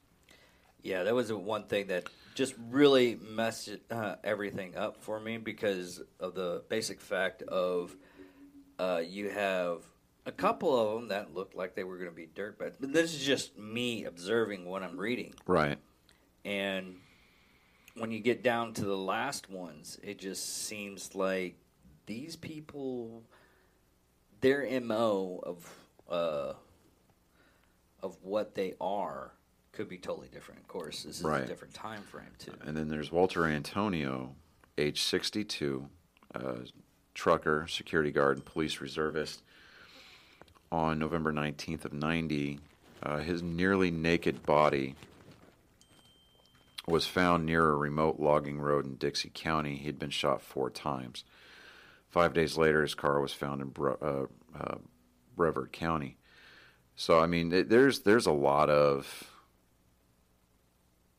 Yeah, 0.84 1.04
that 1.04 1.14
was 1.14 1.28
the 1.28 1.38
one 1.38 1.66
thing 1.66 1.88
that 1.88 2.06
just 2.34 2.56
really 2.70 3.20
messed 3.30 3.72
uh, 3.92 4.16
everything 4.24 4.78
up 4.78 5.04
for 5.04 5.20
me 5.20 5.36
because 5.36 6.02
of 6.18 6.34
the 6.34 6.64
basic 6.70 7.02
fact 7.02 7.42
of 7.42 7.94
uh, 8.80 9.02
you 9.06 9.30
have 9.30 9.82
a 10.26 10.32
couple 10.32 10.78
of 10.78 10.96
them 10.96 11.10
that 11.10 11.34
looked 11.34 11.56
like 11.56 11.76
they 11.76 11.84
were 11.84 11.98
going 11.98 12.10
to 12.10 12.16
be 12.16 12.28
dirt 12.34 12.58
But 12.58 12.76
this 12.80 13.14
is 13.14 13.24
just 13.24 13.58
me 13.58 14.06
observing 14.06 14.66
what 14.66 14.84
I'm 14.84 15.00
reading. 15.00 15.34
Right. 15.46 15.78
And 16.44 16.96
when 17.96 18.12
you 18.12 18.20
get 18.20 18.44
down 18.44 18.74
to 18.74 18.86
the 18.86 18.98
last 18.98 19.50
ones, 19.50 20.00
it 20.04 20.20
just 20.20 20.66
seems 20.66 21.16
like 21.16 21.58
these 22.06 22.36
people 22.36 23.24
their 24.42 24.80
mo 24.82 25.40
of 25.44 25.74
uh, 26.10 26.54
of 28.04 28.18
what 28.22 28.54
they 28.54 28.76
are 28.80 29.32
could 29.72 29.90
be 29.90 29.98
totally 29.98 30.28
different. 30.28 30.62
Of 30.62 30.68
course, 30.68 31.04
this 31.04 31.18
is 31.18 31.24
right. 31.24 31.44
a 31.44 31.48
different 31.48 31.74
time 31.74 32.02
frame 32.04 32.32
too. 32.38 32.54
And 32.64 32.78
then 32.78 32.88
there's 32.88 33.12
Walter 33.12 33.46
Antonio, 33.46 34.36
age 34.78 35.02
62, 35.02 35.90
uh, 36.34 36.54
trucker, 37.14 37.66
security 37.68 38.12
guard, 38.12 38.38
and 38.38 38.46
police 38.46 38.80
reservist. 38.80 39.42
On 40.76 41.00
November 41.00 41.32
19th 41.32 41.86
of 41.86 41.94
90, 41.94 42.60
uh, 43.02 43.20
his 43.20 43.42
nearly 43.42 43.92
naked 43.92 44.46
body 44.46 44.96
was 46.86 47.08
found 47.08 47.46
near 47.46 47.70
a 47.70 47.78
remote 47.78 48.20
logging 48.20 48.60
road 48.60 48.86
in 48.86 48.96
Dixie 48.96 49.32
County. 49.34 49.78
He 49.78 49.86
had 49.86 49.98
been 49.98 50.10
shot 50.10 50.42
four 50.42 50.70
times. 50.70 51.24
Five 52.10 52.34
days 52.34 52.58
later, 52.58 52.82
his 52.82 52.94
car 52.94 53.22
was 53.22 53.32
found 53.32 53.62
in 53.62 53.70
Bre- 53.70 54.04
uh, 54.04 54.26
uh, 54.54 54.76
Brevard 55.38 55.72
County. 55.72 56.18
So 56.98 57.22
I 57.22 57.26
mean, 57.26 57.54
it, 57.54 57.70
there's 57.70 58.02
there's 58.02 58.26
a 58.26 58.34
lot 58.34 58.70
of 58.70 59.32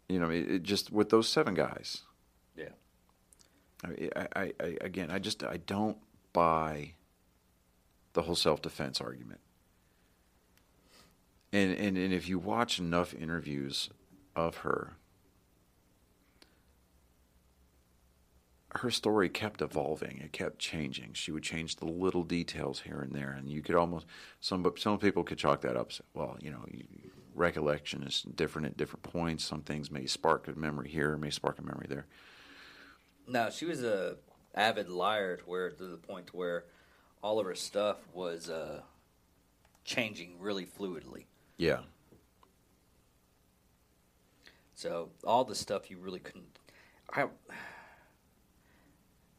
you 0.06 0.20
know, 0.20 0.28
it, 0.28 0.50
it 0.50 0.62
just 0.64 0.92
with 0.92 1.08
those 1.08 1.30
seven 1.30 1.54
guys. 1.54 2.02
Yeah. 2.58 2.76
I, 3.82 4.10
I, 4.36 4.52
I, 4.60 4.76
again, 4.82 5.10
I 5.10 5.18
just 5.18 5.42
I 5.42 5.56
don't 5.56 5.96
buy 6.34 6.92
the 8.12 8.20
whole 8.20 8.36
self 8.36 8.60
defense 8.60 9.00
argument. 9.00 9.40
And, 11.56 11.72
and 11.78 11.96
and 11.96 12.12
if 12.12 12.28
you 12.28 12.38
watch 12.38 12.78
enough 12.78 13.14
interviews 13.14 13.88
of 14.34 14.58
her, 14.58 14.98
her 18.72 18.90
story 18.90 19.30
kept 19.30 19.62
evolving. 19.62 20.18
It 20.18 20.32
kept 20.32 20.58
changing. 20.58 21.14
She 21.14 21.32
would 21.32 21.42
change 21.42 21.76
the 21.76 21.86
little 21.86 22.24
details 22.24 22.80
here 22.80 23.00
and 23.00 23.14
there, 23.14 23.30
and 23.30 23.48
you 23.48 23.62
could 23.62 23.74
almost 23.74 24.04
some 24.38 24.70
some 24.76 24.98
people 24.98 25.24
could 25.24 25.38
chalk 25.38 25.62
that 25.62 25.78
up. 25.78 25.92
Well, 26.12 26.36
you 26.42 26.50
know, 26.50 26.66
recollection 27.34 28.02
is 28.02 28.20
different 28.20 28.66
at 28.66 28.76
different 28.76 29.04
points. 29.04 29.42
Some 29.42 29.62
things 29.62 29.90
may 29.90 30.04
spark 30.04 30.48
a 30.48 30.52
memory 30.52 30.90
here, 30.90 31.16
may 31.16 31.30
spark 31.30 31.58
a 31.58 31.62
memory 31.62 31.86
there. 31.88 32.04
No, 33.26 33.48
she 33.48 33.64
was 33.64 33.82
a 33.82 34.16
avid 34.54 34.90
liar 34.90 35.38
to 35.38 35.44
where 35.44 35.70
to 35.70 35.84
the 35.84 35.96
point 35.96 36.34
where 36.34 36.64
all 37.22 37.40
of 37.40 37.46
her 37.46 37.54
stuff 37.54 37.96
was 38.12 38.50
uh, 38.50 38.82
changing 39.86 40.34
really 40.38 40.66
fluidly. 40.66 41.24
Yeah. 41.56 41.80
So 44.74 45.08
all 45.24 45.44
the 45.44 45.54
stuff 45.54 45.90
you 45.90 45.98
really 45.98 46.20
couldn't. 46.20 46.58
I 47.12 47.26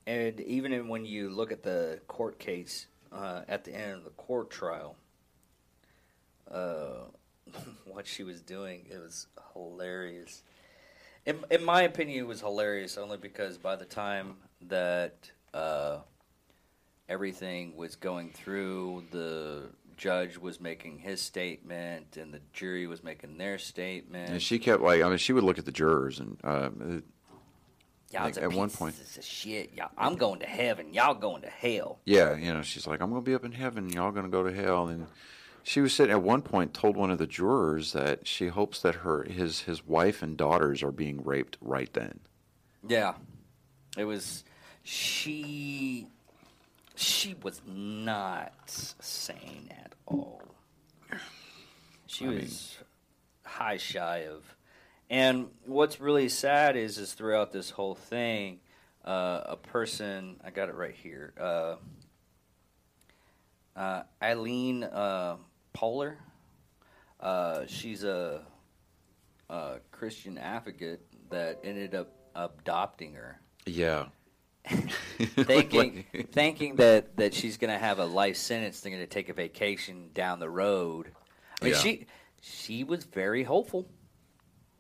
and 0.08 0.40
even 0.40 0.88
when 0.88 1.06
you 1.06 1.30
look 1.30 1.52
at 1.52 1.64
the 1.64 2.00
court 2.08 2.40
case 2.40 2.88
uh, 3.12 3.42
at 3.48 3.66
the 3.66 3.76
end 3.76 3.92
of 3.92 4.04
the 4.06 4.10
court 4.12 4.50
trial, 4.50 4.96
uh, 6.50 7.08
what 7.86 8.08
she 8.08 8.24
was 8.24 8.42
doing, 8.42 8.86
it 8.90 8.98
was 9.00 9.28
hilarious. 9.54 10.44
In, 11.26 11.44
in 11.52 11.64
my 11.64 11.82
opinion, 11.82 12.20
it 12.20 12.28
was 12.28 12.40
hilarious 12.40 12.98
only 12.98 13.18
because 13.18 13.58
by 13.58 13.76
the 13.76 13.86
time 13.86 14.38
that 14.62 15.30
uh, 15.54 15.98
everything 17.10 17.76
was 17.76 17.98
going 17.98 18.30
through, 18.30 19.04
the 19.12 19.64
judge 19.98 20.38
was 20.38 20.62
making 20.62 21.00
his 21.00 21.22
statement 21.22 22.18
and 22.18 22.34
the 22.34 22.42
jury 22.54 22.88
was 22.88 23.04
making 23.04 23.38
their 23.38 23.58
statement. 23.58 24.30
And 24.30 24.42
she 24.42 24.60
kept 24.60 24.82
like, 24.82 25.02
I 25.02 25.10
mean, 25.10 25.18
she 25.18 25.34
would 25.34 25.44
look 25.44 25.58
at 25.58 25.66
the 25.66 25.72
jurors 25.72 26.20
and 26.20 26.38
uh, 26.44 26.70
Y'all 28.12 28.24
like 28.24 28.38
at 28.38 28.54
one 28.54 28.70
point, 28.70 28.96
of 29.18 29.26
shit. 29.26 29.74
Y'all, 29.76 29.90
I'm 29.98 30.16
going 30.16 30.40
to 30.40 30.46
heaven. 30.46 30.94
Y'all 30.94 31.14
going 31.14 31.42
to 31.42 31.50
hell. 31.50 32.00
Yeah, 32.06 32.38
you 32.38 32.54
know, 32.54 32.62
she's 32.62 32.88
like, 32.88 33.02
I'm 33.02 33.10
going 33.10 33.22
to 33.22 33.26
be 33.26 33.36
up 33.36 33.44
in 33.44 33.52
heaven. 33.52 33.90
Y'all 33.90 34.12
going 34.12 34.26
to 34.26 34.32
go 34.32 34.44
to 34.44 34.54
hell. 34.54 34.88
And 34.88 35.08
she 35.64 35.82
was 35.82 35.94
sitting 35.94 36.14
at 36.14 36.22
one 36.22 36.42
point 36.42 36.74
told 36.74 36.96
one 36.96 37.12
of 37.12 37.18
the 37.18 37.28
jurors 37.28 37.92
that 37.92 38.26
she 38.26 38.48
hopes 38.48 38.82
that 38.82 38.96
her 38.96 39.24
his 39.24 39.62
his 39.62 39.86
wife 39.86 40.22
and 40.22 40.38
daughters 40.38 40.84
are 40.84 40.94
being 40.94 41.22
raped 41.26 41.58
right 41.60 41.92
then. 41.92 42.20
Yeah, 42.88 43.16
it 43.98 44.06
was 44.06 44.46
she. 44.84 46.08
She 46.98 47.36
was 47.42 47.62
not 47.66 48.54
sane 48.68 49.70
at 49.72 49.94
all. 50.06 50.42
She 52.08 52.26
I 52.26 52.30
was 52.30 52.36
mean, 52.36 52.50
high 53.46 53.78
shy 53.78 54.26
of 54.30 54.44
and 55.10 55.48
what's 55.66 56.02
really 56.02 56.30
sad 56.30 56.76
is, 56.76 56.98
is 56.98 57.14
throughout 57.14 57.52
this 57.52 57.70
whole 57.70 57.96
thing, 57.96 58.60
uh, 59.06 59.42
a 59.46 59.56
person, 59.56 60.36
I 60.44 60.50
got 60.50 60.68
it 60.68 60.76
right 60.76 60.94
here, 60.94 61.34
uh, 61.40 61.76
uh, 63.76 64.04
Eileen 64.22 64.84
uh, 64.84 65.38
Poehler. 65.74 66.16
Uh, 67.20 67.66
she's 67.68 68.04
a, 68.04 68.42
a, 69.50 69.76
Christian 69.92 70.38
advocate 70.38 71.02
that 71.30 71.60
ended 71.64 71.96
up 71.96 72.12
adopting 72.36 73.14
her. 73.14 73.40
Yeah. 73.66 74.08
thinking, 75.20 76.06
thinking 76.32 76.76
that, 76.78 77.16
that 77.18 77.34
she's 77.34 77.58
going 77.58 77.72
to 77.72 77.80
have 77.80 78.00
a 78.00 78.06
life 78.06 78.38
sentence, 78.38 78.82
they're 78.82 78.92
going 78.92 79.04
to 79.04 79.08
take 79.08 79.30
a 79.30 79.34
vacation 79.34 80.10
down 80.14 80.40
the 80.40 80.50
road. 80.50 81.12
I 81.62 81.66
mean, 81.66 81.74
yeah. 81.74 81.80
she 81.80 82.08
she 82.42 82.84
was 82.84 83.04
very 83.04 83.44
hopeful. 83.44 83.88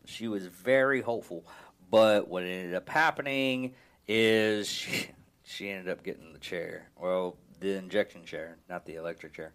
She 0.05 0.27
was 0.27 0.45
very 0.45 1.01
hopeful, 1.01 1.45
but 1.89 2.27
what 2.27 2.43
ended 2.43 2.75
up 2.75 2.88
happening 2.88 3.73
is 4.07 4.67
she, 4.69 5.07
she 5.43 5.69
ended 5.69 5.91
up 5.91 6.03
getting 6.03 6.33
the 6.33 6.39
chair. 6.39 6.89
Well, 6.97 7.38
the 7.59 7.77
injection 7.77 8.25
chair, 8.25 8.57
not 8.69 8.85
the 8.85 8.95
electric 8.95 9.33
chair. 9.33 9.53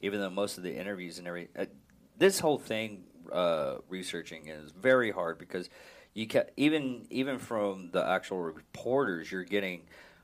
Even 0.00 0.20
though 0.20 0.30
most 0.30 0.58
of 0.58 0.64
the 0.64 0.74
interviews 0.74 1.18
and 1.18 1.26
every 1.26 1.48
uh, 1.58 1.66
this 2.18 2.38
whole 2.38 2.58
thing 2.58 3.04
uh, 3.32 3.76
researching 3.88 4.48
is 4.48 4.70
very 4.72 5.10
hard 5.10 5.38
because 5.38 5.68
you 6.16 6.26
can 6.26 6.44
even 6.56 7.06
even 7.10 7.38
from 7.38 7.90
the 7.92 8.02
actual 8.02 8.38
reporters, 8.38 9.30
you're 9.30 9.44
getting 9.44 9.82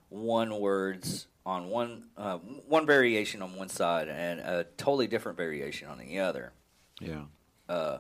one 0.09 0.59
words 0.59 1.27
on 1.45 1.69
one 1.69 2.05
uh, 2.17 2.39
one 2.39 2.87
variation 2.87 3.43
on 3.43 3.55
one 3.57 3.69
side 3.69 4.09
and 4.09 4.41
a 4.41 4.65
totally 4.79 5.07
different 5.07 5.37
variation 5.37 5.89
on 5.89 5.99
the 5.99 6.21
other. 6.21 6.55
Yeah. 6.99 7.25
Uh, 7.69 7.99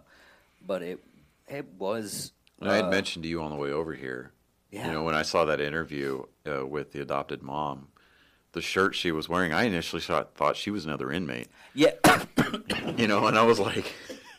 but 0.67 0.83
it 0.83 1.05
it 1.47 1.67
was. 1.79 2.33
Uh, 2.63 2.71
I 2.71 2.77
had 2.77 2.87
uh, 2.87 2.91
mentioned 2.91 3.25
to 3.25 3.29
you 3.29 3.43
on 3.43 3.51
the 3.51 3.57
way 3.57 3.71
over 3.71 3.93
here. 3.93 4.33
Yeah. 4.71 4.87
You 4.87 4.93
know, 4.95 5.05
when 5.05 5.15
I 5.15 5.21
saw 5.21 5.45
that 5.45 5.61
interview 5.61 6.23
uh, 6.51 6.67
with 6.67 6.93
the 6.93 7.03
adopted 7.03 7.43
mom, 7.43 7.89
the 8.53 8.63
shirt 8.63 8.95
she 8.95 9.13
was 9.13 9.29
wearing, 9.29 9.53
I 9.53 9.65
initially 9.65 10.01
thought, 10.01 10.35
thought 10.35 10.57
she 10.57 10.71
was 10.71 10.87
another 10.87 11.13
inmate. 11.13 11.49
Yeah, 11.75 11.93
You 12.97 13.07
know, 13.07 13.27
and 13.27 13.39
I 13.39 13.43
was 13.43 13.61
like, 13.61 13.93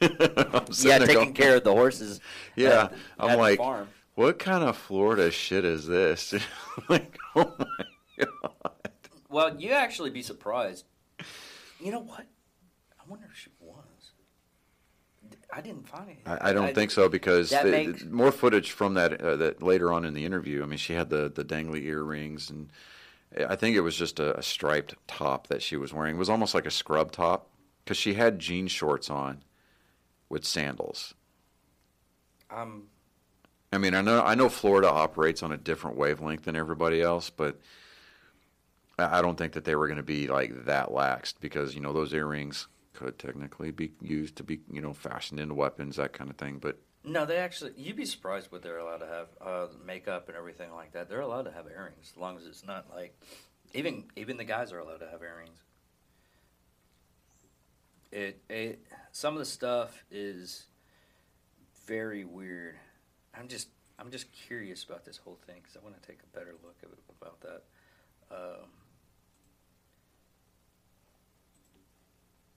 yeah, 0.81 0.99
taking 0.99 1.13
going, 1.15 1.33
care 1.33 1.57
of 1.57 1.63
the 1.63 1.73
horses. 1.73 2.19
Yeah, 2.55 2.83
at- 2.83 2.93
I'm 3.17 3.29
at 3.31 3.35
the 3.35 3.41
like, 3.41 3.57
farm. 3.57 3.87
what 4.15 4.37
kind 4.37 4.63
of 4.63 4.77
Florida 4.77 5.31
shit 5.31 5.65
is 5.65 5.87
this? 5.87 6.33
like, 6.89 7.17
oh 7.35 7.53
my 7.57 8.25
god. 8.25 8.81
Well, 9.29 9.59
you 9.59 9.71
actually 9.71 10.11
be 10.11 10.21
surprised. 10.21 10.85
You 11.79 11.91
know 11.91 11.99
what? 11.99 12.27
I 12.99 13.03
wonder 13.07 13.27
if 13.31 13.37
she 13.37 13.49
was. 13.59 13.83
I 15.51 15.61
didn't 15.61 15.87
find 15.87 16.09
it. 16.09 16.17
I, 16.25 16.49
I 16.49 16.53
don't 16.53 16.73
think 16.73 16.91
so 16.91 17.09
because 17.09 17.49
the, 17.49 17.63
makes- 17.63 18.03
more 18.05 18.31
footage 18.31 18.71
from 18.71 18.95
that 18.95 19.21
uh, 19.21 19.35
that 19.37 19.63
later 19.63 19.91
on 19.91 20.05
in 20.05 20.13
the 20.13 20.25
interview. 20.25 20.63
I 20.63 20.65
mean, 20.65 20.77
she 20.77 20.93
had 20.93 21.09
the 21.09 21.31
the 21.33 21.43
dangly 21.43 21.83
earrings, 21.83 22.49
and 22.49 22.71
I 23.49 23.55
think 23.55 23.75
it 23.75 23.81
was 23.81 23.95
just 23.95 24.19
a, 24.19 24.37
a 24.37 24.43
striped 24.43 24.95
top 25.07 25.47
that 25.47 25.61
she 25.61 25.77
was 25.77 25.93
wearing. 25.93 26.15
It 26.15 26.19
was 26.19 26.29
almost 26.29 26.53
like 26.53 26.65
a 26.65 26.71
scrub 26.71 27.11
top 27.11 27.49
because 27.83 27.97
she 27.97 28.13
had 28.13 28.39
jean 28.39 28.67
shorts 28.67 29.09
on 29.09 29.43
with 30.33 30.43
sandals. 30.45 31.13
Um, 32.49 32.87
I 33.71 33.77
mean, 33.77 33.93
I 33.93 34.01
know 34.01 34.21
I 34.21 34.33
know 34.33 34.49
Florida 34.49 34.89
operates 34.89 35.43
on 35.43 35.51
a 35.51 35.57
different 35.57 35.95
wavelength 35.95 36.43
than 36.43 36.55
everybody 36.55 37.01
else, 37.01 37.29
but 37.29 37.61
I 38.97 39.21
don't 39.21 39.37
think 39.37 39.53
that 39.53 39.63
they 39.63 39.75
were 39.75 39.87
going 39.87 39.97
to 39.97 40.03
be 40.03 40.27
like 40.27 40.65
that 40.65 40.89
laxed 40.89 41.35
because 41.39 41.75
you 41.75 41.81
know 41.81 41.93
those 41.93 42.13
earrings 42.13 42.67
could 42.93 43.19
technically 43.19 43.69
be 43.69 43.91
used 44.01 44.35
to 44.37 44.43
be 44.43 44.59
you 44.71 44.81
know 44.81 44.93
fashioned 44.93 45.39
into 45.39 45.53
weapons, 45.53 45.97
that 45.97 46.13
kind 46.13 46.31
of 46.31 46.37
thing. 46.37 46.57
But 46.57 46.79
no, 47.03 47.25
they 47.27 47.37
actually. 47.37 47.73
You'd 47.77 47.95
be 47.95 48.05
surprised 48.05 48.51
what 48.51 48.63
they're 48.63 48.79
allowed 48.79 48.97
to 48.97 49.07
have. 49.07 49.27
Uh, 49.39 49.67
makeup 49.85 50.29
and 50.29 50.37
everything 50.37 50.73
like 50.73 50.93
that. 50.93 51.09
They're 51.09 51.21
allowed 51.21 51.43
to 51.43 51.51
have 51.51 51.67
earrings 51.67 52.11
as 52.11 52.17
long 52.17 52.37
as 52.37 52.47
it's 52.47 52.65
not 52.65 52.87
like. 52.91 53.15
Even 53.75 54.05
even 54.15 54.37
the 54.37 54.43
guys 54.43 54.73
are 54.73 54.79
allowed 54.79 54.99
to 54.99 55.09
have 55.09 55.21
earrings. 55.21 55.59
It 58.13 58.43
it 58.47 58.85
some 59.11 59.33
of 59.33 59.39
the 59.39 59.45
stuff 59.45 60.05
is 60.11 60.67
very 61.87 62.23
weird. 62.23 62.75
I'm 63.33 63.47
just 63.47 63.69
I'm 63.97 64.11
just 64.11 64.31
curious 64.31 64.83
about 64.83 65.03
this 65.03 65.17
whole 65.17 65.39
thing 65.47 65.55
because 65.63 65.75
I 65.75 65.79
want 65.83 65.99
to 65.99 66.07
take 66.07 66.19
a 66.21 66.37
better 66.37 66.53
look 66.63 66.75
about 67.19 67.41
that. 67.41 67.63
Um, 68.29 68.69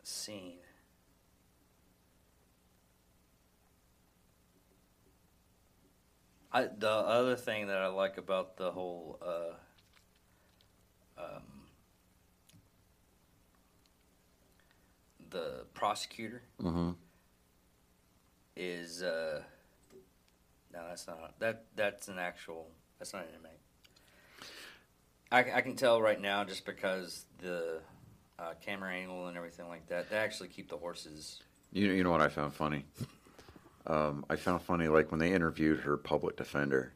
scene. 0.02 0.58
I, 6.52 6.68
the 6.78 6.90
other 6.90 7.34
thing 7.34 7.68
that 7.68 7.78
I 7.78 7.86
like 7.86 8.18
about 8.18 8.58
the 8.58 8.72
whole 8.72 9.18
uh, 9.24 9.54
um, 11.18 11.55
the 15.30 15.64
prosecutor 15.74 16.42
mm-hmm. 16.62 16.90
is 18.56 19.02
uh, 19.02 19.42
no, 20.72 20.80
that's 20.88 21.06
not 21.06 21.38
that. 21.38 21.64
That's 21.74 22.08
an 22.08 22.18
actual. 22.18 22.68
That's 22.98 23.12
not 23.12 23.22
an 23.22 23.28
inmate. 23.36 23.52
I, 25.30 25.58
I 25.58 25.60
can 25.60 25.74
tell 25.74 26.00
right 26.00 26.20
now 26.20 26.44
just 26.44 26.64
because 26.64 27.26
the 27.38 27.80
uh, 28.38 28.52
camera 28.60 28.92
angle 28.92 29.28
and 29.28 29.36
everything 29.36 29.68
like 29.68 29.86
that. 29.88 30.10
They 30.10 30.16
actually 30.16 30.48
keep 30.48 30.68
the 30.68 30.76
horses. 30.76 31.40
You 31.72 31.90
you 31.90 32.04
know 32.04 32.10
what 32.10 32.20
I 32.20 32.28
found 32.28 32.54
funny? 32.54 32.84
Um, 33.86 34.24
I 34.28 34.36
found 34.36 34.62
funny 34.62 34.88
like 34.88 35.10
when 35.10 35.20
they 35.20 35.32
interviewed 35.32 35.80
her 35.80 35.96
public 35.96 36.36
defender. 36.36 36.92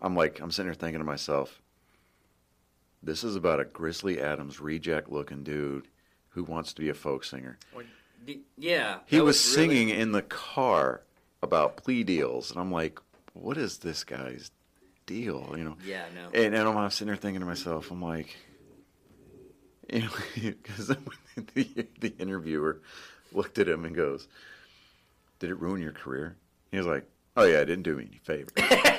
I'm 0.00 0.14
like 0.14 0.40
I'm 0.40 0.50
sitting 0.50 0.68
here 0.68 0.74
thinking 0.74 0.98
to 0.98 1.04
myself, 1.04 1.62
this 3.02 3.24
is 3.24 3.36
about 3.36 3.60
a 3.60 3.64
Grizzly 3.64 4.20
Adams 4.20 4.60
reject 4.60 5.10
looking 5.10 5.42
dude 5.42 5.88
who 6.34 6.44
wants 6.44 6.72
to 6.74 6.80
be 6.82 6.88
a 6.88 6.94
folk 6.94 7.24
singer. 7.24 7.58
Yeah, 8.56 8.98
He 9.06 9.18
that 9.18 9.24
was, 9.24 9.56
really- 9.56 9.68
singing 9.76 9.88
in 9.90 10.12
the 10.12 10.22
car 10.22 11.02
about 11.42 11.76
plea 11.76 12.04
deals, 12.04 12.50
and 12.50 12.58
I'm 12.60 12.72
like, 12.72 12.98
what 13.34 13.56
is 13.56 13.78
this 13.78 14.04
guy's 14.04 14.50
deal? 15.06 15.54
You 15.56 15.64
know, 15.64 15.76
Yeah, 15.84 16.04
no. 16.14 16.30
and, 16.32 16.54
and 16.54 16.68
I'm 16.68 16.90
sitting 16.90 17.08
there 17.08 17.16
thinking 17.16 17.40
to 17.40 17.46
myself, 17.46 17.90
I'm 17.90 18.00
like, 18.02 18.36
you 19.92 20.00
know, 20.02 20.08
because 20.34 20.88
the, 21.54 21.86
the 22.00 22.14
interviewer 22.18 22.80
looked 23.32 23.58
at 23.58 23.68
him 23.68 23.84
and 23.84 23.94
goes, 23.94 24.26
"Did 25.40 25.50
it 25.50 25.60
ruin 25.60 25.82
your 25.82 25.92
career?" 25.92 26.36
He 26.70 26.78
was 26.78 26.86
like, 26.86 27.06
"Oh 27.36 27.44
yeah, 27.44 27.58
it 27.58 27.66
didn't 27.66 27.82
do 27.84 27.96
me 27.96 28.06
any 28.08 28.18
favors." 28.22 28.52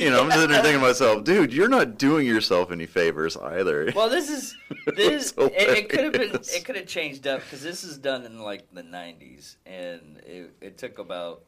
You 0.00 0.08
know, 0.10 0.24
I'm 0.24 0.30
sitting 0.30 0.48
there 0.48 0.62
thinking 0.62 0.80
to 0.80 0.86
myself, 0.86 1.24
"Dude, 1.24 1.52
you're 1.52 1.68
not 1.68 1.98
doing 1.98 2.26
yourself 2.26 2.72
any 2.72 2.86
favors 2.86 3.36
either." 3.36 3.92
Well, 3.94 4.08
this 4.08 4.30
is 4.30 4.56
It 4.86 4.96
this. 4.96 5.34
it, 5.36 5.52
it 5.54 5.88
could 5.90 6.04
have 6.04 6.12
been. 6.14 6.34
It 6.36 6.64
could 6.64 6.76
have 6.76 6.86
changed 6.86 7.26
up 7.26 7.42
because 7.42 7.62
this 7.62 7.84
is 7.84 7.98
done 7.98 8.24
in 8.24 8.38
like 8.38 8.72
the 8.72 8.82
'90s, 8.82 9.56
and 9.66 10.18
it, 10.26 10.54
it 10.62 10.78
took 10.78 10.98
about 10.98 11.42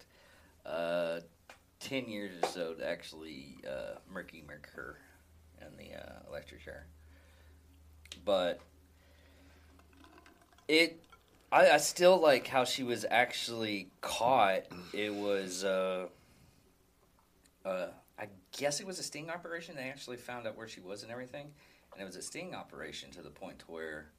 uh, 0.66 1.20
ten 1.80 2.09
years 2.09 2.32
or 2.43 2.49
so 2.49 2.74
to 2.74 2.86
actually 2.86 3.57
uh, 3.66 3.97
murky 4.12 4.45
murk 4.47 4.68
her 4.76 4.99
in 5.62 5.68
the 5.78 5.95
uh, 5.99 6.28
electric 6.28 6.62
chair. 6.62 6.86
But 8.24 8.61
it, 10.68 11.03
I, 11.51 11.70
I 11.70 11.76
still 11.78 12.20
like 12.20 12.47
how 12.47 12.64
she 12.64 12.82
was 12.82 13.07
actually 13.11 13.88
caught. 14.03 14.64
It 14.93 15.14
was. 15.14 15.64
Uh, 15.64 16.07
uh, 17.64 17.88
I 18.18 18.28
guess 18.56 18.80
it 18.80 18.86
was 18.86 18.98
a 18.98 19.02
sting 19.02 19.30
operation. 19.30 19.76
They 19.76 19.88
actually 19.88 20.16
found 20.16 20.46
out 20.46 20.56
where 20.56 20.68
she 20.68 20.80
was 20.80 21.02
and 21.02 21.12
everything, 21.12 21.48
and 21.92 22.02
it 22.02 22.04
was 22.04 22.16
a 22.16 22.22
sting 22.22 22.54
operation 22.54 23.10
to 23.12 23.22
the 23.22 23.30
point 23.30 23.60
to 23.60 23.64
where 23.66 24.10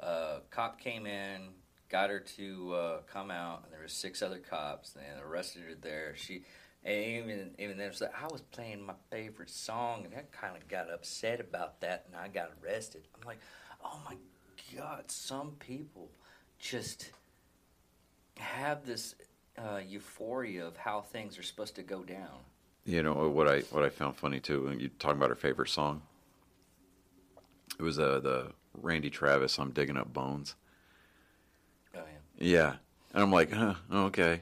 uh, 0.00 0.38
cop 0.50 0.80
came 0.80 1.06
in, 1.06 1.48
got 1.88 2.10
her 2.10 2.20
to 2.20 2.74
uh, 2.74 2.98
come 3.12 3.30
out, 3.30 3.62
and 3.64 3.72
there 3.72 3.80
were 3.80 3.88
six 3.88 4.22
other 4.22 4.38
cops. 4.38 4.96
and 4.96 5.22
arrested 5.22 5.62
her 5.62 5.74
there. 5.80 6.14
She 6.16 6.42
and 6.84 6.94
even 6.94 7.50
even 7.58 7.78
then 7.78 7.88
was 7.88 8.00
like 8.00 8.12
I 8.20 8.26
was 8.26 8.42
playing 8.42 8.84
my 8.84 8.94
favorite 9.10 9.50
song, 9.50 10.04
and 10.04 10.14
I 10.14 10.22
kind 10.36 10.56
of 10.56 10.68
got 10.68 10.90
upset 10.90 11.40
about 11.40 11.80
that, 11.80 12.04
and 12.06 12.16
I 12.16 12.28
got 12.28 12.50
arrested. 12.62 13.02
I'm 13.14 13.26
like, 13.26 13.40
oh 13.84 14.00
my 14.04 14.16
god, 14.76 15.10
some 15.10 15.52
people 15.58 16.10
just 16.58 17.10
have 18.36 18.84
this 18.84 19.14
uh, 19.56 19.80
euphoria 19.86 20.66
of 20.66 20.76
how 20.76 21.00
things 21.00 21.38
are 21.38 21.42
supposed 21.42 21.76
to 21.76 21.82
go 21.82 22.02
down. 22.02 22.40
You 22.86 23.02
know 23.02 23.14
what 23.30 23.48
I 23.48 23.60
what 23.70 23.82
I 23.82 23.88
found 23.88 24.16
funny 24.16 24.40
too. 24.40 24.64
When 24.64 24.78
you 24.80 24.90
talking 24.98 25.16
about 25.16 25.30
her 25.30 25.34
favorite 25.36 25.70
song, 25.70 26.02
it 27.78 27.82
was 27.82 27.98
uh, 27.98 28.20
the 28.20 28.52
Randy 28.80 29.08
Travis. 29.10 29.58
I'm 29.58 29.70
digging 29.70 29.96
up 29.96 30.12
bones. 30.12 30.54
Oh 31.96 32.00
yeah. 32.38 32.46
Yeah, 32.46 32.74
and 33.14 33.22
I'm 33.22 33.32
like, 33.32 33.52
huh, 33.52 33.74
okay. 33.92 34.40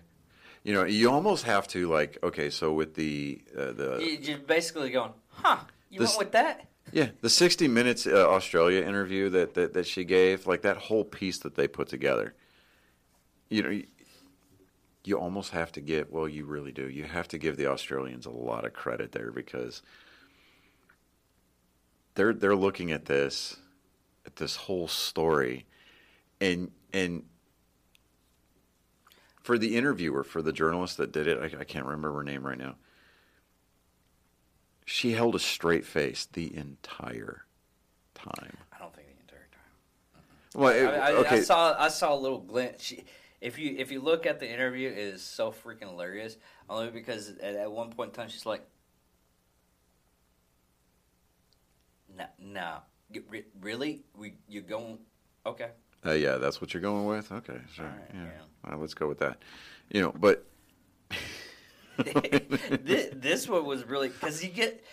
You 0.65 0.75
know, 0.75 0.85
you 0.85 1.11
almost 1.11 1.45
have 1.45 1.67
to 1.69 1.89
like, 1.89 2.19
okay, 2.23 2.51
so 2.51 2.73
with 2.73 2.95
the 2.95 3.41
uh, 3.57 3.73
the 3.73 3.99
You- 4.03 4.19
You're 4.21 4.39
basically 4.39 4.91
going, 4.91 5.13
huh? 5.31 5.59
You 5.91 6.01
This- 6.01 6.11
went 6.17 6.19
with 6.19 6.33
that? 6.33 6.67
yeah 6.93 7.09
the 7.21 7.31
60 7.31 7.69
minutes 7.69 8.07
uh, 8.09 8.29
Australia 8.29 8.83
interview 8.85 9.29
that, 9.31 9.55
that 9.55 9.73
that 9.75 9.87
she 9.87 10.03
gave, 10.05 10.47
like 10.49 10.63
that 10.63 10.77
whole 10.79 11.05
piece 11.05 11.39
that 11.39 11.55
they 11.55 11.69
put 11.69 11.89
together. 11.89 12.35
You 13.51 13.63
know, 13.63 13.83
you, 15.05 15.19
almost 15.19 15.51
have 15.51 15.73
to 15.73 15.81
get 15.81 16.13
well, 16.13 16.29
you 16.29 16.45
really 16.45 16.73
do. 16.73 16.89
You 16.89 17.05
have 17.05 17.29
to 17.29 17.39
give 17.39 17.57
the 17.57 17.67
Australians 17.67 18.27
a 18.27 18.31
lot 18.31 18.65
of 18.65 18.73
credit 18.73 19.13
there 19.13 19.31
because 19.31 19.83
they're 22.15 22.33
they're 22.33 22.57
looking 22.57 22.93
at 22.93 23.07
this 23.07 23.57
at 24.27 24.37
this 24.37 24.57
whole 24.57 24.89
story 24.89 25.67
and 26.41 26.71
and 26.93 27.25
for 29.43 29.59
the 29.59 29.77
interviewer 29.77 30.23
for 30.23 30.43
the 30.43 30.53
journalist 30.53 30.97
that 30.99 31.13
did 31.13 31.27
it 31.27 31.39
I, 31.39 31.61
I 31.61 31.65
can't 31.65 31.87
remember 31.87 32.13
her 32.15 32.25
name 32.25 32.47
right 32.47 32.59
now 32.59 32.77
she 34.85 35.13
held 35.13 35.35
a 35.35 35.39
straight 35.39 35.85
face 35.85 36.29
the 36.33 36.55
entire 36.57 37.45
time 38.15 38.57
I 38.73 38.79
don't 38.79 38.95
think 38.95 39.09
the 39.09 39.21
entire 39.21 39.49
time. 39.53 40.55
well 40.55 40.73
I, 40.73 41.11
I, 41.11 41.13
okay 41.13 41.37
I 41.37 41.41
saw 41.41 41.75
I 41.79 41.89
saw 41.89 42.15
a 42.15 42.19
little 42.19 42.41
glint. 42.41 42.81
She, 42.81 43.05
if 43.43 43.59
you 43.59 43.75
if 43.77 43.91
you 43.93 44.01
look 44.01 44.25
at 44.25 44.41
the 44.41 44.49
interview, 44.51 44.89
it 44.89 44.97
is 44.99 45.21
so 45.23 45.53
freaking 45.53 45.91
hilarious. 45.91 46.37
Only 46.71 46.91
because 46.91 47.29
at, 47.43 47.57
at 47.57 47.71
one 47.71 47.91
point 47.91 48.11
in 48.11 48.15
time 48.15 48.29
she's 48.29 48.47
like, 48.47 48.65
"No, 52.17 52.25
no, 52.39 52.79
You- 53.11 53.25
re- 53.29 53.45
really? 53.61 54.05
We 54.17 54.35
you 54.49 54.63
going? 54.63 54.99
Okay, 55.45 55.71
uh, 56.07 56.13
yeah 56.13 56.37
that's 56.39 56.61
what 56.61 56.73
you're 56.73 56.81
going 56.81 57.05
with 57.07 57.33
okay 57.33 57.59
sure 57.75 57.87
All 57.87 57.91
right, 57.91 58.11
yeah, 58.15 58.29
yeah. 58.69 58.75
Let's 58.77 58.95
go 58.95 59.09
with 59.09 59.19
that 59.19 59.43
you 59.91 60.01
know 60.01 60.13
but 60.13 60.47
this, 61.99 63.09
this 63.13 63.49
one 63.49 63.65
was 63.65 63.85
really 63.85 64.09
because 64.09 64.43
you 64.43 64.51
get. 64.51 64.85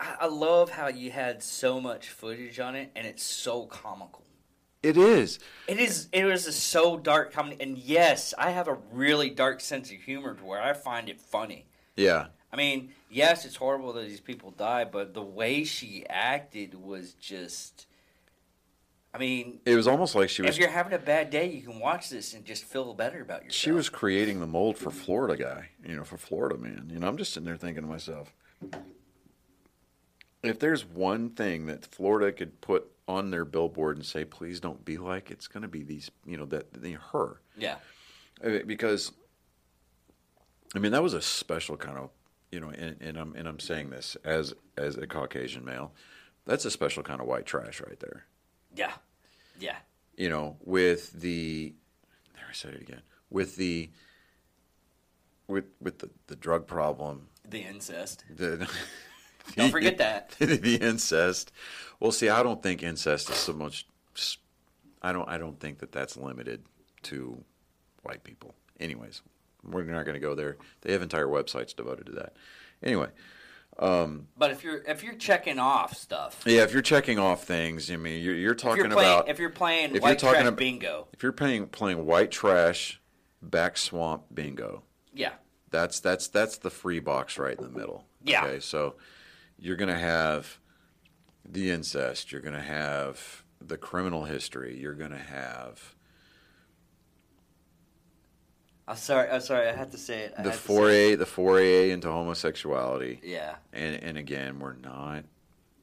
I 0.00 0.26
love 0.26 0.70
how 0.70 0.86
you 0.86 1.10
had 1.10 1.42
so 1.42 1.80
much 1.80 2.10
footage 2.10 2.60
on 2.60 2.76
it, 2.76 2.92
and 2.94 3.04
it's 3.04 3.24
so 3.24 3.66
comical. 3.66 4.24
It 4.82 4.96
is 4.96 5.38
It 5.66 5.78
is. 5.78 6.08
It 6.12 6.24
was 6.24 6.46
a 6.46 6.52
so 6.52 6.96
dark 6.96 7.32
comedy, 7.32 7.56
and 7.60 7.76
yes, 7.76 8.32
I 8.38 8.50
have 8.50 8.68
a 8.68 8.78
really 8.92 9.30
dark 9.30 9.60
sense 9.60 9.90
of 9.90 9.98
humor 9.98 10.34
to 10.34 10.44
where 10.44 10.62
I 10.62 10.72
find 10.72 11.08
it 11.08 11.20
funny. 11.20 11.66
yeah 11.96 12.26
I 12.50 12.56
mean, 12.56 12.92
yes, 13.10 13.44
it's 13.44 13.56
horrible 13.56 13.92
that 13.92 14.08
these 14.08 14.20
people 14.20 14.50
die, 14.52 14.84
but 14.84 15.12
the 15.12 15.22
way 15.22 15.64
she 15.64 16.06
acted 16.08 16.74
was 16.74 17.12
just 17.14 17.86
I 19.12 19.18
mean, 19.18 19.60
It 19.64 19.74
was 19.74 19.88
almost 19.88 20.14
like 20.14 20.28
she 20.28 20.42
was 20.42 20.50
if 20.50 20.58
you're 20.58 20.68
having 20.70 20.92
a 20.92 20.98
bad 20.98 21.30
day, 21.30 21.50
you 21.50 21.62
can 21.62 21.80
watch 21.80 22.10
this 22.10 22.34
and 22.34 22.44
just 22.44 22.64
feel 22.64 22.92
better 22.94 23.20
about 23.20 23.42
yourself. 23.44 23.54
she 23.54 23.72
was 23.72 23.88
creating 23.88 24.40
the 24.40 24.46
mold 24.46 24.76
for 24.76 24.90
Florida 24.90 25.36
guy, 25.42 25.70
you 25.86 25.96
know, 25.96 26.04
for 26.04 26.18
Florida 26.18 26.56
man. 26.56 26.90
You 26.92 27.00
know, 27.00 27.08
I'm 27.08 27.16
just 27.16 27.32
sitting 27.32 27.46
there 27.46 27.56
thinking 27.56 27.82
to 27.82 27.88
myself, 27.88 28.34
if 30.42 30.58
there's 30.58 30.84
one 30.84 31.30
thing 31.30 31.66
that 31.66 31.86
Florida 31.86 32.32
could 32.32 32.60
put 32.60 32.90
on 33.08 33.30
their 33.30 33.44
billboard 33.44 33.96
and 33.96 34.06
say, 34.06 34.24
please 34.24 34.60
don't 34.60 34.84
be 34.84 34.98
like, 34.98 35.30
it's 35.30 35.48
going 35.48 35.62
to 35.62 35.68
be 35.68 35.82
these, 35.82 36.10
you 36.26 36.36
know, 36.36 36.44
that 36.44 36.72
the, 36.74 36.92
her, 37.12 37.40
yeah, 37.56 37.76
because, 38.66 39.10
I 40.76 40.78
mean, 40.78 40.92
that 40.92 41.02
was 41.02 41.14
a 41.14 41.22
special 41.22 41.76
kind 41.76 41.98
of, 41.98 42.10
you 42.52 42.60
know, 42.60 42.68
and, 42.68 42.96
and 43.00 43.16
I'm 43.16 43.34
and 43.34 43.48
I'm 43.48 43.58
saying 43.58 43.90
this 43.90 44.16
as 44.24 44.54
as 44.76 44.96
a 44.96 45.06
Caucasian 45.06 45.64
male, 45.64 45.92
that's 46.46 46.64
a 46.64 46.70
special 46.70 47.02
kind 47.02 47.20
of 47.20 47.26
white 47.26 47.46
trash 47.46 47.80
right 47.80 47.98
there. 47.98 48.26
yeah, 48.76 48.92
yeah. 49.58 49.76
you 50.16 50.28
know, 50.28 50.56
with 50.64 51.12
the 51.12 51.74
there 52.34 52.44
I 52.48 52.52
said 52.52 52.74
it 52.74 52.82
again. 52.82 53.02
With 53.30 53.56
the 53.56 53.90
with 55.46 55.64
with 55.80 55.98
the, 55.98 56.10
the 56.28 56.36
drug 56.36 56.66
problem, 56.66 57.28
The 57.48 57.60
incest. 57.62 58.24
the 58.34 58.68
Don't 59.56 59.70
forget 59.70 59.98
that. 59.98 60.30
the 60.38 60.76
incest. 60.80 61.52
Well, 62.00 62.12
see, 62.12 62.28
I 62.28 62.42
don't 62.42 62.62
think 62.62 62.82
incest 62.82 63.28
is 63.30 63.36
so 63.36 63.52
much. 63.52 63.86
I 65.02 65.12
don't. 65.12 65.28
I 65.28 65.38
don't 65.38 65.58
think 65.58 65.78
that 65.78 65.92
that's 65.92 66.16
limited 66.16 66.62
to 67.04 67.42
white 68.02 68.24
people. 68.24 68.54
Anyways, 68.80 69.22
we're 69.64 69.82
not 69.82 70.04
going 70.04 70.14
to 70.14 70.20
go 70.20 70.34
there. 70.34 70.56
They 70.82 70.92
have 70.92 71.02
entire 71.02 71.26
websites 71.26 71.74
devoted 71.74 72.06
to 72.06 72.12
that. 72.12 72.34
Anyway, 72.82 73.08
um, 73.78 74.26
But 74.36 74.50
if 74.52 74.62
you're 74.64 74.82
if 74.86 75.02
you're 75.02 75.14
checking 75.14 75.58
off 75.58 75.96
stuff, 75.96 76.42
yeah, 76.46 76.62
if 76.62 76.72
you're 76.72 76.82
checking 76.82 77.18
off 77.18 77.44
things, 77.44 77.90
I 77.90 77.96
mean, 77.96 78.22
you're, 78.22 78.34
you're 78.34 78.52
if 78.52 78.58
talking 78.58 78.84
you're 78.84 78.90
playing 78.92 79.12
about 79.12 79.28
if 79.28 79.38
you're 79.38 79.50
playing 79.50 79.94
if 79.96 80.02
white 80.02 80.10
you're 80.10 80.16
talking 80.16 80.34
trash 80.34 80.48
about- 80.48 80.56
bingo, 80.58 81.08
if 81.12 81.22
you're 81.22 81.32
playing 81.32 81.66
playing 81.68 82.06
white 82.06 82.30
trash, 82.30 83.00
back 83.42 83.76
swamp 83.76 84.22
bingo. 84.32 84.82
yeah, 85.12 85.32
That's 85.70 86.00
that's 86.00 86.28
that's 86.28 86.58
the 86.58 86.70
free 86.70 87.00
box 87.00 87.38
right 87.38 87.56
in 87.56 87.64
the 87.64 87.70
middle. 87.78 88.04
Yeah. 88.22 88.44
Okay, 88.44 88.60
so 88.60 88.96
you're 89.58 89.76
gonna 89.76 89.98
have 89.98 90.58
the 91.44 91.70
incest. 91.70 92.32
You're 92.32 92.40
gonna 92.40 92.62
have 92.62 93.44
the 93.60 93.76
criminal 93.76 94.24
history. 94.24 94.78
You're 94.78 94.94
gonna 94.94 95.18
have 95.18 95.94
I'm 98.88 98.96
sorry. 98.96 99.28
I'm 99.28 99.42
sorry. 99.42 99.68
I 99.68 99.72
had 99.72 99.90
to 99.90 99.98
say 99.98 100.20
it. 100.20 100.34
I 100.38 100.42
the 100.42 100.50
to 100.50 100.56
foray 100.56 101.14
the 101.14 101.26
foray 101.26 101.90
into 101.90 102.10
homosexuality. 102.10 103.20
Yeah. 103.22 103.56
And 103.72 104.02
and 104.02 104.16
again, 104.16 104.58
we're 104.58 104.76
not. 104.76 105.24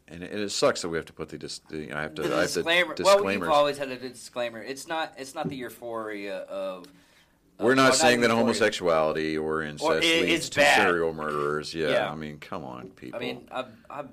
And 0.07 0.23
it, 0.23 0.33
it 0.33 0.49
sucks 0.49 0.81
that 0.81 0.89
we 0.89 0.97
have 0.97 1.05
to 1.05 1.13
put 1.13 1.29
the, 1.29 1.37
dis, 1.37 1.61
you 1.71 1.87
know, 1.87 1.97
I 1.97 2.01
have 2.01 2.15
to 2.15 2.23
The 2.23 2.35
I 2.35 2.41
have 2.41 2.49
to 2.53 2.63
disclaimer. 2.95 2.95
Well, 3.03 3.23
we've 3.23 3.49
always 3.49 3.77
had 3.77 3.89
a 3.89 3.97
disclaimer. 3.97 4.61
It's 4.61 4.87
not. 4.87 5.13
It's 5.17 5.35
not 5.35 5.49
the 5.49 5.55
euphoria 5.55 6.39
of. 6.39 6.87
We're 7.59 7.71
of- 7.71 7.77
not 7.77 7.83
well, 7.91 7.93
saying 7.93 8.21
that 8.21 8.31
homosexuality 8.31 9.37
or 9.37 9.61
incest 9.63 10.03
it- 10.03 10.23
leads 10.25 10.33
it's 10.45 10.49
to 10.49 10.59
bad. 10.59 10.81
serial 10.81 11.13
murderers. 11.13 11.73
Yeah, 11.73 11.89
Yeah. 11.89 12.11
I 12.11 12.15
mean, 12.15 12.39
come 12.39 12.63
on, 12.63 12.89
people. 12.91 13.17
I 13.17 13.23
mean, 13.23 13.47
I've 13.51 13.67
I've 13.89 14.09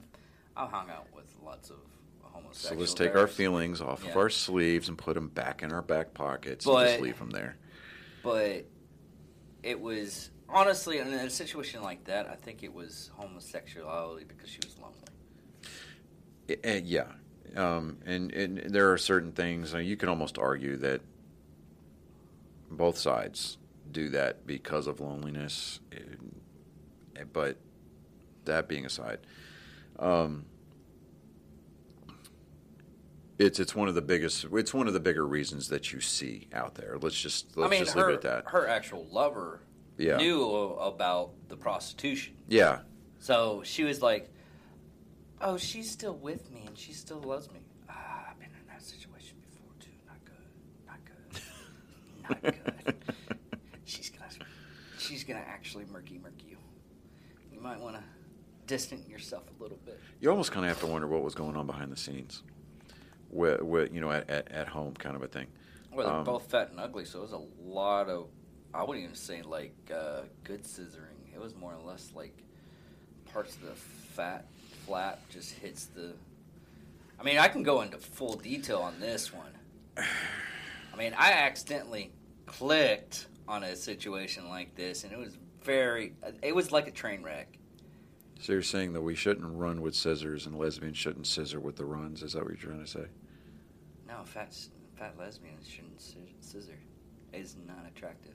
I've 0.56 0.70
hung 0.70 0.90
out 0.90 1.06
with 1.14 1.24
lots 1.44 1.70
of 1.70 1.76
homosexuals. 2.22 2.68
So 2.68 2.74
let's 2.76 2.94
take 2.94 3.16
our 3.16 3.26
feelings 3.26 3.80
off 3.80 4.02
Yeah. 4.04 4.10
of 4.10 4.16
our 4.16 4.28
sleeves 4.30 4.88
and 4.88 4.96
put 4.98 5.14
them 5.14 5.28
back 5.28 5.62
in 5.62 5.72
our 5.72 5.82
back 5.82 6.14
pockets 6.14 6.66
and 6.66 6.78
just 6.86 7.00
leave 7.00 7.18
them 7.18 7.30
there. 7.30 7.56
but 8.22 8.64
it 9.62 9.80
was 9.80 10.30
honestly 10.48 10.98
in 10.98 11.06
a 11.08 11.30
situation 11.30 11.82
like 11.82 12.04
that. 12.04 12.28
I 12.28 12.34
think 12.34 12.62
it 12.62 12.72
was 12.74 13.10
homosexuality 13.16 14.24
because 14.24 14.48
she 14.50 14.58
was 14.64 14.76
lonely. 14.78 14.98
I- 16.64 16.76
uh, 16.76 16.80
yeah, 16.84 17.06
um, 17.56 17.98
and, 18.04 18.32
and 18.32 18.58
there 18.74 18.92
are 18.92 18.98
certain 18.98 19.32
things 19.32 19.74
uh, 19.74 19.78
you 19.78 19.96
can 19.96 20.08
almost 20.08 20.36
argue 20.38 20.76
that 20.78 21.00
both 22.76 22.98
sides 22.98 23.58
do 23.90 24.08
that 24.10 24.46
because 24.46 24.86
of 24.86 25.00
loneliness. 25.00 25.80
uh, 25.94 27.24
But 27.32 27.58
that 28.44 28.68
being 28.68 28.86
aside, 28.86 29.18
um, 29.98 30.46
it's 33.38 33.58
it's 33.60 33.74
one 33.74 33.88
of 33.88 33.94
the 33.94 34.02
biggest. 34.02 34.46
It's 34.52 34.74
one 34.74 34.86
of 34.88 34.94
the 34.94 35.00
bigger 35.00 35.26
reasons 35.26 35.68
that 35.68 35.92
you 35.92 36.00
see 36.00 36.48
out 36.52 36.74
there. 36.74 36.96
Let's 37.00 37.20
just 37.20 37.56
let's 37.56 37.68
I 37.68 37.70
mean, 37.70 37.84
just 37.84 37.94
her 37.96 38.06
leave 38.08 38.10
it 38.18 38.24
at 38.24 38.44
that. 38.44 38.50
her 38.52 38.66
actual 38.68 39.06
lover 39.10 39.60
Yeah, 39.98 40.16
knew 40.18 40.42
about 40.76 41.32
the 41.48 41.56
prostitution, 41.56 42.34
yeah. 42.48 42.80
so 43.18 43.62
she 43.64 43.84
was 43.84 44.00
like, 44.02 44.30
"Oh, 45.40 45.56
she's 45.56 45.90
still 45.90 46.14
with 46.14 46.50
me 46.52 46.64
and 46.66 46.76
she 46.78 46.92
still 46.92 47.20
loves 47.20 47.50
me." 47.52 47.60
Ah, 47.88 48.28
I've 48.30 48.38
been 48.38 48.48
in 48.48 48.66
that 48.68 48.82
situation 48.82 49.36
before 49.40 49.72
too. 49.80 49.90
Not 50.06 51.04
good. 51.32 51.42
Not 52.28 52.42
good. 52.42 52.94
She's 53.84 54.10
gonna 54.10 54.30
she's 54.98 55.24
gonna 55.24 55.40
actually 55.46 55.84
murky 55.86 56.18
murky 56.22 56.46
you. 56.50 56.56
You 57.52 57.60
might 57.60 57.80
want 57.80 57.96
to 57.96 58.02
distance 58.66 59.08
yourself 59.08 59.44
a 59.58 59.62
little 59.62 59.78
bit. 59.84 60.00
You 60.20 60.30
almost 60.30 60.52
kind 60.52 60.64
of 60.64 60.70
have 60.70 60.80
to 60.80 60.86
wonder 60.86 61.06
what 61.06 61.22
was 61.22 61.34
going 61.34 61.56
on 61.56 61.66
behind 61.66 61.92
the 61.92 61.96
scenes, 61.96 62.42
with, 63.30 63.60
with 63.62 63.92
you 63.92 64.00
know 64.00 64.10
at, 64.10 64.28
at, 64.30 64.50
at 64.50 64.68
home 64.68 64.94
kind 64.94 65.16
of 65.16 65.22
a 65.22 65.28
thing. 65.28 65.46
Well, 65.92 66.06
they're 66.06 66.16
Um, 66.16 66.24
both 66.24 66.50
fat 66.50 66.70
and 66.70 66.80
ugly, 66.80 67.04
so 67.04 67.18
it 67.18 67.22
was 67.22 67.32
a 67.32 67.42
lot 67.62 68.08
of. 68.08 68.28
I 68.72 68.84
wouldn't 68.84 69.04
even 69.04 69.16
say 69.16 69.42
like 69.42 69.74
uh, 69.94 70.22
good 70.44 70.62
scissoring. 70.64 71.34
It 71.34 71.40
was 71.40 71.54
more 71.54 71.74
or 71.74 71.82
less 71.82 72.12
like 72.14 72.36
parts 73.32 73.54
of 73.56 73.62
the 73.62 73.74
fat 73.74 74.46
flap 74.86 75.20
just 75.28 75.52
hits 75.52 75.86
the. 75.86 76.12
I 77.20 77.24
mean, 77.24 77.38
I 77.38 77.48
can 77.48 77.62
go 77.62 77.82
into 77.82 77.98
full 77.98 78.34
detail 78.34 78.78
on 78.78 78.98
this 79.00 79.32
one. 79.32 79.52
I 80.92 80.96
mean, 80.96 81.14
I 81.16 81.32
accidentally 81.32 82.12
clicked 82.46 83.26
on 83.48 83.64
a 83.64 83.74
situation 83.76 84.48
like 84.48 84.74
this, 84.74 85.04
and 85.04 85.12
it 85.12 85.18
was 85.18 85.36
very. 85.62 86.14
It 86.42 86.54
was 86.54 86.72
like 86.72 86.86
a 86.86 86.90
train 86.90 87.22
wreck. 87.22 87.58
So 88.40 88.52
you're 88.52 88.62
saying 88.62 88.92
that 88.94 89.02
we 89.02 89.14
shouldn't 89.14 89.56
run 89.56 89.80
with 89.80 89.94
scissors 89.94 90.46
and 90.46 90.58
lesbians 90.58 90.98
shouldn't 90.98 91.28
scissor 91.28 91.60
with 91.60 91.76
the 91.76 91.84
runs? 91.84 92.24
Is 92.24 92.32
that 92.32 92.42
what 92.42 92.48
you're 92.48 92.72
trying 92.72 92.84
to 92.84 92.90
say? 92.90 93.04
No, 94.08 94.24
fat 94.24 94.52
fat 94.96 95.14
lesbians 95.16 95.68
shouldn't 95.68 96.00
scissor. 96.40 96.78
It's 97.32 97.56
not 97.66 97.86
attractive. 97.94 98.34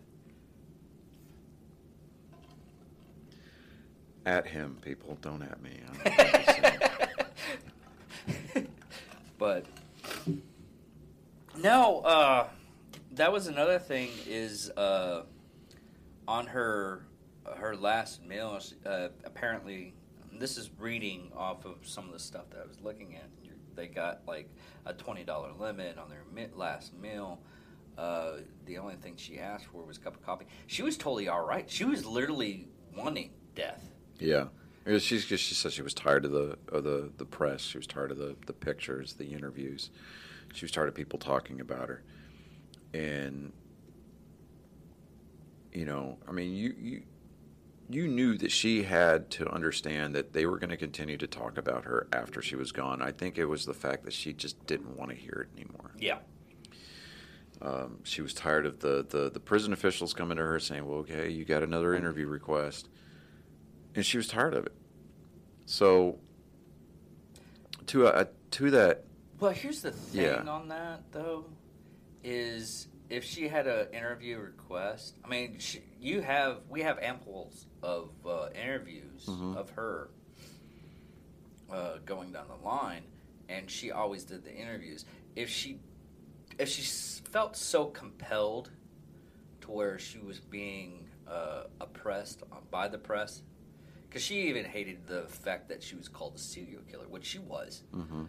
At 4.25 4.47
him, 4.47 4.77
people, 4.81 5.17
don't 5.21 5.41
at 5.41 5.61
me. 5.61 5.79
Saying. 8.25 8.67
but 9.37 9.65
no, 11.59 11.99
uh, 11.99 12.47
that 13.13 13.31
was 13.31 13.47
another 13.47 13.79
thing. 13.79 14.09
Is 14.27 14.69
uh, 14.71 15.23
on 16.27 16.47
her 16.47 17.05
her 17.55 17.75
last 17.75 18.23
meal. 18.25 18.59
Uh, 18.85 19.09
apparently, 19.23 19.93
this 20.33 20.57
is 20.57 20.69
reading 20.79 21.31
off 21.35 21.65
of 21.65 21.75
some 21.83 22.05
of 22.05 22.13
the 22.13 22.19
stuff 22.19 22.49
that 22.51 22.59
I 22.63 22.67
was 22.67 22.79
looking 22.81 23.15
at. 23.15 23.29
They 23.75 23.87
got 23.87 24.21
like 24.27 24.49
a 24.85 24.93
twenty 24.93 25.23
dollar 25.23 25.51
limit 25.57 25.97
on 25.97 26.09
their 26.09 26.47
last 26.55 26.93
meal. 26.95 27.39
Uh, 27.97 28.37
the 28.65 28.77
only 28.77 28.95
thing 28.95 29.15
she 29.17 29.39
asked 29.39 29.65
for 29.65 29.83
was 29.83 29.97
a 29.97 29.99
cup 29.99 30.15
of 30.15 30.23
coffee. 30.25 30.45
She 30.67 30.83
was 30.83 30.97
totally 30.97 31.27
all 31.27 31.45
right. 31.45 31.69
She 31.69 31.83
was 31.83 32.05
literally 32.05 32.67
wanting 32.95 33.31
death. 33.55 33.83
yeah. 34.19 34.45
She's 34.99 35.23
she 35.23 35.37
said 35.37 35.73
she 35.73 35.81
was 35.81 35.93
tired 35.93 36.23
of 36.23 36.31
the 36.31 36.57
of 36.71 36.83
the, 36.85 37.11
the 37.17 37.25
press. 37.25 37.61
She 37.61 37.77
was 37.77 37.87
tired 37.87 38.09
of 38.11 38.17
the, 38.17 38.35
the 38.45 38.53
pictures, 38.53 39.13
the 39.13 39.25
interviews. 39.33 39.89
She 40.57 40.65
was 40.65 40.71
tired 40.71 40.89
of 40.89 40.95
people 40.95 41.19
talking 41.19 41.61
about 41.61 41.87
her. 41.87 42.01
And 42.91 43.53
you 45.71 45.85
know, 45.85 46.17
I 46.27 46.31
mean, 46.31 46.55
you 46.55 46.73
you 46.79 47.03
you 47.89 48.07
knew 48.07 48.37
that 48.39 48.51
she 48.51 48.81
had 48.81 49.29
to 49.31 49.47
understand 49.53 50.15
that 50.15 50.33
they 50.33 50.47
were 50.47 50.57
going 50.57 50.71
to 50.71 50.77
continue 50.77 51.15
to 51.17 51.27
talk 51.27 51.59
about 51.59 51.85
her 51.85 52.07
after 52.11 52.41
she 52.41 52.55
was 52.55 52.71
gone. 52.71 53.03
I 53.03 53.11
think 53.11 53.37
it 53.37 53.45
was 53.45 53.67
the 53.67 53.73
fact 53.75 54.03
that 54.05 54.13
she 54.13 54.33
just 54.33 54.65
didn't 54.65 54.97
want 54.97 55.11
to 55.11 55.15
hear 55.15 55.47
it 55.47 55.59
anymore. 55.61 55.91
Yeah. 55.99 56.17
Um, 57.61 57.99
she 58.03 58.23
was 58.23 58.33
tired 58.33 58.65
of 58.65 58.79
the, 58.79 59.05
the, 59.07 59.29
the 59.29 59.39
prison 59.39 59.73
officials 59.73 60.13
coming 60.13 60.37
to 60.37 60.43
her 60.43 60.59
saying, 60.59 60.85
well, 60.85 60.99
okay, 60.99 61.29
you 61.29 61.45
got 61.45 61.63
another 61.63 61.93
interview 61.93 62.27
request. 62.27 62.89
And 63.95 64.05
she 64.05 64.17
was 64.17 64.27
tired 64.27 64.53
of 64.53 64.65
it. 64.65 64.75
So, 65.65 66.19
to, 67.85 68.07
uh, 68.07 68.25
to 68.51 68.71
that, 68.71 69.05
Well, 69.39 69.51
here's 69.51 69.81
the 69.81 69.91
thing 69.91 70.23
Yeah. 70.23 70.43
on 70.49 70.67
that 70.69 71.11
though, 71.11 71.45
is 72.23 72.87
if 73.09 73.23
she 73.23 73.47
had 73.47 73.67
an 73.67 73.93
interview 73.93 74.37
request, 74.39 75.15
I 75.23 75.27
mean, 75.27 75.59
she, 75.59 75.81
you 75.99 76.21
have 76.21 76.61
we 76.69 76.81
have 76.81 76.97
amples 76.99 77.67
of 77.83 78.09
uh, 78.25 78.49
interviews 78.55 79.25
Mhm. 79.27 79.55
of 79.55 79.69
her 79.71 80.09
uh, 81.69 81.97
going 82.05 82.31
down 82.31 82.47
the 82.47 82.65
line, 82.67 83.03
and 83.49 83.69
she 83.69 83.91
always 83.91 84.23
did 84.23 84.43
the 84.43 84.53
interviews. 84.55 85.05
If 85.35 85.49
she 85.49 85.79
if 86.57 86.69
she 86.69 86.81
felt 87.29 87.55
so 87.55 87.85
compelled 87.85 88.71
to 89.61 89.71
where 89.71 89.99
she 89.99 90.17
was 90.19 90.39
being 90.39 91.07
uh, 91.27 91.63
oppressed 91.81 92.41
by 92.71 92.87
the 92.87 92.97
press, 92.97 93.43
because 94.09 94.23
she 94.23 94.47
even 94.47 94.65
hated 94.65 95.05
the 95.05 95.23
fact 95.27 95.67
that 95.69 95.83
she 95.83 95.95
was 95.95 96.07
called 96.07 96.35
a 96.35 96.39
serial 96.39 96.81
killer, 96.89 97.07
which 97.07 97.25
she 97.25 97.39
was 97.39 97.83
mhm. 97.93 98.27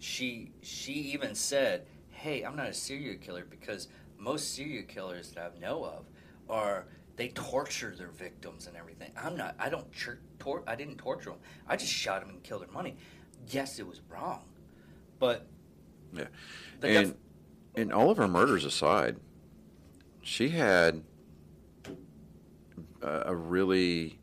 She 0.00 0.50
she 0.62 0.92
even 0.92 1.34
said, 1.34 1.86
"Hey, 2.08 2.42
I'm 2.42 2.56
not 2.56 2.66
a 2.68 2.74
serial 2.74 3.16
killer 3.18 3.44
because 3.48 3.88
most 4.18 4.54
serial 4.54 4.84
killers 4.84 5.30
that 5.32 5.52
I 5.56 5.58
know 5.60 5.84
of 5.84 6.06
are 6.48 6.86
they 7.16 7.28
torture 7.28 7.94
their 7.96 8.08
victims 8.10 8.66
and 8.66 8.76
everything. 8.76 9.12
I'm 9.16 9.36
not. 9.36 9.54
I 9.58 9.68
don't 9.68 9.92
tor- 9.92 10.18
tor- 10.38 10.64
I 10.66 10.74
didn't 10.74 10.96
torture 10.96 11.30
them. 11.30 11.38
I 11.68 11.76
just 11.76 11.92
shot 11.92 12.20
them 12.22 12.30
and 12.30 12.42
killed 12.42 12.62
their 12.62 12.70
money. 12.70 12.96
Yes, 13.48 13.78
it 13.78 13.86
was 13.86 14.00
wrong, 14.08 14.44
but 15.18 15.46
Yeah. 16.12 16.28
they 16.80 16.94
got- 16.94 17.04
And 17.04 17.14
and 17.76 17.92
all 17.92 18.10
of 18.10 18.16
her 18.16 18.26
murders 18.26 18.64
aside, 18.64 19.20
she 20.22 20.48
had 20.48 21.04
a 23.02 23.34
really 23.34 24.18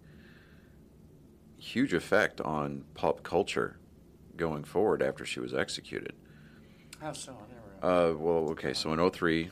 huge 1.58 1.94
effect 1.94 2.40
on 2.42 2.84
pop 2.94 3.24
culture 3.24 3.78
going 4.38 4.64
forward 4.64 5.02
after 5.02 5.26
she 5.26 5.40
was 5.40 5.54
executed. 5.54 6.14
how 7.02 7.12
so? 7.12 7.34
I 7.34 7.86
never. 7.86 8.12
Uh, 8.12 8.14
well, 8.16 8.50
okay, 8.52 8.74
so 8.74 8.94
in 8.94 9.12
03, 9.12 9.50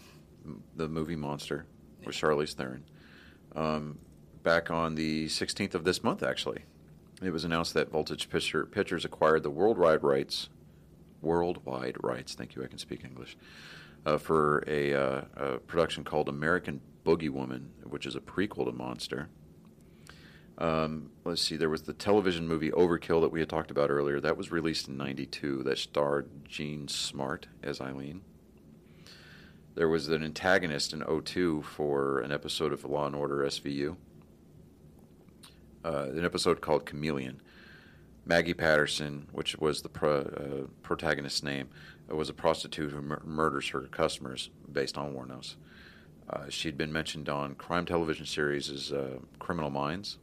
the 0.75 0.87
movie 0.87 1.15
Monster 1.15 1.65
with 2.05 2.15
Charlize 2.15 2.53
Theron. 2.53 2.83
Um, 3.55 3.97
back 4.43 4.69
on 4.71 4.95
the 4.95 5.25
16th 5.25 5.75
of 5.75 5.83
this 5.83 6.03
month, 6.03 6.23
actually, 6.23 6.63
it 7.21 7.31
was 7.31 7.43
announced 7.43 7.73
that 7.73 7.91
Voltage 7.91 8.29
Picture, 8.29 8.65
Pictures 8.65 9.05
acquired 9.05 9.43
the 9.43 9.49
worldwide 9.49 10.03
rights, 10.03 10.49
worldwide 11.21 11.97
rights, 12.03 12.35
thank 12.35 12.55
you, 12.55 12.63
I 12.63 12.67
can 12.67 12.77
speak 12.77 13.03
English, 13.03 13.37
uh, 14.05 14.17
for 14.17 14.63
a, 14.67 14.93
uh, 14.93 15.21
a 15.35 15.57
production 15.59 16.03
called 16.03 16.29
American 16.29 16.81
Boogie 17.05 17.29
Woman, 17.29 17.71
which 17.83 18.05
is 18.05 18.15
a 18.15 18.19
prequel 18.19 18.65
to 18.65 18.71
Monster. 18.71 19.29
Um, 20.57 21.09
let's 21.25 21.41
see, 21.41 21.57
there 21.57 21.69
was 21.69 21.83
the 21.83 21.93
television 21.93 22.47
movie 22.47 22.71
Overkill 22.71 23.21
that 23.21 23.31
we 23.31 23.41
had 23.41 23.49
talked 23.49 23.71
about 23.71 23.89
earlier. 23.89 24.19
That 24.21 24.37
was 24.37 24.51
released 24.51 24.87
in 24.87 24.97
92. 24.97 25.63
That 25.63 25.77
starred 25.77 26.29
Jean 26.45 26.87
Smart 26.87 27.47
as 27.61 27.81
Aileen. 27.81 28.21
There 29.75 29.89
was 29.89 30.07
an 30.07 30.23
antagonist 30.23 30.93
in 30.93 31.03
02 31.03 31.63
for 31.63 32.21
an 32.21 32.31
episode 32.31 32.71
of 32.71 32.85
Law 32.85 33.07
and 33.07 33.15
Order 33.15 33.39
SVU. 33.39 33.97
Uh, 35.83 36.07
an 36.11 36.23
episode 36.23 36.61
called 36.61 36.85
Chameleon. 36.85 37.41
Maggie 38.25 38.53
Patterson, 38.53 39.27
which 39.33 39.57
was 39.57 39.81
the 39.81 39.89
pro, 39.89 40.21
uh, 40.21 40.67
protagonist's 40.81 41.43
name, 41.43 41.67
uh, 42.09 42.15
was 42.15 42.29
a 42.29 42.33
prostitute 42.33 42.91
who 42.91 43.01
mur- 43.01 43.21
murders 43.25 43.69
her 43.69 43.81
customers 43.81 44.49
based 44.71 44.97
on 44.97 45.13
Wuornos. 45.13 45.55
Uh, 46.29 46.49
she'd 46.49 46.77
been 46.77 46.91
mentioned 46.91 47.29
on 47.29 47.53
crime 47.53 47.85
television 47.85 48.25
series 48.25 48.71
as 48.71 48.91
uh, 48.91 49.19
Criminal 49.37 49.69
Minds. 49.69 50.17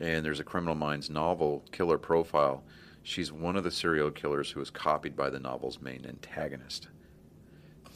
And 0.00 0.24
there's 0.24 0.40
a 0.40 0.44
Criminal 0.44 0.74
Minds 0.74 1.10
novel, 1.10 1.64
Killer 1.72 1.98
Profile. 1.98 2.62
She's 3.02 3.32
one 3.32 3.56
of 3.56 3.64
the 3.64 3.70
serial 3.70 4.10
killers 4.10 4.50
who 4.50 4.60
was 4.60 4.70
copied 4.70 5.16
by 5.16 5.30
the 5.30 5.40
novel's 5.40 5.80
main 5.80 6.06
antagonist 6.06 6.88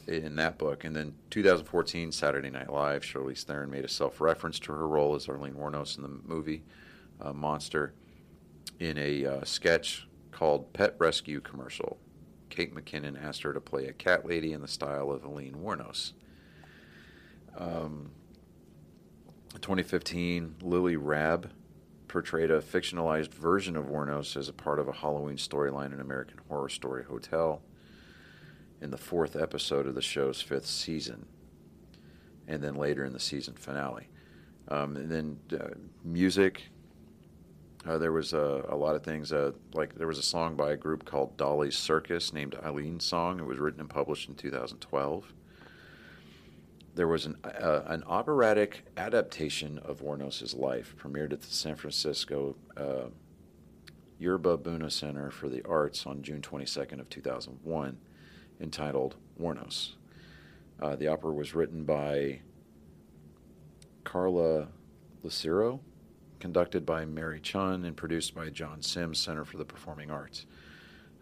in 0.07 0.35
that 0.35 0.57
book. 0.57 0.83
And 0.83 0.95
then 0.95 1.13
2014, 1.29 2.11
Saturday 2.11 2.49
Night 2.49 2.71
Live, 2.71 3.03
Charlize 3.03 3.43
Theron 3.43 3.69
made 3.69 3.85
a 3.85 3.89
self-reference 3.89 4.59
to 4.59 4.73
her 4.73 4.87
role 4.87 5.15
as 5.15 5.29
Arlene 5.29 5.53
Wuornos 5.53 5.97
in 5.97 6.03
the 6.03 6.09
movie 6.09 6.63
uh, 7.21 7.31
Monster 7.31 7.93
in 8.79 8.97
a 8.97 9.25
uh, 9.25 9.43
sketch 9.43 10.07
called 10.31 10.73
Pet 10.73 10.95
Rescue 10.97 11.39
Commercial. 11.39 11.97
Kate 12.49 12.75
McKinnon 12.75 13.21
asked 13.23 13.43
her 13.43 13.53
to 13.53 13.61
play 13.61 13.87
a 13.87 13.93
cat 13.93 14.25
lady 14.25 14.53
in 14.53 14.61
the 14.61 14.67
style 14.67 15.11
of 15.11 15.21
Helene 15.23 15.55
Wuornos. 15.55 16.13
Um, 17.57 18.11
2015, 19.61 20.55
Lily 20.61 20.97
Rabe 20.97 21.49
portrayed 22.13 22.51
a 22.51 22.61
fictionalized 22.61 23.33
version 23.33 23.75
of 23.75 23.85
Wuornos 23.85 24.37
as 24.37 24.47
a 24.47 24.53
part 24.53 24.77
of 24.77 24.87
a 24.87 24.91
Halloween 24.91 25.35
storyline 25.35 25.91
in 25.91 25.99
American 25.99 26.37
Horror 26.47 26.69
Story 26.69 27.03
Hotel 27.03 27.59
in 28.81 28.91
the 28.91 28.99
fourth 28.99 29.35
episode 29.35 29.87
of 29.87 29.95
the 29.95 30.01
show's 30.01 30.39
fifth 30.39 30.67
season, 30.67 31.25
and 32.47 32.61
then 32.61 32.75
later 32.75 33.03
in 33.03 33.13
the 33.13 33.19
season 33.19 33.55
finale. 33.55 34.09
Um, 34.67 34.95
and 34.95 35.11
then 35.11 35.39
uh, 35.59 35.69
music. 36.03 36.65
Uh, 37.83 37.97
there 37.97 38.11
was 38.11 38.33
a, 38.33 38.63
a 38.69 38.75
lot 38.75 38.95
of 38.95 39.03
things. 39.03 39.33
Uh, 39.33 39.51
like 39.73 39.95
there 39.95 40.07
was 40.07 40.19
a 40.19 40.23
song 40.23 40.55
by 40.55 40.73
a 40.73 40.77
group 40.77 41.05
called 41.05 41.35
Dolly's 41.35 41.75
Circus 41.75 42.31
named 42.31 42.55
Aileen's 42.63 43.05
Song. 43.05 43.39
It 43.39 43.45
was 43.47 43.57
written 43.57 43.79
and 43.79 43.89
published 43.89 44.29
in 44.29 44.35
2012. 44.35 45.33
There 46.95 47.07
was 47.07 47.25
an 47.25 47.37
uh, 47.43 47.81
an 47.87 48.03
operatic 48.05 48.85
adaptation 48.97 49.79
of 49.79 50.01
Wuornos's 50.01 50.53
life, 50.53 50.95
premiered 50.97 51.33
at 51.33 51.41
the 51.41 51.53
San 51.53 51.75
Francisco 51.75 52.55
uh, 52.77 53.09
Yerba 54.19 54.57
Buena 54.57 54.91
Center 54.91 55.31
for 55.31 55.49
the 55.49 55.65
Arts 55.67 56.05
on 56.05 56.21
June 56.21 56.41
22nd 56.41 56.99
of 56.99 57.09
2001 57.09 57.97
entitled 58.61 59.15
Warnos. 59.41 59.93
Uh, 60.79 60.95
the 60.95 61.07
opera 61.07 61.33
was 61.33 61.55
written 61.55 61.83
by 61.83 62.39
Carla 64.03 64.67
Lucero, 65.23 65.79
conducted 66.39 66.85
by 66.85 67.05
Mary 67.05 67.39
Chun, 67.39 67.85
and 67.85 67.97
produced 67.97 68.35
by 68.35 68.49
Jon 68.49 68.81
Sims 68.81 69.17
Center 69.17 69.45
for 69.45 69.57
the 69.57 69.65
Performing 69.65 70.11
Arts. 70.11 70.45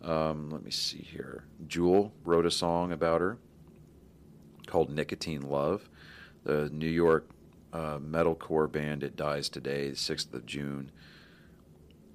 Um, 0.02 0.50
let 0.50 0.64
me 0.64 0.72
see 0.72 0.98
here. 0.98 1.46
Jewel 1.68 2.12
wrote 2.26 2.46
a 2.46 2.52
song 2.52 2.92
about 2.92 3.22
her 3.22 3.38
called 4.72 4.90
Nicotine 4.90 5.42
Love. 5.42 5.90
The 6.46 6.70
New 6.70 6.90
York 6.90 7.30
uh, 7.74 8.00
metalcore 8.00 8.72
band 8.72 9.04
It 9.04 9.18
Dies 9.18 9.50
Today, 9.50 9.90
the 9.90 9.96
6th 9.96 10.34
of 10.34 10.46
June, 10.46 10.92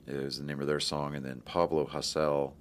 is 0.07 0.39
the 0.39 0.45
name 0.45 0.61
of 0.61 0.67
their 0.67 0.81
song. 0.81 1.15
And 1.15 1.25
then 1.25 1.43
Pablo 1.45 1.85
Hasél 1.87 2.55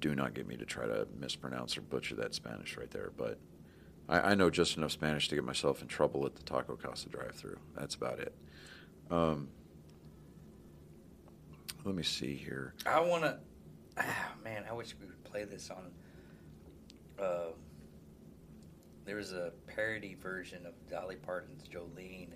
do 0.00 0.14
not 0.14 0.32
get 0.32 0.48
me 0.48 0.56
to 0.56 0.64
try 0.64 0.86
to 0.86 1.06
mispronounce 1.20 1.76
or 1.76 1.82
butcher 1.82 2.14
that 2.14 2.34
Spanish 2.34 2.76
right 2.78 2.90
there, 2.90 3.10
but 3.18 3.38
I, 4.08 4.30
I 4.30 4.34
know 4.34 4.48
just 4.48 4.78
enough 4.78 4.92
Spanish 4.92 5.28
to 5.28 5.34
get 5.34 5.44
myself 5.44 5.82
in 5.82 5.88
trouble 5.88 6.24
at 6.24 6.34
the 6.34 6.42
Taco 6.42 6.76
Casa 6.76 7.10
drive-through. 7.10 7.58
That's 7.76 7.96
about 7.96 8.18
it. 8.18 8.32
Um, 9.10 9.48
let 11.84 11.94
me 11.94 12.02
see 12.02 12.34
here. 12.34 12.74
I 12.86 13.00
want 13.00 13.24
to. 13.24 13.38
Ah, 13.98 14.32
man, 14.42 14.64
I 14.68 14.72
wish 14.72 14.94
we 15.00 15.06
would 15.06 15.24
play 15.24 15.44
this 15.44 15.70
on. 15.70 15.90
Uh, 17.22 17.50
there 19.08 19.16
was 19.16 19.32
a 19.32 19.52
parody 19.66 20.14
version 20.22 20.66
of 20.66 20.74
Dolly 20.90 21.16
Parton's 21.16 21.66
Jolene 21.66 22.28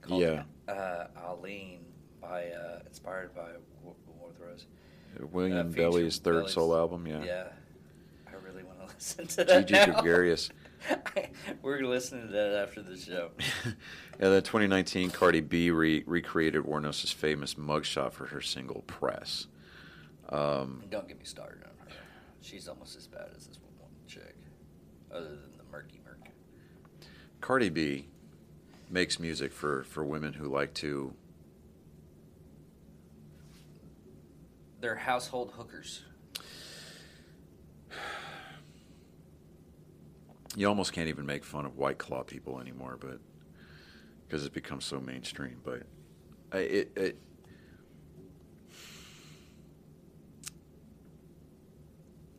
called 0.00 0.22
Yeah. 0.22 0.44
uh, 0.68 1.08
Aileen 1.18 1.80
by 2.20 2.46
uh, 2.50 2.78
inspired 2.86 3.34
by 3.34 3.48
War 3.82 3.94
War 4.16 4.30
of 4.30 4.38
the 4.38 4.44
Rose. 4.44 4.66
William 5.32 5.58
Uh, 5.58 5.62
Belly's 5.64 6.18
third 6.18 6.34
Belly's- 6.34 6.52
solo 6.54 6.78
album, 6.78 7.04
yeah. 7.08 7.24
Yeah, 7.24 7.48
I 8.28 8.34
really 8.44 8.62
want 8.62 8.78
to 8.78 8.86
listen 8.94 9.26
to 9.26 9.44
that 9.44 9.66
Gigi. 9.66 9.90
Gregarious. 9.90 10.50
We're 11.62 11.80
listening 11.84 12.28
to 12.28 12.32
that 12.32 12.62
after 12.62 12.80
the 12.80 12.96
show. 12.96 13.32
yeah, 14.20 14.28
the 14.28 14.40
2019, 14.40 15.10
Cardi 15.10 15.40
B 15.40 15.72
re- 15.72 16.04
recreated 16.06 16.62
Wuornos' 16.62 17.12
famous 17.12 17.54
mugshot 17.54 18.12
for 18.12 18.26
her 18.26 18.40
single 18.40 18.82
Press. 18.86 19.48
Um, 20.28 20.84
Don't 20.90 21.08
get 21.08 21.18
me 21.18 21.24
started 21.24 21.64
on 21.64 21.88
her. 21.88 21.92
She's 22.40 22.68
almost 22.68 22.96
as 22.96 23.08
bad 23.08 23.30
as 23.36 23.46
this 23.48 23.58
one 23.78 23.90
chick, 24.06 24.36
other 25.12 25.24
than 25.28 25.49
the 25.49 25.49
murky 25.49 25.49
murk. 25.49 25.49
Cardi 27.40 27.68
B 27.70 28.06
makes 28.90 29.18
music 29.18 29.52
for, 29.52 29.84
for 29.84 30.04
women 30.04 30.32
who 30.32 30.48
like 30.48 30.74
to 30.74 31.14
They're 34.80 34.96
household 34.96 35.52
hookers. 35.56 36.02
you 40.56 40.66
almost 40.66 40.92
can't 40.92 41.08
even 41.08 41.26
make 41.26 41.44
fun 41.44 41.64
of 41.66 41.76
white 41.76 41.98
claw 41.98 42.22
people 42.22 42.60
anymore, 42.60 42.96
but 43.00 43.18
because 44.26 44.44
it's 44.44 44.54
become 44.54 44.80
so 44.80 45.00
mainstream. 45.00 45.60
But 45.64 45.82
I, 46.52 46.58
it, 46.58 46.92
it 46.96 47.18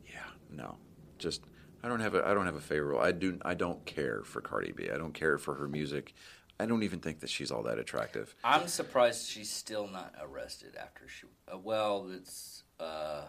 yeah, 0.06 0.20
no, 0.50 0.76
just 1.18 1.42
I 1.82 1.88
don't 1.88 2.00
have 2.00 2.14
a 2.14 2.26
I 2.26 2.34
don't 2.34 2.46
have 2.46 2.54
a 2.56 2.60
favorite. 2.60 3.00
I 3.00 3.12
do 3.12 3.38
I 3.44 3.54
don't 3.54 3.84
care 3.84 4.22
for 4.24 4.40
Cardi 4.40 4.72
B. 4.72 4.90
I 4.92 4.96
don't 4.98 5.14
care 5.14 5.38
for 5.38 5.54
her 5.54 5.68
music. 5.68 6.14
I 6.60 6.66
don't 6.66 6.82
even 6.84 7.00
think 7.00 7.20
that 7.20 7.30
she's 7.30 7.50
all 7.50 7.62
that 7.64 7.78
attractive. 7.78 8.34
I'm 8.44 8.68
surprised 8.68 9.28
she's 9.28 9.50
still 9.50 9.88
not 9.88 10.14
arrested 10.20 10.76
after 10.80 11.08
she. 11.08 11.26
Uh, 11.52 11.58
well, 11.58 12.08
it's 12.14 12.62
uh, 12.78 13.22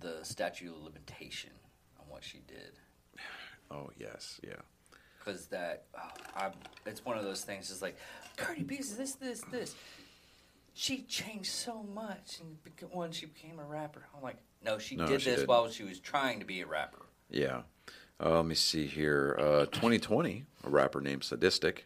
the 0.00 0.18
statute 0.22 0.70
of 0.74 0.82
limitation 0.82 1.50
on 1.98 2.06
what 2.08 2.22
she 2.24 2.38
did. 2.46 2.72
Oh 3.70 3.88
yes, 3.98 4.38
yeah. 4.44 4.56
Because 5.18 5.46
that, 5.46 5.84
oh, 5.96 6.10
I'm, 6.36 6.52
it's 6.84 7.02
one 7.06 7.16
of 7.16 7.24
those 7.24 7.42
things. 7.42 7.70
It's 7.70 7.80
like 7.80 7.96
Cardi 8.36 8.64
B's 8.64 8.96
this, 8.96 9.14
this, 9.14 9.40
this. 9.50 9.74
She 10.74 11.04
changed 11.04 11.50
so 11.50 11.82
much, 11.94 12.38
and 12.40 12.58
when 12.92 13.12
she 13.12 13.24
became 13.24 13.58
a 13.58 13.64
rapper, 13.64 14.02
I'm 14.14 14.22
like, 14.22 14.36
no, 14.62 14.76
she 14.78 14.96
No, 14.96 15.06
did 15.06 15.22
she 15.22 15.30
this 15.30 15.36
didn't. 15.40 15.48
while 15.48 15.70
she 15.70 15.84
was 15.84 16.00
trying 16.00 16.40
to 16.40 16.44
be 16.44 16.60
a 16.60 16.66
rapper. 16.66 17.01
Yeah. 17.32 17.62
Uh, 18.22 18.36
let 18.36 18.46
me 18.46 18.54
see 18.54 18.86
here. 18.86 19.36
Uh, 19.38 19.66
2020, 19.66 20.44
a 20.64 20.70
rapper 20.70 21.00
named 21.00 21.22
Sadistik 21.22 21.78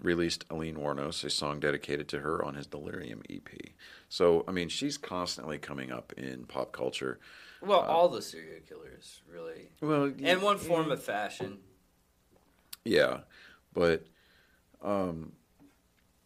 released 0.00 0.44
Aileen 0.50 0.76
Wuornos, 0.76 1.22
a 1.22 1.30
song 1.30 1.60
dedicated 1.60 2.08
to 2.08 2.20
her 2.20 2.44
on 2.44 2.54
his 2.54 2.66
Delirium 2.66 3.22
EP. 3.30 3.48
So, 4.08 4.44
I 4.48 4.52
mean, 4.52 4.68
she's 4.68 4.98
constantly 4.98 5.58
coming 5.58 5.92
up 5.92 6.12
in 6.16 6.44
pop 6.46 6.72
culture. 6.72 7.20
Well, 7.60 7.80
all 7.80 8.08
the 8.08 8.22
serial 8.22 8.60
killers, 8.68 9.20
really. 9.30 9.68
Well, 9.80 10.12
In 10.18 10.40
one 10.40 10.58
form 10.58 10.90
of 10.90 11.00
fashion. 11.00 11.58
Yeah, 12.84 13.20
but 13.72 14.06
um, 14.82 15.32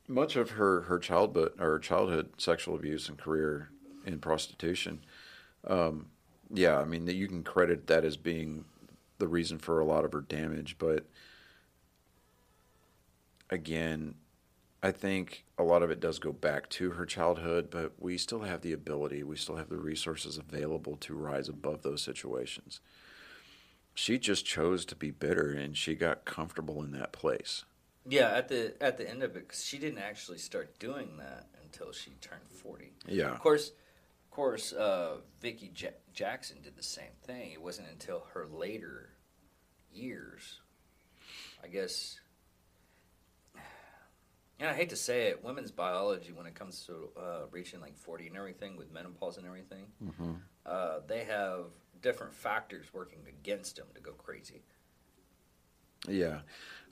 much 0.09 0.37
of 0.37 0.51
her 0.53 0.83
her 0.83 0.99
childhood 0.99 1.53
or 1.59 1.79
childhood 1.79 2.31
sexual 2.39 2.75
abuse 2.75 3.11
and 3.11 3.19
career 3.19 3.69
in 4.07 4.19
prostitution, 4.21 5.05
um, 5.67 6.07
yeah, 6.53 6.79
I 6.79 6.85
mean 6.85 7.05
that 7.07 7.15
you 7.15 7.29
can 7.29 7.43
credit 7.43 7.87
that 7.89 8.05
as 8.05 8.17
being 8.17 8.65
the 9.19 9.29
reason 9.29 9.59
for 9.59 9.81
a 9.81 9.85
lot 9.85 10.05
of 10.05 10.13
her 10.13 10.21
damage, 10.21 10.77
but 10.79 11.07
again, 13.51 14.15
I 14.83 14.91
think 14.93 15.45
a 15.59 15.63
lot 15.63 15.83
of 15.83 15.91
it 15.91 16.01
does 16.01 16.19
go 16.19 16.33
back 16.33 16.69
to 16.71 16.91
her 16.93 17.07
childhood, 17.07 17.69
but 17.71 17.93
we 17.99 18.19
still 18.19 18.41
have 18.43 18.61
the 18.61 18.73
ability, 18.73 19.23
we 19.23 19.37
still 19.37 19.57
have 19.57 19.69
the 19.69 19.79
resources 19.79 20.39
available 20.39 20.97
to 20.97 21.15
rise 21.15 21.49
above 21.49 21.83
those 21.83 22.03
situations. 22.03 22.81
She 23.95 24.19
just 24.19 24.45
chose 24.45 24.85
to 24.87 24.95
be 24.97 25.11
bitter 25.11 25.51
and 25.53 25.77
she 25.77 25.95
got 25.95 26.25
comfortable 26.27 26.83
in 26.83 26.93
that 26.93 27.13
place. 27.13 27.65
Yeah, 28.09 28.29
at 28.29 28.49
the 28.49 28.75
at 28.81 28.99
the 28.99 29.09
end 29.09 29.23
of 29.25 29.35
it, 29.37 29.49
'cause 29.49 29.65
she 29.65 29.79
didn't 29.79 29.99
actually 29.99 30.39
start 30.39 30.79
doing 30.79 31.17
that 31.17 31.49
until 31.63 31.91
she 31.93 32.13
turned 32.21 32.49
forty. 32.49 32.93
Yeah. 33.09 33.33
Of 33.33 33.41
course, 33.41 33.71
of 33.71 34.31
course, 34.31 34.73
uh, 34.73 35.23
Vicky 35.41 35.73
Ja- 35.75 35.89
Jackson 36.17 36.57
did 36.65 36.75
the 36.77 36.83
same 36.83 37.13
thing. 37.25 37.53
It 37.53 37.61
wasn't 37.63 37.89
until 37.91 38.27
her 38.33 38.47
later 38.47 39.11
years, 39.93 40.61
I 41.63 41.69
guess. 41.69 42.19
And 44.59 44.71
I 44.71 44.73
hate 44.73 44.89
to 44.89 44.97
say 44.97 45.25
it, 45.27 45.45
women's 45.45 45.71
biology, 45.71 46.33
when 46.33 46.47
it 46.47 46.55
comes 46.55 46.87
to 46.87 47.11
uh, 47.21 47.41
reaching 47.51 47.79
like 47.83 47.95
forty 47.95 48.27
and 48.27 48.39
everything, 48.39 48.79
with 48.79 48.91
menopause 48.91 49.37
and 49.37 49.47
everything, 49.47 49.85
Mm-hmm. 50.03 50.33
uh, 50.65 51.01
they 51.07 51.25
have 51.25 51.67
different 52.01 52.33
factors 52.33 52.87
working 52.95 53.19
against 53.29 53.77
them 53.77 53.85
to 53.95 54.01
go 54.01 54.13
crazy. 54.13 54.63
Yeah. 56.09 56.39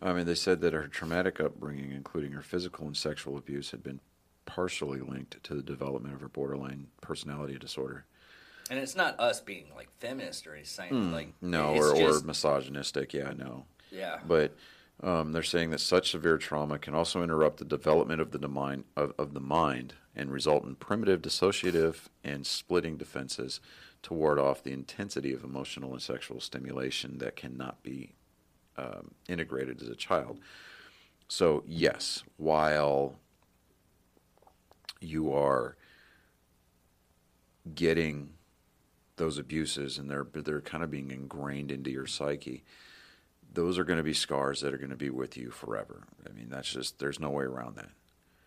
I 0.02 0.12
mean, 0.12 0.26
they 0.26 0.34
said 0.34 0.60
that 0.60 0.74
her 0.74 0.88
traumatic 0.88 1.40
upbringing, 1.40 1.90
including 1.92 2.32
her 2.32 2.42
physical 2.42 2.86
and 2.86 2.94
sexual 2.94 3.38
abuse, 3.38 3.70
had 3.70 3.82
been 3.82 4.00
partially 4.44 5.00
linked 5.00 5.42
to 5.44 5.54
the 5.54 5.62
development 5.62 6.14
of 6.14 6.20
her 6.20 6.28
borderline 6.28 6.88
personality 7.00 7.56
disorder. 7.58 8.04
And 8.70 8.78
it's 8.78 8.96
not 8.96 9.18
us 9.20 9.40
being 9.40 9.66
like 9.76 9.88
feminist 9.98 10.46
or 10.46 10.54
anything. 10.54 10.92
Mm, 10.92 11.12
Like 11.12 11.34
no, 11.42 11.74
or, 11.74 11.94
just- 11.94 12.22
or 12.22 12.26
misogynistic. 12.26 13.12
Yeah, 13.12 13.32
no. 13.36 13.64
yeah. 13.90 14.20
But 14.26 14.56
um, 15.02 15.32
they're 15.32 15.42
saying 15.42 15.70
that 15.70 15.80
such 15.80 16.10
severe 16.10 16.38
trauma 16.38 16.78
can 16.78 16.94
also 16.94 17.22
interrupt 17.22 17.58
the 17.58 17.64
development 17.64 18.20
of 18.20 18.30
the 18.30 18.48
mind 18.48 18.84
of, 18.96 19.12
of 19.18 19.34
the 19.34 19.40
mind 19.40 19.94
and 20.16 20.30
result 20.30 20.64
in 20.64 20.76
primitive 20.76 21.20
dissociative 21.20 22.06
and 22.22 22.46
splitting 22.46 22.96
defenses 22.96 23.60
to 24.02 24.14
ward 24.14 24.38
off 24.38 24.62
the 24.62 24.72
intensity 24.72 25.32
of 25.32 25.42
emotional 25.44 25.92
and 25.92 26.00
sexual 26.00 26.40
stimulation 26.40 27.18
that 27.18 27.36
cannot 27.36 27.82
be 27.82 28.12
um, 28.76 29.10
integrated 29.28 29.82
as 29.82 29.88
a 29.88 29.94
child. 29.96 30.38
So 31.28 31.64
yes, 31.66 32.22
while 32.36 33.16
you 35.00 35.32
are 35.32 35.76
getting 37.74 38.30
those 39.16 39.38
abuses 39.38 39.98
and 39.98 40.10
they're 40.10 40.26
they're 40.32 40.60
kind 40.60 40.82
of 40.82 40.90
being 40.90 41.10
ingrained 41.10 41.70
into 41.70 41.90
your 41.90 42.06
psyche 42.06 42.64
those 43.54 43.78
are 43.78 43.84
going 43.84 43.98
to 43.98 44.02
be 44.02 44.14
scars 44.14 44.60
that 44.60 44.74
are 44.74 44.78
going 44.78 44.90
to 44.90 44.96
be 44.96 45.10
with 45.10 45.36
you 45.36 45.50
forever. 45.50 46.02
I 46.28 46.32
mean, 46.32 46.48
that's 46.50 46.70
just 46.70 46.98
there's 46.98 47.20
no 47.20 47.30
way 47.30 47.44
around 47.44 47.76
that. 47.76 47.90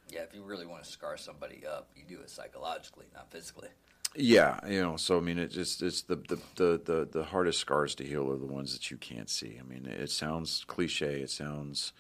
Yeah, 0.09 0.22
if 0.22 0.34
you 0.34 0.43
really 0.43 0.65
want 0.65 0.84
to 0.84 0.89
scar 0.89 1.18
somebody 1.18 1.63
up, 1.65 1.89
you 1.95 2.03
do 2.07 2.22
it 2.22 2.30
psychologically, 2.30 3.05
not 3.13 3.32
physically. 3.32 3.70
Yeah, 4.15 4.59
you 4.68 4.82
know. 4.82 4.97
So 4.97 5.18
I 5.18 5.22
mean, 5.22 5.38
it's 5.38 5.55
just 5.55 5.82
it's 5.82 6.01
the 6.03 6.15
the, 6.15 6.39
the 6.55 6.82
the 6.84 7.09
the 7.11 7.24
hardest 7.26 7.59
scars 7.59 7.95
to 7.95 8.05
heal 8.05 8.32
are 8.32 8.38
the 8.38 8.45
ones 8.45 8.74
that 8.74 8.89
you 8.89 8.97
can't 8.97 9.30
see. 9.30 9.57
I 9.59 9.63
mean, 9.63 9.86
it 9.86 10.11
sounds 10.11 10.63
cliche. 10.65 11.22
It 11.22 11.30
sounds 11.30 11.93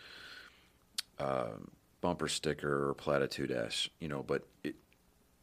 um, 1.19 1.71
bumper 2.01 2.27
sticker 2.27 2.89
or 2.89 2.93
platitude 2.93 3.51
esque, 3.51 3.89
you 3.99 4.07
know. 4.07 4.23
But 4.23 4.47
it, 4.63 4.75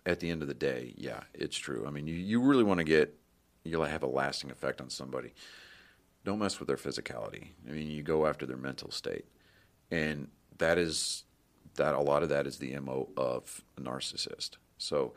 at 0.06 0.20
the 0.20 0.30
end 0.30 0.42
of 0.42 0.48
the 0.48 0.54
day, 0.54 0.94
yeah, 0.96 1.20
it's 1.32 1.56
true. 1.56 1.84
I 1.86 1.90
mean, 1.90 2.06
you 2.06 2.14
you 2.14 2.40
really 2.40 2.64
want 2.64 2.78
to 2.78 2.84
get 2.84 3.18
you'll 3.64 3.84
have 3.84 4.02
a 4.02 4.08
lasting 4.08 4.50
effect 4.50 4.80
on 4.80 4.90
somebody. 4.90 5.32
Don't 6.24 6.38
mess 6.38 6.58
with 6.58 6.68
their 6.68 6.76
physicality. 6.76 7.48
I 7.68 7.72
mean, 7.72 7.90
you 7.90 8.02
go 8.02 8.26
after 8.26 8.46
their 8.46 8.56
mental 8.56 8.90
state, 8.90 9.26
and 9.90 10.28
that 10.58 10.78
is 10.78 11.24
that 11.76 11.94
a 11.94 12.00
lot 12.00 12.22
of 12.22 12.28
that 12.28 12.46
is 12.46 12.58
the 12.58 12.78
mo 12.78 13.08
of 13.16 13.62
a 13.76 13.80
narcissist. 13.80 14.52
So 14.78 15.14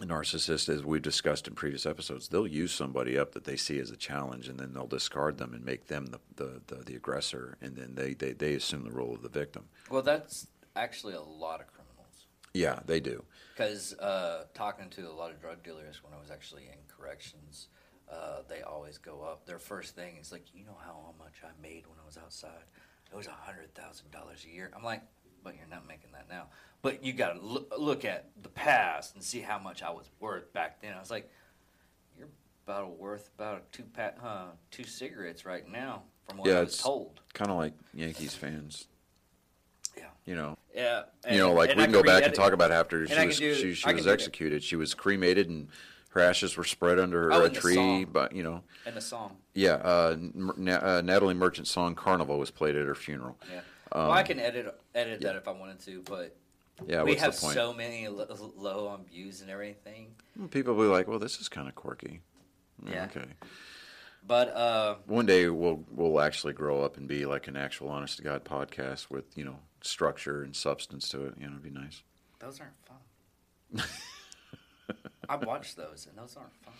a 0.00 0.06
narcissist, 0.06 0.68
as 0.68 0.84
we've 0.84 1.02
discussed 1.02 1.48
in 1.48 1.54
previous 1.54 1.84
episodes, 1.84 2.28
they'll 2.28 2.46
use 2.46 2.72
somebody 2.72 3.18
up 3.18 3.32
that 3.32 3.44
they 3.44 3.56
see 3.56 3.78
as 3.80 3.90
a 3.90 3.96
challenge, 3.96 4.48
and 4.48 4.58
then 4.58 4.72
they'll 4.72 4.86
discard 4.86 5.38
them 5.38 5.52
and 5.54 5.64
make 5.64 5.88
them 5.88 6.06
the 6.06 6.20
the, 6.36 6.60
the, 6.68 6.84
the 6.84 6.94
aggressor, 6.94 7.56
and 7.60 7.76
then 7.76 7.94
they, 7.96 8.14
they, 8.14 8.32
they 8.32 8.54
assume 8.54 8.84
the 8.84 8.92
role 8.92 9.14
of 9.14 9.22
the 9.22 9.28
victim. 9.28 9.64
Well, 9.90 10.02
that's 10.02 10.46
actually 10.76 11.14
a 11.14 11.22
lot 11.22 11.60
of. 11.60 11.66
Yeah, 12.58 12.80
they 12.86 12.98
do. 13.00 13.24
Because 13.56 13.94
uh, 13.98 14.44
talking 14.54 14.90
to 14.90 15.02
a 15.08 15.12
lot 15.12 15.30
of 15.30 15.40
drug 15.40 15.62
dealers 15.62 16.02
when 16.02 16.12
I 16.12 16.20
was 16.20 16.30
actually 16.30 16.64
in 16.64 16.78
corrections, 16.88 17.68
uh, 18.10 18.42
they 18.48 18.62
always 18.62 18.98
go 18.98 19.22
up. 19.22 19.46
Their 19.46 19.58
first 19.60 19.94
thing 19.94 20.16
is 20.20 20.32
like, 20.32 20.44
you 20.54 20.64
know 20.64 20.76
how 20.84 21.14
much 21.18 21.34
I 21.44 21.50
made 21.62 21.86
when 21.86 21.98
I 22.02 22.06
was 22.06 22.16
outside? 22.18 22.64
It 23.12 23.16
was 23.16 23.26
a 23.26 23.30
hundred 23.30 23.74
thousand 23.74 24.10
dollars 24.10 24.44
a 24.44 24.52
year. 24.52 24.70
I'm 24.76 24.82
like, 24.82 25.02
but 25.44 25.54
you're 25.56 25.68
not 25.70 25.86
making 25.86 26.10
that 26.12 26.28
now. 26.28 26.46
But 26.82 27.04
you 27.04 27.12
got 27.12 27.34
to 27.34 27.40
look, 27.40 27.72
look 27.78 28.04
at 28.04 28.26
the 28.42 28.48
past 28.48 29.14
and 29.14 29.22
see 29.22 29.40
how 29.40 29.58
much 29.58 29.82
I 29.82 29.90
was 29.90 30.08
worth 30.20 30.52
back 30.52 30.80
then. 30.82 30.94
I 30.94 31.00
was 31.00 31.10
like, 31.10 31.30
you're 32.18 32.28
about 32.66 32.98
worth 32.98 33.30
about 33.38 33.70
two 33.72 33.84
pa- 33.84 34.12
uh, 34.22 34.44
two 34.70 34.84
cigarettes 34.84 35.44
right 35.44 35.66
now, 35.68 36.02
from 36.28 36.38
what 36.38 36.48
Yeah, 36.48 36.58
I 36.58 36.60
was 36.60 36.68
it's- 36.70 36.82
told. 36.82 37.20
Kind 37.34 37.50
of 37.50 37.56
like 37.56 37.74
Yankees 37.94 38.34
fans. 38.34 38.88
Yeah. 39.98 40.04
You 40.24 40.34
know, 40.36 40.58
Yeah, 40.74 41.02
you 41.30 41.38
know, 41.38 41.52
like 41.52 41.74
we 41.76 41.82
I 41.82 41.86
can 41.86 41.92
go 41.92 42.02
back 42.02 42.24
and 42.24 42.34
talk 42.34 42.52
about 42.52 42.70
after 42.70 43.06
she 43.06 43.26
was 43.26 43.38
do- 43.38 43.54
she, 43.54 43.74
she 43.74 43.92
was 43.94 44.04
that. 44.04 44.12
executed. 44.12 44.62
She 44.62 44.76
was 44.76 44.94
cremated 44.94 45.48
and 45.48 45.68
her 46.10 46.20
ashes 46.20 46.56
were 46.56 46.64
spread 46.64 46.98
under 46.98 47.32
Oh, 47.32 47.44
a 47.44 47.50
tree. 47.50 47.74
song. 47.74 48.04
But 48.12 48.32
you 48.34 48.42
know, 48.42 48.62
And 48.86 48.94
the 48.96 49.00
song. 49.00 49.36
yeah, 49.54 49.74
uh, 49.74 50.16
N- 50.18 50.68
uh, 50.68 51.00
Natalie 51.02 51.34
Merchant's 51.34 51.70
song 51.70 51.94
"Carnival" 51.94 52.38
was 52.38 52.50
played 52.50 52.76
at 52.76 52.86
her 52.86 52.94
funeral. 52.94 53.38
Yeah. 53.50 53.60
Um, 53.92 54.02
well, 54.08 54.10
I 54.12 54.22
can 54.22 54.38
edit 54.38 54.78
edit 54.94 55.20
that 55.22 55.36
if 55.36 55.48
I 55.48 55.52
wanted 55.52 55.80
to, 55.80 56.02
but 56.02 56.36
Yeah, 56.86 57.02
we 57.04 57.16
have 57.16 57.34
so 57.34 57.72
many 57.72 58.06
lo- 58.08 58.52
low 58.56 58.88
on 58.88 59.04
views 59.06 59.40
and 59.40 59.50
everything. 59.50 60.14
People 60.50 60.74
will 60.74 60.84
be 60.84 60.90
like, 60.90 61.08
"Well, 61.08 61.18
this 61.18 61.40
is 61.40 61.48
kind 61.48 61.68
of 61.68 61.74
quirky." 61.74 62.20
Yeah. 62.86 63.04
Okay. 63.04 63.26
But 64.26 64.48
uh, 64.54 64.96
One 65.06 65.24
day 65.26 65.48
we'll 65.48 65.84
we'll 65.90 66.20
actually 66.20 66.52
grow 66.52 66.82
up 66.82 66.96
and 66.98 67.08
be 67.08 67.24
like 67.24 67.48
an 67.48 67.56
actual 67.56 67.88
honest 67.88 68.18
to 68.18 68.22
god 68.22 68.44
podcast 68.44 69.10
with 69.10 69.24
you 69.36 69.44
know 69.44 69.58
structure 69.82 70.42
and 70.42 70.54
substance 70.54 71.08
to 71.10 71.26
it. 71.26 71.34
You 71.38 71.46
know, 71.46 71.52
it'd 71.52 71.62
be 71.62 71.70
nice. 71.70 72.02
those 72.38 72.60
aren't 72.60 72.74
fun. 72.84 73.86
I 75.28 75.36
watched 75.36 75.76
those, 75.76 76.06
and 76.08 76.16
those 76.16 76.36
aren't 76.36 76.54
fun. 76.64 76.74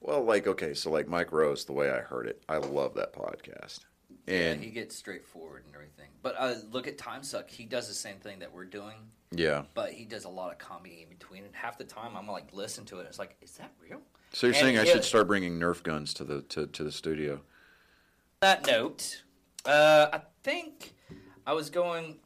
Well, 0.00 0.22
like 0.22 0.46
okay, 0.46 0.74
so 0.74 0.90
like 0.90 1.08
Mike 1.08 1.32
Rose, 1.32 1.64
the 1.64 1.72
way 1.72 1.90
I 1.90 1.98
heard 2.00 2.26
it, 2.28 2.42
I 2.48 2.58
love 2.58 2.94
that 2.94 3.12
podcast. 3.12 3.80
And 4.28 4.60
yeah, 4.60 4.66
he 4.66 4.70
gets 4.70 4.94
straightforward 4.94 5.64
and 5.66 5.74
everything. 5.74 6.08
But 6.22 6.36
uh, 6.38 6.54
look 6.70 6.86
at 6.86 6.98
Time 6.98 7.22
Suck. 7.22 7.50
He 7.50 7.64
does 7.64 7.88
the 7.88 7.94
same 7.94 8.16
thing 8.18 8.38
that 8.38 8.52
we're 8.52 8.64
doing, 8.64 8.94
yeah, 9.32 9.62
but 9.74 9.90
he 9.92 10.04
does 10.04 10.24
a 10.24 10.28
lot 10.28 10.52
of 10.52 10.58
comedy 10.58 11.00
in 11.02 11.08
between. 11.08 11.44
And 11.44 11.54
half 11.54 11.78
the 11.78 11.84
time, 11.84 12.16
I'm 12.16 12.28
like, 12.28 12.52
listen 12.52 12.84
to 12.86 13.00
it. 13.00 13.06
It's 13.08 13.18
like, 13.18 13.36
is 13.42 13.52
that 13.52 13.72
real? 13.82 14.00
so 14.32 14.46
you're 14.46 14.54
And 14.54 14.62
saying 14.62 14.78
I 14.78 14.84
should 14.84 15.04
start 15.04 15.26
bringing 15.26 15.58
Nerf 15.58 15.82
guns 15.82 16.14
to 16.14 16.24
the 16.24 16.42
to, 16.42 16.66
to 16.68 16.84
the 16.84 16.92
studio? 16.92 17.40
that 18.40 18.66
note, 18.68 19.24
uh, 19.64 20.06
I 20.12 20.20
think 20.44 20.94
I 21.48 21.52
was 21.52 21.70
going 21.70 22.16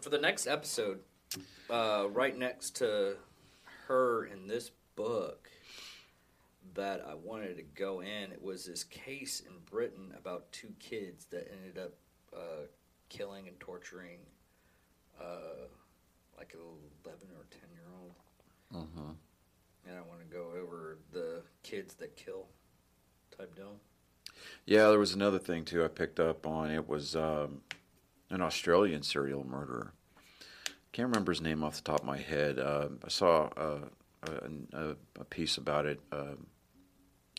for 0.00 0.08
the 0.08 0.16
next 0.16 0.46
episode, 0.46 1.00
uh, 1.68 2.06
right 2.10 2.34
next 2.34 2.76
to 2.76 3.16
her 3.88 4.24
in 4.24 4.48
this 4.48 4.70
book 4.96 5.50
that 6.72 7.04
I 7.06 7.12
wanted 7.12 7.58
to 7.58 7.62
go 7.62 8.00
in. 8.00 8.32
It 8.32 8.42
was 8.42 8.64
this 8.64 8.84
case 8.84 9.42
in 9.46 9.52
Britain 9.70 10.14
about 10.16 10.50
two 10.50 10.72
kids 10.78 11.26
that 11.26 11.52
ended 11.52 11.76
up 11.76 11.92
uh, 12.34 12.68
killing 13.10 13.48
and 13.48 13.60
torturing 13.60 14.20
uh, 15.20 15.66
like 16.38 16.54
an 16.54 16.60
11 17.04 17.20
or 17.36 17.44
10 17.50 17.60
year 17.74 17.84
old. 18.00 18.86
Mm-hmm. 18.86 19.10
And 19.90 19.98
I 19.98 20.00
want 20.08 20.20
to 20.20 20.34
go 20.34 20.46
over 20.58 20.96
the 21.12 21.42
kids 21.62 21.92
that 21.96 22.16
kill 22.16 22.46
type 23.36 23.54
deal. 23.54 23.76
Yeah, 24.64 24.88
there 24.88 24.98
was 24.98 25.12
another 25.12 25.38
thing 25.38 25.66
too 25.66 25.84
I 25.84 25.88
picked 25.88 26.18
up 26.18 26.46
on. 26.46 26.70
It 26.70 26.88
was 26.88 27.14
um, 27.14 27.60
an 28.30 28.40
Australian 28.40 29.02
serial 29.02 29.44
murderer. 29.44 29.92
Can't 30.92 31.08
remember 31.08 31.32
his 31.32 31.40
name 31.40 31.62
off 31.62 31.76
the 31.76 31.82
top 31.82 32.00
of 32.00 32.06
my 32.06 32.18
head. 32.18 32.58
Um 32.58 33.00
I 33.04 33.08
saw 33.08 33.48
uh, 33.56 33.88
a, 34.22 34.76
a, 34.76 34.96
a 35.20 35.24
piece 35.24 35.56
about 35.56 35.86
it 35.86 36.00
um 36.12 36.46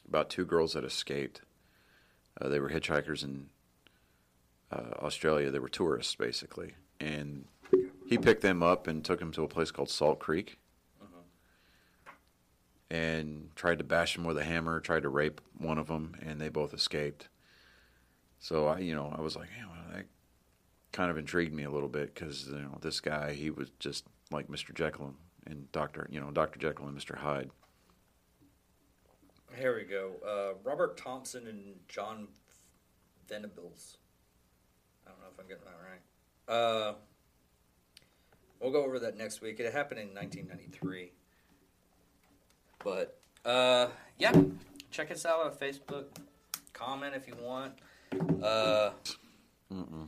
about 0.08 0.30
two 0.30 0.46
girls 0.46 0.74
that 0.74 0.84
escaped. 0.84 1.42
Uh, 2.40 2.50
they 2.50 2.60
were 2.60 2.70
hitchhikers 2.70 3.24
in 3.24 3.48
uh, 4.72 4.92
Australia. 5.00 5.52
They 5.52 5.60
were 5.60 5.70
tourists 5.70 6.16
basically, 6.16 6.76
and 7.00 7.46
he 8.08 8.18
picked 8.18 8.42
them 8.42 8.62
up 8.62 8.88
and 8.88 9.06
took 9.06 9.20
them 9.20 9.32
to 9.34 9.44
a 9.44 9.48
place 9.48 9.72
called 9.72 9.90
Salt 9.90 10.20
Creek, 10.20 10.58
and 12.90 13.50
tried 13.56 13.78
to 13.78 13.84
bash 13.86 14.16
them 14.16 14.26
with 14.26 14.38
a 14.38 14.44
hammer. 14.44 14.80
Tried 14.80 15.04
to 15.04 15.10
rape 15.10 15.40
one 15.58 15.78
of 15.78 15.88
them, 15.88 16.16
and 16.22 16.42
they 16.42 16.50
both 16.50 16.74
escaped. 16.74 17.30
So 18.40 18.68
I, 18.68 18.80
you 18.80 18.96
know, 18.96 19.14
I 19.18 19.22
was 19.22 19.36
like, 19.36 19.50
hey, 19.50 19.64
well, 19.66 19.96
that 19.96 20.06
kind 20.92 21.10
of 21.10 21.18
intrigued 21.18 21.54
me 21.54 21.64
a 21.64 21.70
little 21.72 21.90
bit 21.90 22.14
because 22.14 22.48
you 22.48 22.60
know 22.60 22.78
this 22.82 23.00
guy, 23.00 23.34
he 23.34 23.50
was 23.50 23.70
just 23.80 24.06
like 24.32 24.48
Mr. 24.48 24.74
Jekyll 24.74 25.14
and 25.46 25.72
Doctor, 25.72 26.08
you 26.12 26.20
know, 26.20 26.32
Doctor 26.32 26.60
Jekyll 26.60 26.88
and 26.88 26.98
Mr. 26.98 27.18
Hyde. 27.18 27.50
Here 29.58 29.76
we 29.76 29.84
go. 29.84 30.14
Uh, 30.26 30.58
Robert 30.64 30.98
Thompson 30.98 31.48
and 31.48 31.76
John 31.88 32.28
Venables. 33.28 33.98
I 35.06 35.10
don't 35.10 35.20
know 35.20 35.28
if 35.34 35.40
I'm 35.40 35.48
getting 35.48 35.64
that 35.66 35.78
right. 35.90 36.54
Uh, 36.54 36.94
we'll 38.60 38.72
go 38.72 38.86
over 38.86 39.00
that 39.00 39.18
next 39.18 39.42
week. 39.42 39.60
It 39.60 39.72
happened 39.74 40.00
in 40.00 40.08
1993. 40.14 41.12
But 42.84 43.20
uh, 43.46 43.88
yeah, 44.18 44.34
check 44.90 45.12
us 45.12 45.26
out 45.26 45.46
on 45.46 45.52
Facebook. 45.52 46.06
Comment 46.74 47.14
if 47.14 47.28
you 47.28 47.36
want. 47.42 47.74
Uh, 48.42 48.92
Mm-mm. 49.72 50.08